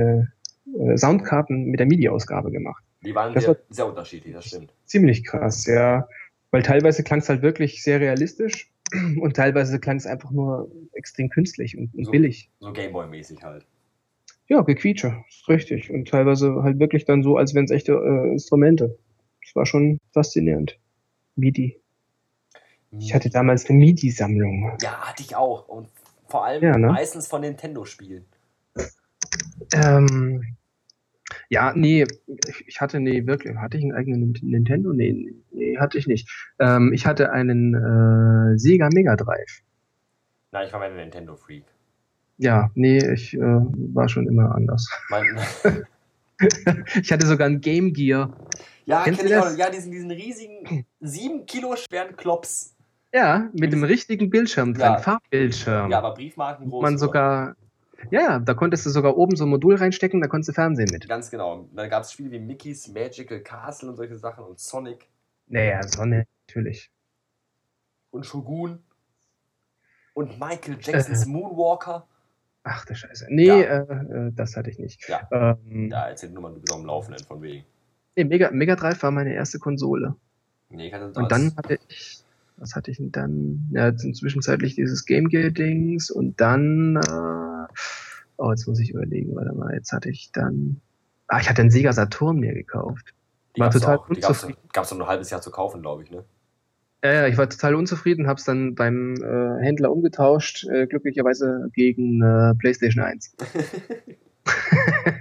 [0.78, 2.82] äh, Soundkarten mit der MIDI-Ausgabe gemacht.
[3.02, 4.72] Die waren Das sehr, war- sehr unterschiedlich, das stimmt.
[4.84, 6.08] Ziemlich krass, ja.
[6.50, 8.70] Weil teilweise klang es halt wirklich sehr realistisch
[9.20, 12.10] und teilweise klang es einfach nur extrem künstlich und, und So.
[12.10, 12.50] billig.
[12.60, 13.66] So Gameboy-mäßig halt.
[14.48, 15.90] Ja, gequietsche, ist richtig.
[15.90, 18.98] Und teilweise halt wirklich dann so, als wären es echte äh, Instrumente.
[19.44, 20.78] Das war schon faszinierend.
[21.36, 21.78] MIDI.
[22.98, 24.72] Ich hatte damals eine MIDI-Sammlung.
[24.82, 25.68] Ja, hatte ich auch.
[25.68, 25.88] Und
[26.26, 26.88] vor allem Ja, ne?
[26.88, 28.24] meistens von Nintendo-Spielen.
[29.74, 30.56] Ähm,
[31.50, 32.06] ja, nee,
[32.66, 34.92] ich, hatte, nee, wirklich, hatte ich einen eigenen Nin- Nintendo?
[34.92, 36.28] Nee, nee, hatte ich nicht.
[36.58, 39.62] Ähm, ich hatte einen äh, Sega Mega Drive.
[40.52, 41.64] Nein, ich war mein Nintendo-Freak.
[42.38, 44.88] Ja, nee, ich äh, war schon immer anders.
[47.02, 48.32] Ich hatte sogar ein Game Gear.
[48.86, 49.56] ja, Kennst kenn du ich auch.
[49.56, 52.76] Ja, diesen, diesen riesigen, sieben Kilo schweren Klops.
[53.12, 54.98] Ja, mit dem richtigen Bildschirm dran, Ja.
[54.98, 55.90] Farbbildschirm.
[55.90, 56.82] Ja, aber Briefmarken groß.
[56.82, 57.56] man sogar,
[58.10, 60.88] ja, ja, da konntest du sogar oben so ein Modul reinstecken, da konntest du Fernsehen
[60.92, 61.08] mit.
[61.08, 61.68] Ganz genau.
[61.74, 65.08] Da gab es Spiele wie Mickey's Magical Castle und solche Sachen und Sonic
[65.48, 66.90] Naja, Sonne, natürlich.
[68.10, 68.82] und Shogun
[70.14, 72.06] und Michael Jacksons Moonwalker.
[72.64, 73.26] Ach du Scheiße.
[73.30, 73.60] Nee, Ja.
[73.60, 75.08] äh, äh, das hatte ich nicht.
[75.08, 75.26] Ja.
[75.30, 77.64] Ähm, Ja, erzähl nur mal, du bist am Laufenden von wegen.
[78.16, 80.14] nee, Mega, Mega Drive war meine erste Konsole.
[80.70, 82.22] Nee, ich hatte Und dann hatte ich,
[82.58, 83.68] was hatte ich denn dann?
[83.72, 87.72] Ja, zwischenzeitlich dieses Game Gear Dings und dann, äh,
[88.36, 90.80] oh, jetzt muss ich überlegen, warte mal, jetzt hatte ich dann,
[91.28, 93.14] ah, ich hatte einen Sega Saturn mir gekauft.
[93.56, 94.68] die war total auch, Die gab's, unzufrieden.
[94.72, 96.24] gab's noch ein halbes Jahr zu kaufen, glaube ich, ne?
[97.04, 102.20] Ja, ja, ich war total unzufrieden, hab's dann beim äh, Händler umgetauscht, äh, glücklicherweise gegen
[102.22, 103.36] äh, PlayStation 1.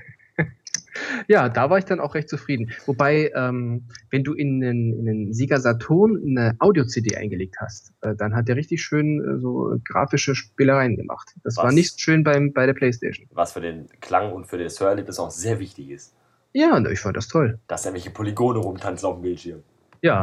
[1.28, 2.72] ja, da war ich dann auch recht zufrieden.
[2.86, 8.16] Wobei, ähm, wenn du in den, in den Sega Saturn eine Audio-CD eingelegt hast, äh,
[8.16, 11.34] dann hat der richtig schön äh, so grafische Spielereien gemacht.
[11.44, 11.66] Das Was?
[11.66, 13.28] war nicht schön beim, bei der PlayStation.
[13.34, 16.14] Was für den Klang und für das Hörerlebnis auch sehr wichtig ist.
[16.54, 17.60] Ja, ich fand das toll.
[17.68, 19.64] Dass da welche Polygone rumtanzen auf dem Bildschirm.
[20.02, 20.22] Ja,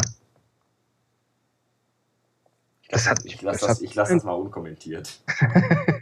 [2.83, 5.21] Ich Das lasse hat das, ich lass das das, ich lass das mal unkommentiert.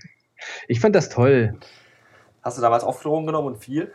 [0.68, 1.59] ich fand das toll.
[2.42, 3.92] Hast du damals oft Drogen genommen und viel?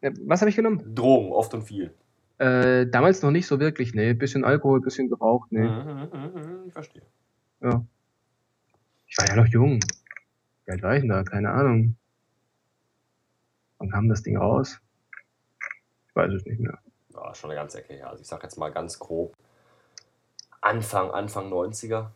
[0.00, 0.94] Äh, Was habe ich genommen?
[0.94, 1.94] Drogen, oft und viel.
[2.38, 4.14] Äh, damals noch nicht so wirklich, ne.
[4.14, 6.08] Bisschen Alkohol, bisschen geraucht, ne.
[6.12, 7.02] Mhm, mhm, mhm, ich verstehe.
[7.60, 7.84] Ja.
[9.06, 9.80] Ich war ja noch jung.
[10.64, 11.22] Wie alt war ich denn da?
[11.22, 11.96] Keine Ahnung.
[13.78, 14.80] Wann kam das Ding raus?
[16.08, 16.78] Ich weiß es nicht mehr.
[17.14, 18.08] Ja, schon eine ganze Ecke her.
[18.08, 19.34] Also ich sag jetzt mal ganz grob.
[20.60, 22.10] Anfang, Anfang 90er.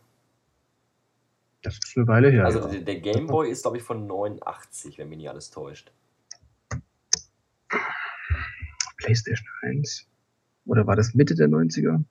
[1.61, 2.45] Das ist eine Weile her.
[2.45, 2.67] Also ja.
[2.67, 5.91] der, der Gameboy ist, glaube ich, von 89, wenn mich nicht alles täuscht.
[9.05, 10.07] PlayStation 1.
[10.65, 12.03] Oder war das Mitte der 90er?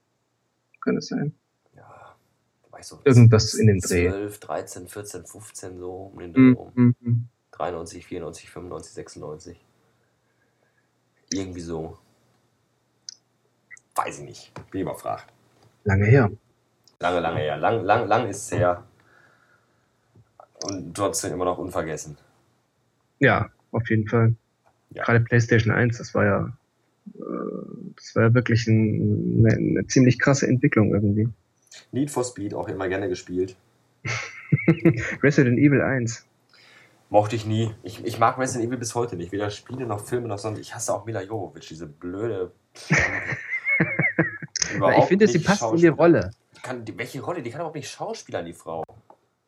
[0.80, 1.34] Kann es sein?
[1.74, 2.16] Ja,
[2.62, 4.08] da war ich so Irgendwas in dem Dreh.
[4.08, 6.72] 12, 13, 14, 15 so um den Dreh rum.
[6.74, 6.94] Mhm.
[7.00, 7.28] mhm.
[7.50, 9.64] 93, 94, 95, 96.
[11.32, 11.98] Irgendwie so.
[13.94, 14.70] Weiß ich nicht.
[14.70, 15.32] Bin überfragt.
[15.84, 16.30] Lange her.
[16.98, 17.56] Lange, lange her.
[17.56, 18.84] Lang, lang, lang ist es her.
[20.64, 22.18] Und trotzdem immer noch unvergessen.
[23.20, 24.34] Ja, auf jeden Fall.
[24.90, 25.04] Ja.
[25.04, 26.56] Gerade PlayStation 1, das war ja,
[27.06, 31.28] das war ja wirklich ein, eine, eine ziemlich krasse Entwicklung irgendwie.
[31.92, 33.56] Need for Speed auch immer gerne gespielt.
[35.22, 36.26] Resident Evil 1.
[37.10, 37.72] Mochte ich nie.
[37.82, 39.32] Ich, ich mag Resident Evil bis heute nicht.
[39.32, 40.58] Weder Spiele noch Filme noch sonst.
[40.58, 42.52] Ich hasse auch Mila Jovovich, diese blöde.
[44.78, 46.30] Na, ich finde, sie passt in die Rolle.
[46.62, 47.42] Kann, die, welche Rolle?
[47.42, 48.82] Die kann überhaupt nicht schauspielern, die Frau.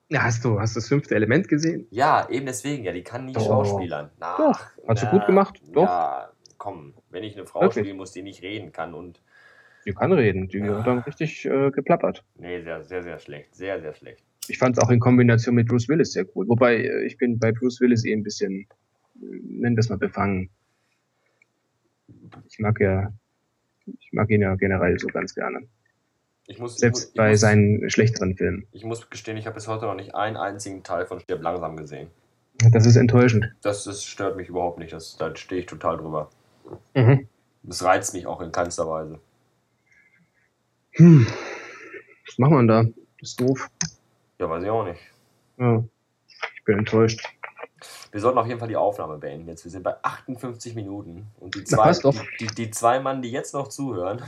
[0.09, 1.89] Ja, hast du, hast du das fünfte Element gesehen?
[1.91, 2.85] Ja, eben deswegen.
[2.85, 3.47] Ja, die kann nicht Doch.
[3.47, 4.11] schauspielern.
[4.19, 4.61] Na, Doch.
[4.87, 5.61] Hat sie gut gemacht.
[5.73, 5.83] Doch.
[5.83, 6.95] Ja, komm.
[7.11, 7.85] Wenn ich eine Frau Wirklich?
[7.85, 9.21] spielen muss, die nicht reden kann und.
[9.85, 10.49] Die kann reden.
[10.49, 10.79] Die Ja.
[10.79, 12.25] hat dann richtig äh, geplappert.
[12.37, 13.55] Nee, sehr, sehr, sehr schlecht.
[13.55, 14.25] Sehr, sehr schlecht.
[14.49, 16.49] Ich fand es auch in Kombination mit Bruce Willis sehr cool.
[16.49, 18.67] Wobei, äh, ich bin bei Bruce Willis eh ein bisschen,
[19.17, 20.51] äh, nennen wir es mal befangen.
[22.49, 23.13] Ich mag ja,
[23.87, 25.67] ich mag ihn ja generell so ganz gerne.
[26.49, 28.67] Ich muss, Selbst ich, bei ich muss, seinen schlechteren Filmen.
[28.73, 31.77] Ich muss gestehen, ich habe bis heute noch nicht einen einzigen Teil von Stirb langsam
[31.77, 32.09] gesehen.
[32.71, 33.53] Das ist enttäuschend.
[33.63, 34.93] Das, das stört mich überhaupt nicht.
[34.93, 36.31] Das, da stehe ich total drüber.
[36.95, 37.29] Mhm.
[37.62, 39.19] Das reizt mich auch in keinster Weise.
[40.93, 41.27] Hm.
[42.27, 42.83] Was macht man da?
[43.21, 43.69] Das ist doof.
[44.39, 45.01] Ja, weiß ich auch nicht.
[45.59, 45.83] Ja.
[46.57, 47.21] Ich bin enttäuscht.
[48.12, 49.64] Wir sollten auf jeden Fall die Aufnahme beenden jetzt.
[49.64, 51.27] Wir sind bei 58 Minuten.
[51.39, 54.23] Und die zwei, die, die, die zwei Mann, die jetzt noch zuhören,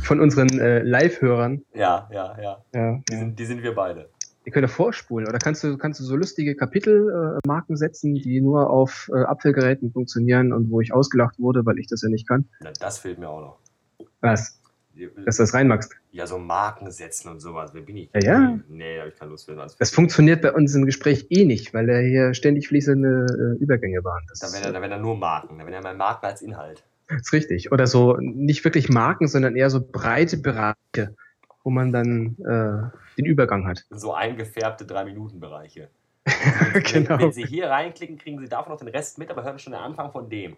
[0.00, 1.62] Von unseren äh, Live-Hörern.
[1.74, 3.02] ja, ja, ja, Ja.
[3.08, 4.08] die sind, die sind wir beide.
[4.46, 5.26] Die können ja vorspulen.
[5.26, 9.22] Oder kannst du, kannst du so lustige Kapitelmarken äh, Marken setzen, die nur auf äh,
[9.22, 12.44] Apfelgeräten funktionieren und wo ich ausgelacht wurde, weil ich das ja nicht kann?
[12.60, 13.58] Na, das fehlt mir auch noch.
[14.20, 14.60] Was?
[15.24, 15.92] Dass du das reinmachst.
[16.12, 17.70] Ja, so Marken setzen und sowas.
[17.74, 18.10] Wer bin ich?
[18.14, 18.60] Ja, ja.
[18.68, 19.56] Nee, habe ich keine Lust für.
[19.56, 23.62] Das Das funktioniert bei uns im Gespräch eh nicht, weil da hier ständig fließende äh,
[23.62, 24.22] Übergänge waren.
[24.28, 25.58] Das Da wären da da nur Marken.
[25.58, 26.84] Da wären ja mal Marken als Inhalt.
[27.08, 27.72] ist richtig.
[27.72, 31.16] Oder so nicht wirklich Marken, sondern eher so breite Bereiche,
[31.64, 33.84] wo man dann äh, den Übergang hat.
[33.90, 35.88] So eingefärbte 3-Minuten-Bereiche.
[36.72, 37.18] Wenn, genau.
[37.18, 39.82] wenn Sie hier reinklicken, kriegen Sie davon noch den Rest mit, aber hören schon den
[39.82, 40.56] Anfang von dem.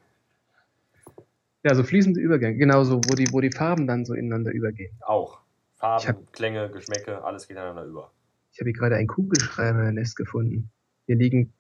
[1.65, 4.95] Ja, so fließende Übergänge, genau so, wo die, wo die Farben dann so ineinander übergehen.
[5.01, 5.41] Auch.
[5.75, 8.13] Farben, hab- Klänge, Geschmäcke, alles geht einander über.
[8.53, 10.71] Ich habe hier gerade ein Kugelschreibernest gefunden.
[11.07, 11.53] Hier liegen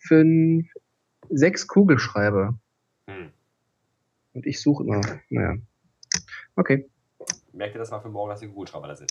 [0.00, 0.66] fünf,
[1.30, 2.58] sechs Kugelschreiber.
[3.06, 3.30] Hm.
[4.34, 5.00] Und ich suche immer.
[5.30, 5.56] Naja.
[6.56, 6.88] Okay.
[7.52, 9.10] Merkt ihr das mal für morgen, dass die Kugelschreiber da sind?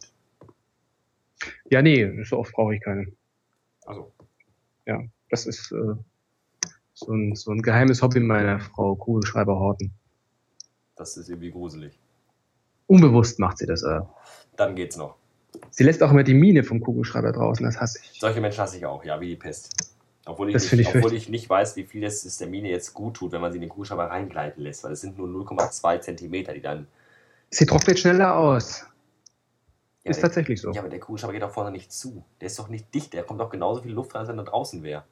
[1.69, 3.07] Ja, nee, so oft brauche ich keine.
[3.85, 4.11] Also,
[5.29, 5.95] Das ist äh,
[6.93, 9.91] so, ein, so ein geheimes Hobby meiner Frau, Kugelschreiber horten.
[10.95, 11.97] das ist irgendwie gruselig.
[12.87, 13.83] Unbewusst macht sie das.
[13.83, 14.01] Äh.
[14.57, 15.15] Dann geht's noch.
[15.69, 18.19] Sie lässt auch immer die Mine vom Kugelschreiber draußen, das hasse ich.
[18.19, 19.95] Solche Menschen hasse ich auch, ja, wie die Pest.
[20.25, 22.93] Obwohl ich, Das nicht, ich obwohl ich nicht weiß, wie viel es der Mine jetzt
[22.93, 26.01] gut tut, wenn man sie in den Kugelschreiber reingleiten lässt, weil es sind nur 0,2
[26.01, 26.87] Zentimeter, die dann.
[27.51, 28.85] Sie trocknet schneller aus.
[30.03, 30.71] Ja, ist der, tatsächlich so.
[30.71, 32.23] ja, aber der Kugelschreiber geht auch vorne nicht zu.
[32.39, 34.45] Der ist doch nicht dicht, der kommt doch genauso viel Luft rein, als wenn er
[34.45, 35.03] draußen wäre.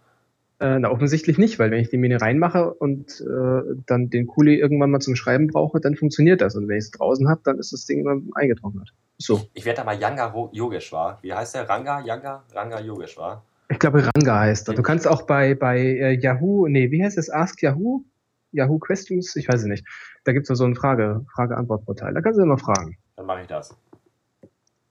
[0.59, 4.55] Äh, na, offensichtlich nicht, weil wenn ich die Mine reinmache und äh, dann den Kuli
[4.55, 6.55] irgendwann mal zum Schreiben brauche, dann funktioniert das.
[6.55, 8.93] Und wenn ich es draußen habe, dann ist das Ding immer eingetrocknet.
[9.17, 9.41] So.
[9.53, 11.19] Ich werde da mal Yanga Yogeshwar.
[11.21, 11.69] Wie heißt der?
[11.69, 12.01] Ranga?
[12.01, 12.43] Yanga?
[12.53, 13.43] Ranga Yogeshwar.
[13.69, 14.73] Ich glaube, Ranga heißt er.
[14.73, 17.29] Du kannst auch bei, bei äh, Yahoo, nee, wie heißt es?
[17.29, 18.03] Ask Yahoo?
[18.51, 19.35] Yahoo Questions?
[19.35, 19.85] Ich weiß es nicht.
[20.23, 22.13] Da gibt's so ein Frage, Frage-Antwort-Portal.
[22.13, 22.97] Da kannst du immer fragen.
[23.15, 23.75] Dann mache ich das.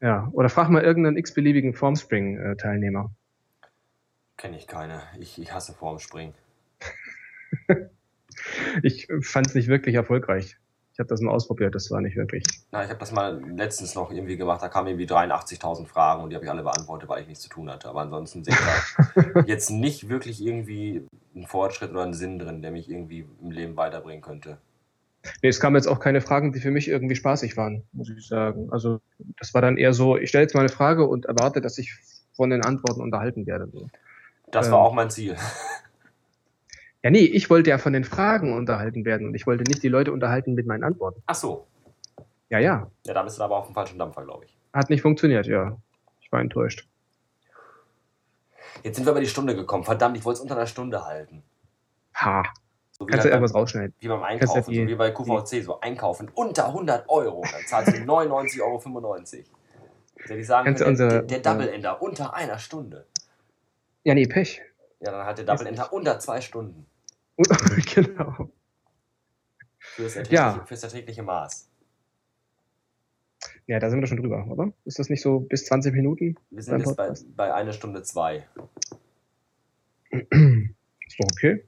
[0.00, 0.28] Ja.
[0.32, 3.10] Oder frag mal irgendeinen x-beliebigen Formspring-Teilnehmer.
[4.36, 5.02] Kenne ich keine.
[5.18, 6.34] Ich, ich hasse Formspringen.
[8.82, 10.56] Ich fand es nicht wirklich erfolgreich.
[10.98, 12.42] Ich habe das mal ausprobiert, das war nicht wirklich.
[12.72, 14.60] Na, ich habe das mal letztens noch irgendwie gemacht.
[14.60, 17.48] Da kamen irgendwie 83.000 Fragen und die habe ich alle beantwortet, weil ich nichts zu
[17.48, 17.88] tun hatte.
[17.88, 22.62] Aber ansonsten sehe ich da jetzt nicht wirklich irgendwie einen Fortschritt oder einen Sinn drin,
[22.62, 24.58] der mich irgendwie im Leben weiterbringen könnte.
[25.40, 28.26] Nee, es kamen jetzt auch keine Fragen, die für mich irgendwie spaßig waren, muss ich
[28.26, 28.68] sagen.
[28.72, 29.00] Also
[29.38, 31.94] das war dann eher so, ich stelle jetzt mal eine Frage und erwarte, dass ich
[32.32, 33.68] von den Antworten unterhalten werde.
[33.72, 33.86] So.
[34.50, 34.72] Das Ähm.
[34.72, 35.36] war auch mein Ziel.
[37.08, 39.88] Ja, nee, ich wollte ja von den Fragen unterhalten werden und ich wollte nicht die
[39.88, 41.22] Leute unterhalten mit meinen Antworten.
[41.24, 41.66] Ach so.
[42.50, 44.54] Ja, ja, Ja, da bist du aber auf dem falschen Dampfer, glaube ich.
[44.74, 45.78] hat nicht funktioniert, ja.
[46.20, 46.86] Ich war enttäuscht.
[48.82, 49.84] Jetzt sind wir über die Stunde gekommen.
[49.84, 51.42] Verdammt, ich wollte es unter einer Stunde halten.
[52.16, 52.42] Ha,
[52.90, 53.94] So wie, kannst du irgendwas rausschneiden?
[54.00, 57.40] wie beim Einkaufen, so wie bei QVC, so einkaufen unter 100 Euro.
[57.50, 59.14] Dann zahlst du 99,95 Euro.
[60.18, 63.06] Hätte ich sagen Kannst du können, der, unsere- der Double Ender unter einer Stunde.
[64.04, 64.60] Ja, nee, Pech.
[65.00, 66.84] Ja, dann hat der Double Ender unter zwei Stunden.
[67.94, 68.50] Genau.
[69.78, 70.64] Fürs erträgliche, Ja.
[70.66, 71.68] fürs erträgliche Maß.
[73.66, 74.72] Ja, da sind wir schon drüber, oder?
[74.84, 76.36] Ist das nicht so bis 20 Minuten?
[76.50, 78.46] Wir sind jetzt bei, bei einer Stunde zwei.
[80.10, 81.64] Ist doch okay.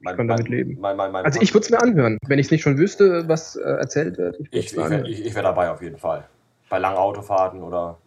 [0.00, 0.78] Mein, kann damit leben.
[0.80, 3.60] Mein, Also ich würde es mir anhören, wenn ich es nicht schon wüsste, was äh,
[3.62, 4.40] erzählt wird.
[4.40, 6.28] Ich Ich, ich, mir wär- ich, ich wäre dabei auf jeden Fall.
[6.68, 7.98] Bei langen Autofahrten oder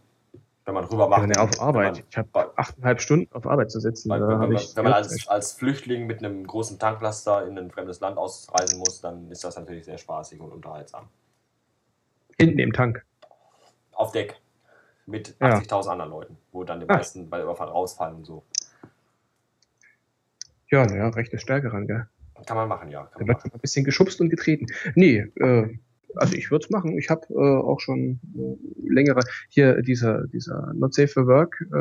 [0.66, 1.28] wenn man rüber Ja, macht.
[1.28, 1.97] nee, auf Arbeit.
[1.97, 4.09] Wenn Ich habe achteinhalb Stunden auf Arbeit zu sitzen.
[4.09, 7.70] man, da wenn, man, wenn man als, als Flüchtling mit einem großen Tanklaster in ein
[7.72, 11.07] fremdes Land ausreisen muss, dann ist das natürlich sehr spaßig und unterhaltsam.
[12.39, 13.05] hinten im Tank.
[13.93, 14.36] Auf Deck.
[15.05, 15.57] Mit Ja.
[15.59, 16.95] 80.000 anderen Leuten, wo dann die Ah.
[16.97, 18.43] meisten bei der Überfahrt rausfallen und so.
[20.72, 22.07] Ja, naja, rechte Stärke ran, gell?
[22.47, 23.03] Kann man machen, ja.
[23.05, 24.66] Kann Da man wird ein bisschen geschubst und getreten.
[24.95, 25.78] Nee, äh,
[26.18, 26.97] also ich würde es machen.
[26.97, 31.74] Ich habe äh, auch schon äh, längere, hier dieser, dieser Not Safe for Work, äh,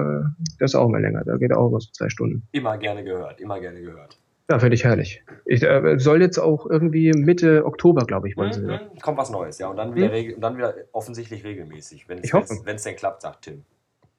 [0.59, 2.47] der ist auch mal länger, da geht auch über so zwei Stunden.
[2.53, 4.19] Immer gerne gehört, immer gerne gehört.
[4.51, 5.25] Ja, finde ich herrlich.
[5.47, 8.83] Ich äh, soll jetzt auch irgendwie Mitte Oktober, glaube ich, wollen sie wieder.
[8.93, 9.69] Mhm, kommt was Neues, ja.
[9.69, 10.13] Und dann wieder, Hm?
[10.13, 13.63] regel- und dann wieder offensichtlich regelmäßig, wenn es denn klappt, sagt Tim.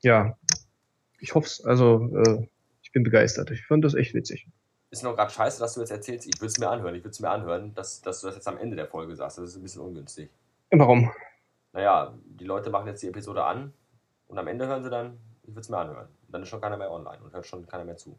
[0.01, 0.35] Ja,
[1.19, 1.63] ich hoffe es.
[1.63, 2.47] Also, äh,
[2.81, 3.51] ich bin begeistert.
[3.51, 4.47] Ich fand das echt witzig.
[4.95, 7.09] Ist noch gerade scheiße, dass du jetzt erzählst, ich würde es mir anhören, ich würde
[7.09, 9.37] es mir anhören, dass, dass du das jetzt am Ende der Folge sagst.
[9.37, 10.31] Das ist ein bisschen ungünstig.
[10.71, 11.11] Warum?
[11.73, 13.73] Naja, die Leute machen jetzt die Episode an
[14.29, 16.07] und am Ende hören sie dann, ich würde es mir anhören.
[16.29, 18.17] Dann ist schon keiner mehr online und hört schon keiner mehr zu.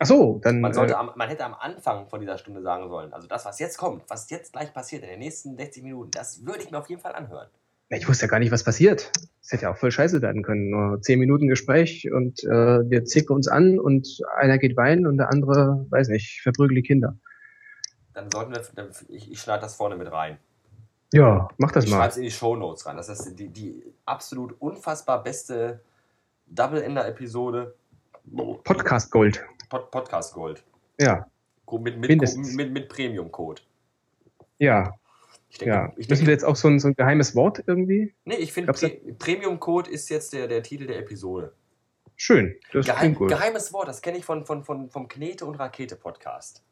[0.00, 0.60] Ach so, dann.
[0.60, 3.44] Man, sollte äh, am, man hätte am Anfang von dieser Stunde sagen sollen, also das,
[3.44, 6.72] was jetzt kommt, was jetzt gleich passiert in den nächsten 60 Minuten, das würde ich
[6.72, 7.48] mir auf jeden Fall anhören.
[7.90, 9.10] Ich wusste ja gar nicht, was passiert.
[9.42, 10.70] Es hätte ja auch voll scheiße werden können.
[10.70, 15.16] Nur zehn Minuten Gespräch und äh, wir zicken uns an und einer geht weinen und
[15.16, 17.16] der andere, weiß nicht, verprügelt die Kinder.
[18.12, 20.38] Dann sollten wir, dann, ich, ich schneide das vorne mit rein.
[21.14, 21.96] Ja, mach das ich mal.
[21.98, 22.96] schreibe es in die Show Notes rein.
[22.98, 25.80] Das ist die, die absolut unfassbar beste
[26.48, 27.74] Double-Ender-Episode.
[28.64, 29.42] Podcast Gold.
[29.70, 30.62] Pod Podcast Gold.
[31.00, 31.26] Ja,
[31.70, 32.52] Mit, mit, Mindestens.
[32.54, 33.62] mit, mit Premium-Code.
[34.58, 34.92] ja,
[35.50, 35.92] Ich denke, ja.
[35.96, 38.14] ich Müssen wir jetzt auch so ein, so ein geheimes Wort irgendwie?
[38.24, 41.52] nee, ich finde, Glaubst du- Pre Premium-Code ist jetzt der, der Titel der Episode.
[42.16, 42.56] Schön.
[42.72, 43.28] Das Geheim, gut.
[43.28, 46.62] Geheimes Wort, das kenne ich von, von, von, vom Knete- und Rakete-Podcast.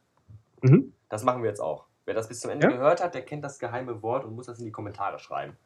[0.63, 0.93] Mhm.
[1.09, 1.87] Das machen wir jetzt auch.
[2.05, 2.73] Wer das bis zum Ende Ja?
[2.73, 5.57] gehört hat, der kennt das geheime Wort und muss das in die Kommentare schreiben.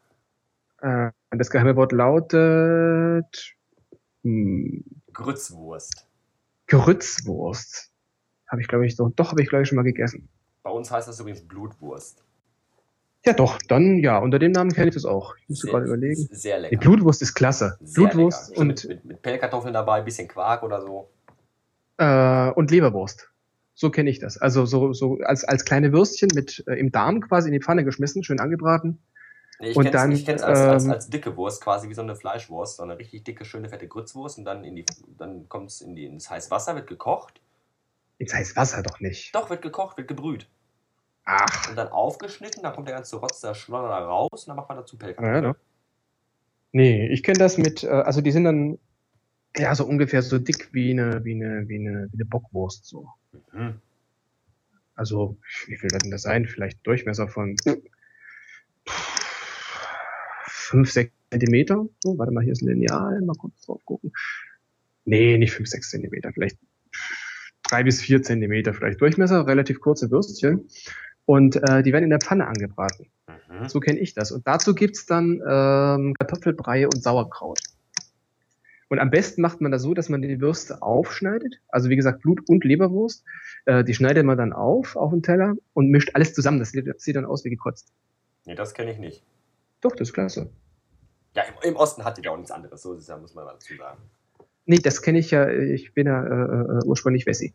[0.83, 3.55] Äh, das geheime Wort lautet.
[4.23, 6.07] Hm, Grützwurst.
[6.67, 7.91] Grützwurst.
[8.49, 10.29] Habe ich, glaube ich, doch, doch habe ich, glaube ich, schon mal gegessen.
[10.63, 12.23] Bei uns heißt das übrigens Blutwurst.
[13.27, 15.35] Ja, doch, dann ja, unter dem Namen kenne ich das auch.
[15.37, 16.29] Ich muss gerade überlegen.
[16.31, 16.77] Sehr Die lecker.
[16.79, 17.77] Blutwurst ist klasse.
[17.83, 18.61] Sehr Blutwurst lecker.
[18.61, 21.11] Und, mit, mit, mit Pellkartoffeln dabei, bisschen Quark oder so.
[21.99, 23.31] äh, und Leberwurst.
[23.75, 24.39] So kenne ich das.
[24.39, 27.85] Also so, so als, als kleine Würstchen mit äh, im Darm quasi in die Pfanne
[27.85, 28.99] geschmissen, schön angebraten.
[29.59, 32.01] Nee, ich Und dann, ich kenn's als, als, ähm, als dicke Wurst, quasi wie so
[32.01, 34.87] eine Fleischwurst, so eine richtig dicke, schöne, fette Grützwurst und dann, in die,
[35.19, 37.41] dann kommt es in die, ins heiße Wasser, wird gekocht.
[38.19, 39.35] Jetzt heißt Wasser doch nicht.
[39.35, 40.47] Doch, wird gekocht, wird gebrüht.
[41.25, 44.57] Ach, Und dann aufgeschnitten, dann kommt der ganze Rotz, der Schlodder da raus und dann
[44.57, 45.45] macht man dazu ja, Pellkartoffeln.
[45.45, 45.57] doch.
[46.73, 48.79] Nee, ich kenne das mit, äh, also die sind dann
[49.57, 53.09] ja so ungefähr so dick wie eine, wie eine, wie eine, wie eine Bockwurst so.
[53.53, 53.81] Mhm.
[54.95, 56.47] Also, wie viel wird denn das sein?
[56.47, 57.57] Vielleicht Durchmesser von
[60.47, 61.87] 5, 6 Zentimeter.
[62.01, 64.13] So, warte mal, hier ist ein Lineal, mal kurz drauf gucken.
[65.05, 66.59] Nee, nicht 5, 6 Zentimeter, vielleicht
[67.65, 70.69] 3 bis 4 Zentimeter vielleicht Durchmesser, relativ kurze Würstchen.
[71.31, 73.07] Und äh, die werden in der Pfanne angebraten.
[73.29, 73.69] Mhm.
[73.69, 74.33] So kenne ich das.
[74.33, 77.61] Und dazu gibt's dann ähm, Kartoffelbrei und Sauerkraut.
[78.89, 81.61] Und am besten macht man das so, dass man die Würste aufschneidet.
[81.69, 83.23] Also wie gesagt, Blut- und Leberwurst.
[83.67, 86.59] Äh, die schneidet man dann auf, auf den Teller und mischt alles zusammen.
[86.59, 87.93] Das sieht, das sieht dann aus wie gekotzt.
[88.45, 89.23] Nee, das kenne ich nicht.
[89.83, 90.51] Doch, das ist klasse.
[91.37, 93.37] Ja, im, im Osten hat die ja auch nichts anderes, so ist es ja, muss
[93.37, 94.01] man mal dazu sagen.
[94.67, 95.49] Nee, das kenne ich ja.
[95.49, 97.55] Ich bin ja äh, äh, ursprünglich Wessi.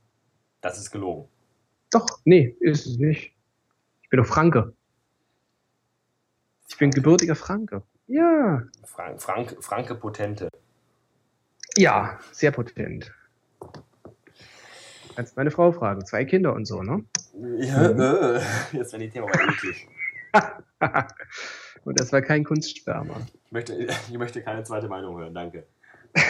[0.61, 1.27] Das ist gelogen.
[1.91, 3.34] Doch, nee, ist es nicht.
[4.15, 4.73] Ich bin doch Franke.
[6.69, 7.83] Ich bin gebürtiger Franke.
[8.07, 8.61] Ja.
[8.85, 10.47] Frank, Frank, Franke Potente.
[11.75, 13.13] Ja, sehr potent.
[15.17, 16.05] Kannst meine Frau fragen.
[16.05, 17.03] Zwei Kinder und so, ne?
[17.57, 18.41] Ja, äh,
[18.71, 19.85] jetzt werden die Themen aber eklig.
[21.83, 23.17] und das war kein Kunstsperma.
[23.47, 25.67] Ich möchte, ich möchte keine zweite Meinung hören, danke.
[26.15, 26.23] ich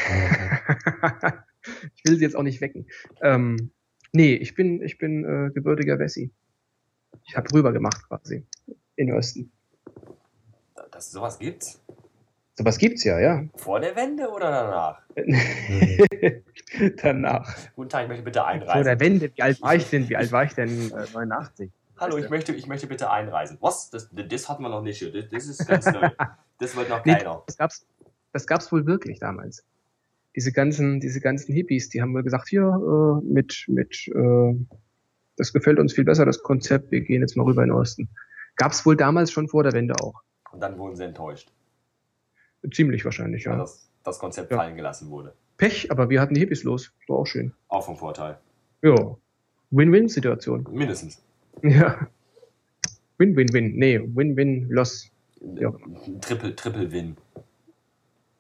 [2.03, 2.87] will sie jetzt auch nicht wecken.
[3.21, 3.69] Ähm,
[4.11, 6.31] nee, ich bin, ich bin äh, gebürtiger Wessi.
[7.27, 8.45] Ich habe rüber gemacht quasi.
[8.95, 9.51] In Osten.
[10.91, 11.81] Dass sowas gibt's?
[12.57, 13.43] Sowas gibt's ja, ja.
[13.55, 15.01] Vor der Wende oder danach?
[17.01, 17.55] Danach.
[17.75, 18.83] Guten Tag, ich möchte bitte Vor einreisen.
[18.83, 20.07] der Wende, wie alt war ich denn?
[20.09, 20.91] Wie alt war ich denn?
[20.91, 21.71] Äh, 89.
[21.97, 23.57] Hallo, ich möchte, ich möchte bitte einreisen.
[23.61, 23.89] Was?
[23.89, 25.01] Das, das hatten wir noch nicht.
[25.01, 26.09] Das, das ist ganz neu.
[26.59, 27.43] Das wird noch Nee, keiner.
[27.47, 27.85] das gab's,
[28.31, 29.65] das gab's wohl wirklich damals.
[30.35, 34.55] Diese ganzen, diese ganzen Hippies, die haben wohl gesagt, hier, äh, mit, mit, äh,
[35.37, 38.09] das gefällt uns viel besser, das Konzept, wir gehen jetzt mal rüber in den Osten.
[38.55, 40.21] Gab's wohl damals schon vor der Wende auch.
[40.51, 41.51] Und dann wurden sie enttäuscht,
[42.71, 43.59] Ziemlich wahrscheinlich, weil ja.
[43.59, 44.57] das, das Konzept Ja.
[44.57, 45.35] fallen gelassen wurde.
[45.57, 46.91] Pech, aber wir hatten die Hippies los.
[47.07, 47.53] War auch schön.
[47.67, 48.39] Auch vom Vorteil.
[48.81, 49.15] Ja.
[49.71, 50.67] Win-Win-Situation.
[50.71, 51.23] Mindestens.
[51.61, 52.07] Ja.
[53.17, 53.75] Win-Win-Win.
[53.75, 55.11] Nee, Win-Win-Loss.
[55.57, 55.71] Ja.
[56.21, 57.17] Triple, Triple Win.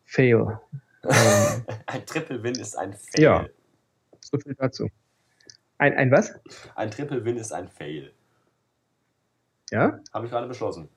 [0.05, 0.59] Fail.
[1.03, 3.23] ähm, Ein Triple Win ist ein Fail.
[3.23, 3.45] Ja.
[4.21, 4.89] so viel dazu.
[5.77, 6.33] Ein, ein was?
[6.75, 8.11] Ein Triple Win ist ein Fail.
[9.71, 9.99] Ja?
[10.13, 10.89] Habe ich gerade beschlossen.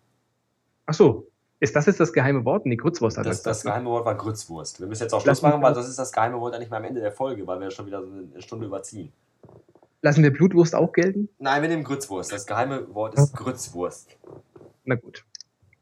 [0.87, 1.29] Ach so.
[1.61, 2.67] Ist das jetzt das geheime Wort?
[2.67, 3.71] Nee, Grützwurst hat Das, das ne?
[3.71, 4.79] geheime Wort war Grützwurst.
[4.79, 6.85] Wir müssen jetzt auch Schluss machen, weil das ist das geheime Wort eigentlich mal am
[6.85, 9.13] Ende der Folge, weil wir schon wieder so eine Stunde überziehen.
[10.03, 11.29] Lassen wir Blutwurst auch gelten?
[11.39, 12.33] Nein, wir nehmen Grützwurst.
[12.33, 14.17] Das geheime Wort ist Grützwurst.
[14.85, 15.25] Na gut.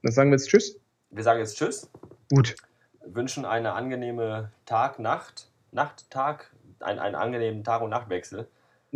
[0.02, 0.80] Dann sagen wir jetzt Tschüss.
[1.10, 1.90] Wir sagen jetzt Tschüss,
[2.32, 2.56] Gut.
[3.04, 8.48] wünschen eine angenehme Tag, Nacht, Nacht, Tag, ein, einen angenehmen Tag- und Nachtwechsel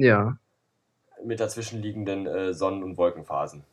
[0.03, 0.37] Ja.
[1.25, 3.65] mit dazwischenliegenden äh, Sonnen- und Wolkenphasen.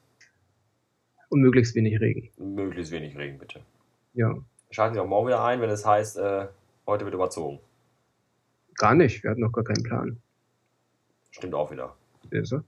[1.30, 2.30] Und möglichst wenig Regen.
[2.38, 3.62] Möglichst wenig Regen, bitte.
[4.14, 4.36] Ja.
[4.72, 6.48] Schalten Sie auch morgen wieder ein, wenn es heißt, äh,
[6.86, 7.60] heute wird überzogen.
[8.76, 9.24] Gar nicht.
[9.24, 10.18] Wir hatten noch gar keinen Plan.
[11.32, 11.96] Stimmt auch wieder.
[12.32, 12.64] Ist er?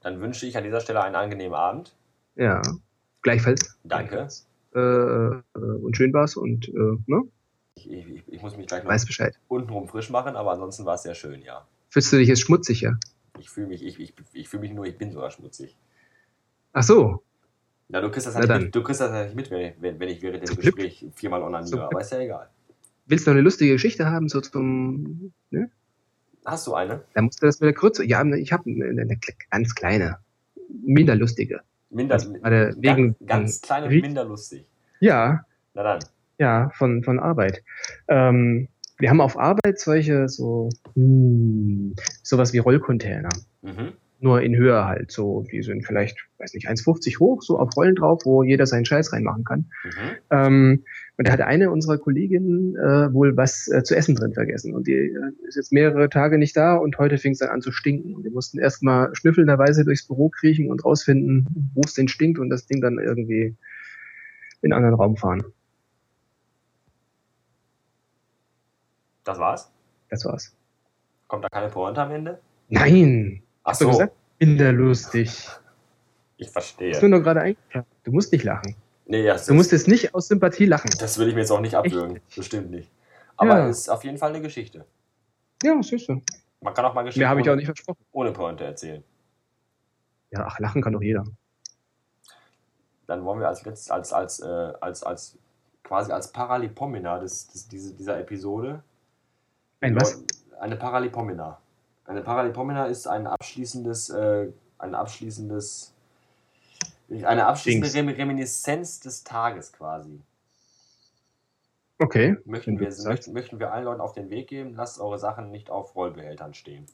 [0.00, 1.94] Dann wünsche ich an dieser Stelle einen angenehmen Abend.
[2.36, 2.60] Ja.
[3.22, 3.78] Gleichfalls.
[3.84, 4.28] Danke.
[4.74, 7.22] Äh, äh, und schön war's und äh, ne?
[7.76, 9.38] Ich, ich, ich muss mich gleich noch Weiß Bescheid.
[9.48, 11.66] untenrum frisch machen, aber ansonsten war es sehr schön, ja.
[11.94, 12.98] Fühlst du dich jetzt schmutzig, ja?
[13.38, 15.76] Ich fühle mich, ich, ich, ich fühle mich nur, ich bin sogar schmutzig.
[16.72, 17.22] Ach so.
[17.88, 19.74] Na, du kriegst das halt nicht mit, du kriegst das halt nicht mit, wenn ich,
[19.80, 20.74] wenn, wenn ich während dem Zum Glück.
[20.74, 22.50] Gespräch viermal onaniere, Zum aber ist ja egal.
[23.06, 25.70] Willst du noch eine lustige Geschichte haben, so zum, ne?
[26.44, 27.04] Hast du eine?
[27.14, 28.04] Dann musst du das mit der Kürze.
[28.04, 29.16] Ja, ich habe eine, eine
[29.50, 30.18] ganz kleine,
[30.84, 31.60] minder lustige.
[31.90, 34.66] Minder, Also gerade wegen- ganz, ganz klein und minder lustig.
[34.98, 36.04] Ja, Na dann.
[36.38, 37.62] ja, von, von Arbeit.
[38.08, 38.66] Ähm,
[39.04, 43.28] wir haben auf Arbeit solche, so, hm, sowas wie Rollcontainer.
[43.60, 43.92] Mhm.
[44.18, 47.96] Nur in Höhe halt, so, die sind vielleicht, weiß nicht, 1,50 hoch, so auf Rollen
[47.96, 49.66] drauf, wo jeder seinen Scheiß reinmachen kann.
[49.84, 49.90] Mhm.
[50.30, 50.84] Ähm,
[51.18, 54.72] und da hatte eine unserer Kolleginnen äh, wohl was äh, zu essen drin vergessen.
[54.72, 57.60] Und die äh, ist jetzt mehrere Tage nicht da und heute fing es dann an
[57.60, 58.14] zu stinken.
[58.14, 62.48] Und wir mussten erstmal schnüffelnderweise durchs Büro kriechen und rausfinden, wo es denn stinkt und
[62.48, 63.54] das Ding dann irgendwie
[64.62, 65.44] in einen anderen Raum fahren.
[69.24, 69.70] Das war's?
[70.10, 70.54] Das war's.
[71.28, 72.40] Kommt da keine Pointe am Ende?
[72.68, 73.42] Nein.
[73.62, 74.12] Ach Hast du so, gesagt?
[74.38, 75.48] Kinderlustig.
[76.36, 77.00] ich Ist verstehe.
[77.00, 77.86] mir nur gerade eingefallen.
[78.04, 78.76] Du musst nicht lachen.
[79.06, 80.90] Nee, ja, Du musst jetzt nicht aus Sympathie lachen.
[80.98, 82.20] das will ich mir jetzt auch nicht abwürgen.
[82.34, 82.90] Bestimmt nicht.
[83.36, 83.68] Aber Ja.
[83.68, 84.84] es ist auf jeden Fall eine Geschichte.
[85.62, 86.22] Ja, siehst du.
[86.60, 88.04] Man kann auch mal Geschichten Mehr habe ich auch ohne, nicht versprochen.
[88.12, 89.02] ohne Pointe erzählen.
[90.30, 91.24] Ja, ach, lachen kann doch jeder.
[93.06, 95.38] Dann wollen wir als letztes, als, als, äh, als, als
[95.82, 98.82] quasi als Paralipomena des, des, diese, dieser Episode.
[99.84, 100.24] Ein was?
[100.60, 101.60] Eine Paralipomena.
[102.06, 105.94] Eine Paralipomena ist ein abschließendes, äh, ein abschließendes,
[107.10, 107.94] eine abschließende Dings.
[107.94, 110.22] Rem Reminiszenz des Tages quasi.
[111.98, 112.36] Okay.
[112.46, 115.68] Möchten wir, möchten, möchten wir allen Leuten auf den Weg geben, lasst eure Sachen nicht
[115.68, 116.86] auf Rollbehältern stehen,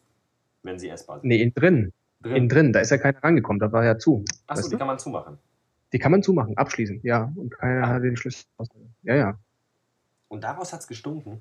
[0.64, 1.28] wenn sie essbar sind.
[1.28, 1.92] Nee, innen drin.
[2.22, 2.36] Drin.
[2.36, 2.72] Innen drin.
[2.72, 3.60] Da ist ja keiner rangekommen.
[3.60, 4.24] Da war ja zu.
[4.48, 4.78] Achso, die du?
[4.78, 5.38] kann man zumachen.
[5.92, 7.00] Die kann man zumachen, abschließen.
[7.04, 7.32] Ja.
[7.36, 7.88] Und keiner Ah.
[7.94, 8.46] hat den Schlüssel.
[9.02, 9.38] Ja, ja.
[10.28, 11.40] Und daraus hat es gestunken.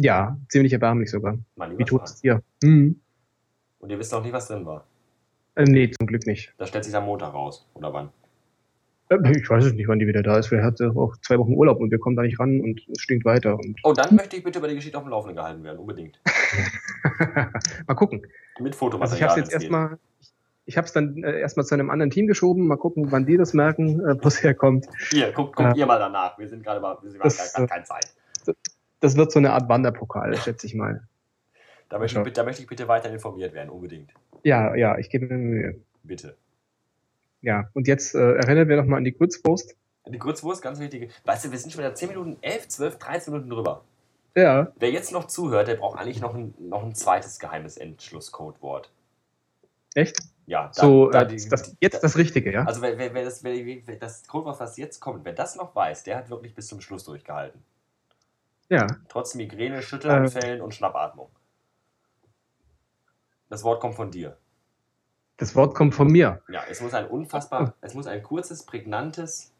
[0.00, 1.38] Ja, ziemlich erbärmlich sogar.
[1.56, 2.00] Wie Schwan.
[2.04, 2.42] es dir?
[2.62, 3.00] Hm.
[3.78, 4.84] Und ihr wisst auch nicht, was drin war.
[5.54, 6.52] Äh, nee, zum Glück nicht.
[6.58, 7.66] Das stellt sich am Montag raus.
[7.74, 8.10] Oder wann?
[9.08, 10.48] Äh, Ich weiß es nicht, wann die wieder da ist.
[10.48, 13.00] Vielleicht hat sie auch zwei Wochen Urlaub und wir kommen da nicht ran und es
[13.00, 13.54] stinkt weiter.
[13.58, 15.78] Und Oh, dann möchte ich bitte über die Geschichte auf dem Laufenden gehalten werden.
[15.78, 16.20] Unbedingt.
[17.86, 18.20] mal gucken.
[18.58, 19.16] Mit Also Fotomaterial.
[19.18, 19.98] ich habe es jetzt erstmal,
[20.66, 22.66] ich habe es dann äh, erstmal zu einem anderen Team geschoben.
[22.66, 24.86] Mal gucken, wann die das merken, äh, wo es herkommt.
[25.10, 25.74] Hier, guckt, guckt Ja.
[25.76, 26.38] ihr mal danach.
[26.38, 28.12] Wir sind gerade mal, wir haben gerade keine Zeit.
[29.00, 31.06] Das wird so eine Art Wanderpokal, schätze ich mal.
[31.88, 33.70] Da möchte, ich, bitte- da möchte ich bitte weiter informiert werden.
[33.70, 34.12] Unbedingt.
[34.42, 35.80] Ja, ja, ich gebe mir Mühe.
[36.02, 36.36] Bitte.
[37.42, 39.76] Ja, und jetzt äh, erinnern wir nochmal an die Grützwurst.
[40.08, 41.10] Die Grützwurst, ganz wichtig.
[41.24, 43.84] Weißt du, wir sind schon wieder 10 Minuten, 11, 12, 13 Minuten drüber.
[44.34, 48.90] Ja, Wer jetzt noch zuhört, der braucht eigentlich noch ein, noch ein zweites geheimes Endschlusscodewort.
[49.94, 50.16] echt?
[50.46, 52.64] Ja, da- So, da äh, die- das, jetzt das Richtige, ja?
[52.64, 56.04] Also wer, wer, wer, das, wer das Codewort, was jetzt kommt, wer das noch weiß,
[56.04, 57.62] der hat wirklich bis zum Schluss durchgehalten.
[58.68, 60.62] Ja, Trotz Migräne, Schüttelanfällen Äh.
[60.62, 61.30] und Schnappatmung.
[63.48, 64.36] Das Wort kommt von dir.
[65.36, 66.42] das Wort kommt von mir.
[66.48, 69.52] Ja, es muss ein unfassbar, es muss ein kurzes, prägnantes,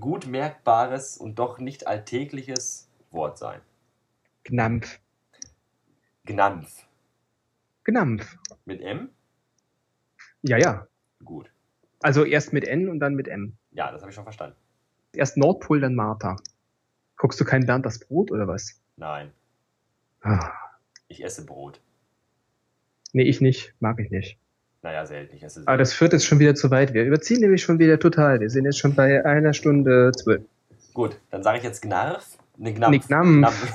[0.00, 3.60] gut merkbares und doch nicht alltägliches Wort sein.
[4.44, 4.98] Gnampf.
[6.24, 6.86] Gnampf.
[7.84, 8.36] Gnampf.
[8.64, 9.10] Mit M?
[10.42, 10.86] Ja, ja.
[11.24, 11.52] Gut.
[12.00, 13.56] Also erst mit N und dann mit M.
[13.72, 14.56] Ja, das habe ich schon verstanden.
[15.12, 16.36] Erst Nordpol, dann Martha.
[17.22, 18.80] Guckst du kein Bernd das Brot oder was?
[18.96, 19.30] Nein,
[20.22, 20.50] Ah.
[21.06, 21.80] ich esse Brot.
[23.12, 23.74] Nee, ich nicht.
[23.78, 24.38] Mag ich nicht.
[24.82, 25.36] Naja, selten.
[25.36, 26.94] Ich esse Aber das führt jetzt schon wieder zu weit.
[26.94, 28.40] Wir überziehen nämlich schon wieder total.
[28.40, 30.42] Wir sind jetzt schon bei einer Stunde zwölf.
[30.94, 32.38] Gut, dann sage ich jetzt Gnarf.
[32.56, 32.90] Ne, Gnampf.
[32.90, 33.72] Nee, Gnampf.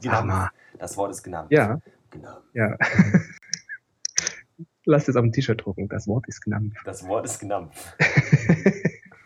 [0.00, 0.50] Gnampf.
[0.78, 1.50] Das Wort ist Gnampf.
[1.50, 1.80] Ja,
[2.10, 2.44] Gnampf.
[2.54, 2.76] ja.
[4.84, 5.88] Lass es auf dem T-Shirt drucken.
[5.88, 6.72] Das Wort ist Gnampf.
[6.84, 7.96] Das Wort ist Gnampf.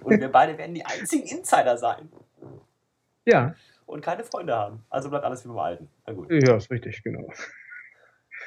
[0.00, 2.08] Und wir beide werden die einzigen Insider sein
[3.26, 3.54] ja,
[3.86, 4.84] und keine Freunde haben.
[4.90, 5.88] Also bleibt alles wie beim Alten.
[6.06, 6.30] Na gut.
[6.30, 7.28] ja, ist richtig, genau.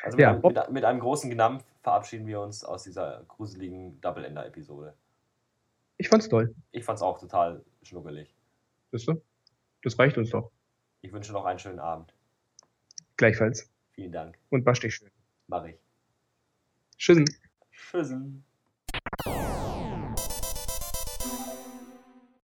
[0.04, 4.00] Also mit, Ja, einem, mit, mit einem großen Gnampf verabschieden wir uns aus dieser gruseligen
[4.02, 4.94] Double-Ender-Episode.
[5.98, 6.54] Ich fand's toll.
[6.72, 8.34] Ich fand's auch total schnuckelig.
[8.92, 9.22] Wisst ihr?
[9.84, 10.52] Das reicht uns doch.
[11.02, 12.14] Ich wünsche noch einen schönen Abend.
[13.18, 13.70] Gleichfalls.
[13.92, 14.38] Vielen Dank.
[14.50, 15.12] Und wasch dich schön.
[15.48, 15.76] Mach ich.
[16.98, 17.26] Tschüss.
[17.72, 18.46] Tschüssen.